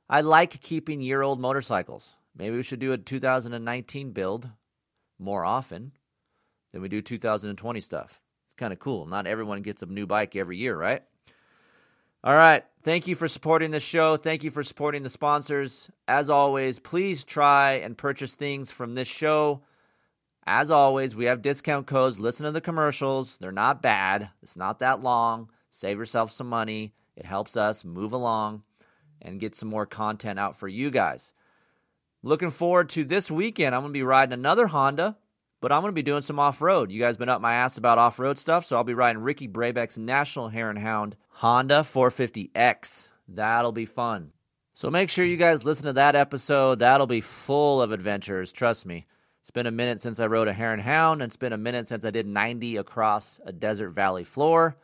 I 0.10 0.22
like 0.22 0.62
keeping 0.62 1.02
year 1.02 1.22
old 1.22 1.40
motorcycles. 1.40 2.14
Maybe 2.36 2.56
we 2.56 2.64
should 2.64 2.80
do 2.80 2.94
a 2.94 2.98
2019 2.98 4.12
build 4.12 4.50
more 5.20 5.46
often 5.46 5.94
than 6.72 6.82
we 6.82 6.90
do 6.90 7.02
2020 7.02 7.80
stuff. 7.80 8.20
It's 8.48 8.56
kind 8.58 8.74
of 8.74 8.80
cool. 8.80 9.06
Not 9.06 9.28
everyone 9.28 9.62
gets 9.62 9.82
a 9.82 9.86
new 9.86 10.06
bike 10.06 10.36
every 10.36 10.58
year, 10.58 10.76
right? 10.76 11.04
All 12.24 12.36
right. 12.36 12.64
Thank 12.84 13.08
you 13.08 13.16
for 13.16 13.28
supporting 13.28 13.72
the 13.72 13.80
show. 13.80 14.18
Thank 14.18 14.44
you 14.44 14.52
for 14.52 14.64
supporting 14.64 15.04
the 15.04 15.10
sponsors. 15.10 15.90
As 16.08 16.30
always, 16.30 16.80
please 16.80 17.24
try 17.24 17.74
and 17.74 17.98
purchase 17.98 18.36
things 18.36 18.72
from 18.72 18.96
this 18.96 19.08
show. 19.08 19.62
As 20.46 20.72
always, 20.72 21.16
we 21.16 21.26
have 21.26 21.42
discount 21.42 21.88
codes. 21.88 22.20
Listen 22.20 22.46
to 22.46 22.52
the 22.52 22.62
commercials. 22.62 23.38
They're 23.38 23.52
not 23.52 23.82
bad. 23.82 24.30
It's 24.42 24.58
not 24.58 24.80
that 24.80 25.02
long. 25.02 25.50
Save 25.70 25.98
yourself 25.98 26.32
some 26.32 26.50
money. 26.50 26.94
It 27.16 27.26
helps 27.26 27.56
us 27.56 27.86
move 27.86 28.12
along 28.12 28.64
and 29.24 29.40
get 29.40 29.56
some 29.56 29.70
more 29.70 29.86
content 29.86 30.38
out 30.38 30.56
for 30.56 30.68
you 30.68 30.92
guys. 30.92 31.34
Looking 32.22 32.52
forward 32.52 32.90
to 32.90 33.04
this 33.04 33.32
weekend. 33.32 33.74
I'm 33.74 33.82
going 33.82 33.94
to 33.94 33.98
be 33.98 34.04
riding 34.04 34.34
another 34.34 34.68
Honda, 34.68 35.18
but 35.60 35.72
I'm 35.72 35.82
going 35.82 35.92
to 35.92 35.96
be 35.96 36.04
doing 36.04 36.22
some 36.22 36.40
off 36.40 36.62
road. 36.62 36.92
You 36.92 37.00
guys 37.00 37.18
been 37.18 37.30
up 37.30 37.42
my 37.42 37.56
ass 37.56 37.78
about 37.78 37.98
off 37.98 38.20
road 38.20 38.38
stuff, 38.38 38.66
so 38.66 38.76
I'll 38.76 38.84
be 38.84 38.94
riding 38.94 39.22
Ricky 39.22 39.48
Brabec's 39.48 39.98
National 39.98 40.48
and 40.48 40.78
Hound 40.78 41.16
Honda 41.30 41.80
450X. 41.80 43.10
That'll 43.28 43.72
be 43.72 43.86
fun. 43.86 44.32
So 44.74 44.90
make 44.90 45.10
sure 45.10 45.26
you 45.26 45.38
guys 45.38 45.64
listen 45.64 45.86
to 45.86 45.94
that 45.94 46.16
episode. 46.16 46.80
That'll 46.80 47.08
be 47.08 47.22
full 47.22 47.82
of 47.82 47.92
adventures. 47.92 48.52
Trust 48.52 48.86
me. 48.86 49.06
It's 49.42 49.52
been 49.52 49.68
a 49.68 49.72
minute 49.72 50.00
since 50.00 50.22
I 50.22 50.28
rode 50.28 50.48
a 50.48 50.54
and 50.54 50.82
Hound, 50.82 51.22
and 51.22 51.30
it's 51.30 51.36
been 51.36 51.52
a 51.52 51.58
minute 51.58 51.90
since 51.90 52.06
I 52.06 52.12
did 52.12 52.26
90 52.26 52.78
across 52.78 53.42
a 53.46 53.52
desert 53.52 53.90
valley 53.90 54.24
floor. 54.24 54.78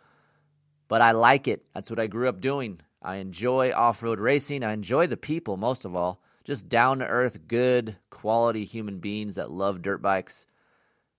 But 0.89 1.01
I 1.01 1.11
like 1.11 1.47
it. 1.47 1.63
That's 1.73 1.89
what 1.89 1.99
I 1.99 2.07
grew 2.07 2.27
up 2.27 2.41
doing. 2.41 2.81
I 3.01 3.17
enjoy 3.17 3.71
off 3.71 4.03
road 4.03 4.19
racing. 4.19 4.63
I 4.63 4.73
enjoy 4.73 5.07
the 5.07 5.17
people 5.17 5.57
most 5.57 5.85
of 5.85 5.95
all. 5.95 6.21
Just 6.43 6.69
down 6.69 6.99
to 6.99 7.07
earth, 7.07 7.47
good, 7.47 7.97
quality 8.09 8.65
human 8.65 8.99
beings 8.99 9.35
that 9.35 9.51
love 9.51 9.81
dirt 9.81 10.01
bikes. 10.01 10.45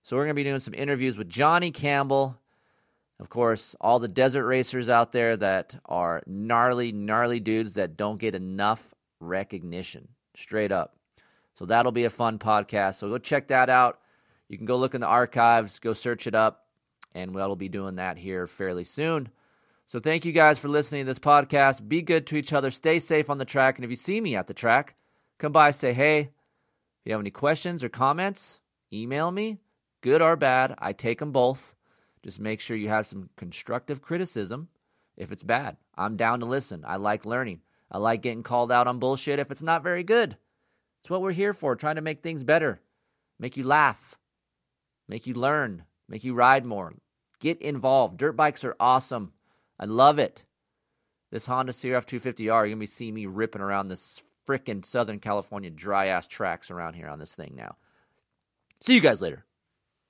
So 0.03 0.15
we're 0.15 0.23
going 0.23 0.35
to 0.35 0.39
be 0.39 0.43
doing 0.43 0.59
some 0.59 0.73
interviews 0.73 1.17
with 1.17 1.29
Johnny 1.29 1.71
Campbell. 1.71 2.39
Of 3.19 3.29
course, 3.29 3.75
all 3.79 3.99
the 3.99 4.07
desert 4.07 4.45
racers 4.45 4.89
out 4.89 5.11
there 5.11 5.37
that 5.37 5.79
are 5.85 6.23
gnarly, 6.25 6.91
gnarly 6.91 7.39
dudes 7.39 7.75
that 7.75 7.95
don't 7.95 8.19
get 8.19 8.35
enough 8.35 8.93
recognition. 9.19 10.07
Straight 10.35 10.71
up. 10.71 10.95
So 11.53 11.65
that'll 11.65 11.91
be 11.91 12.05
a 12.05 12.09
fun 12.09 12.39
podcast. 12.39 12.95
So 12.95 13.09
go 13.09 13.17
check 13.19 13.47
that 13.49 13.69
out. 13.69 13.99
You 14.49 14.57
can 14.57 14.65
go 14.65 14.77
look 14.77 14.95
in 14.95 15.01
the 15.01 15.07
archives, 15.07 15.79
go 15.79 15.93
search 15.93 16.27
it 16.27 16.35
up, 16.35 16.65
and 17.13 17.33
we'll 17.33 17.55
be 17.55 17.69
doing 17.69 17.95
that 17.95 18.17
here 18.17 18.47
fairly 18.47 18.83
soon. 18.83 19.29
So 19.91 19.99
thank 19.99 20.23
you 20.23 20.31
guys 20.31 20.57
for 20.57 20.69
listening 20.69 21.01
to 21.01 21.05
this 21.05 21.19
podcast. 21.19 21.89
Be 21.89 22.01
good 22.01 22.25
to 22.27 22.37
each 22.37 22.53
other. 22.53 22.71
Stay 22.71 22.97
safe 22.97 23.29
on 23.29 23.39
the 23.39 23.43
track. 23.43 23.77
And 23.77 23.83
if 23.83 23.89
you 23.89 23.97
see 23.97 24.21
me 24.21 24.37
at 24.37 24.47
the 24.47 24.53
track, 24.53 24.95
come 25.37 25.51
by, 25.51 25.71
say 25.71 25.91
hey. 25.91 26.19
If 26.19 26.29
you 27.03 27.11
have 27.11 27.19
any 27.19 27.29
questions 27.29 27.83
or 27.83 27.89
comments, 27.89 28.61
email 28.93 29.31
me, 29.31 29.57
good 29.99 30.21
or 30.21 30.37
bad. 30.37 30.75
I 30.77 30.93
take 30.93 31.19
them 31.19 31.33
both. 31.33 31.75
Just 32.23 32.39
make 32.39 32.61
sure 32.61 32.77
you 32.77 32.87
have 32.87 33.05
some 33.05 33.31
constructive 33.35 34.01
criticism 34.01 34.69
if 35.17 35.29
it's 35.29 35.43
bad. 35.43 35.75
I'm 35.97 36.15
down 36.15 36.39
to 36.39 36.45
listen. 36.45 36.85
I 36.87 36.95
like 36.95 37.25
learning. 37.25 37.59
I 37.91 37.97
like 37.97 38.21
getting 38.21 38.43
called 38.43 38.71
out 38.71 38.87
on 38.87 38.97
bullshit 38.97 39.39
if 39.39 39.51
it's 39.51 39.61
not 39.61 39.83
very 39.83 40.05
good. 40.05 40.37
It's 41.01 41.09
what 41.09 41.21
we're 41.21 41.33
here 41.33 41.51
for, 41.51 41.75
trying 41.75 41.97
to 41.97 42.01
make 42.01 42.23
things 42.23 42.45
better, 42.45 42.79
make 43.37 43.57
you 43.57 43.65
laugh, 43.65 44.17
make 45.09 45.27
you 45.27 45.33
learn, 45.33 45.83
make 46.07 46.23
you 46.23 46.33
ride 46.33 46.63
more. 46.63 46.93
Get 47.41 47.61
involved. 47.61 48.15
Dirt 48.15 48.37
bikes 48.37 48.63
are 48.63 48.77
awesome. 48.79 49.33
I 49.81 49.85
love 49.85 50.19
it. 50.19 50.45
This 51.31 51.47
Honda 51.47 51.71
CRF 51.71 52.05
250R, 52.05 52.45
you're 52.45 52.61
going 52.67 52.71
to 52.71 52.75
be 52.77 52.85
seeing 52.85 53.15
me 53.15 53.25
ripping 53.25 53.61
around 53.61 53.87
this 53.87 54.21
frickin' 54.47 54.85
Southern 54.85 55.19
California 55.19 55.71
dry 55.71 56.07
ass 56.07 56.27
tracks 56.27 56.69
around 56.69 56.93
here 56.93 57.07
on 57.07 57.19
this 57.19 57.35
thing 57.35 57.53
now. 57.55 57.75
See 58.81 58.93
you 58.93 59.01
guys 59.01 59.21
later. 59.21 59.45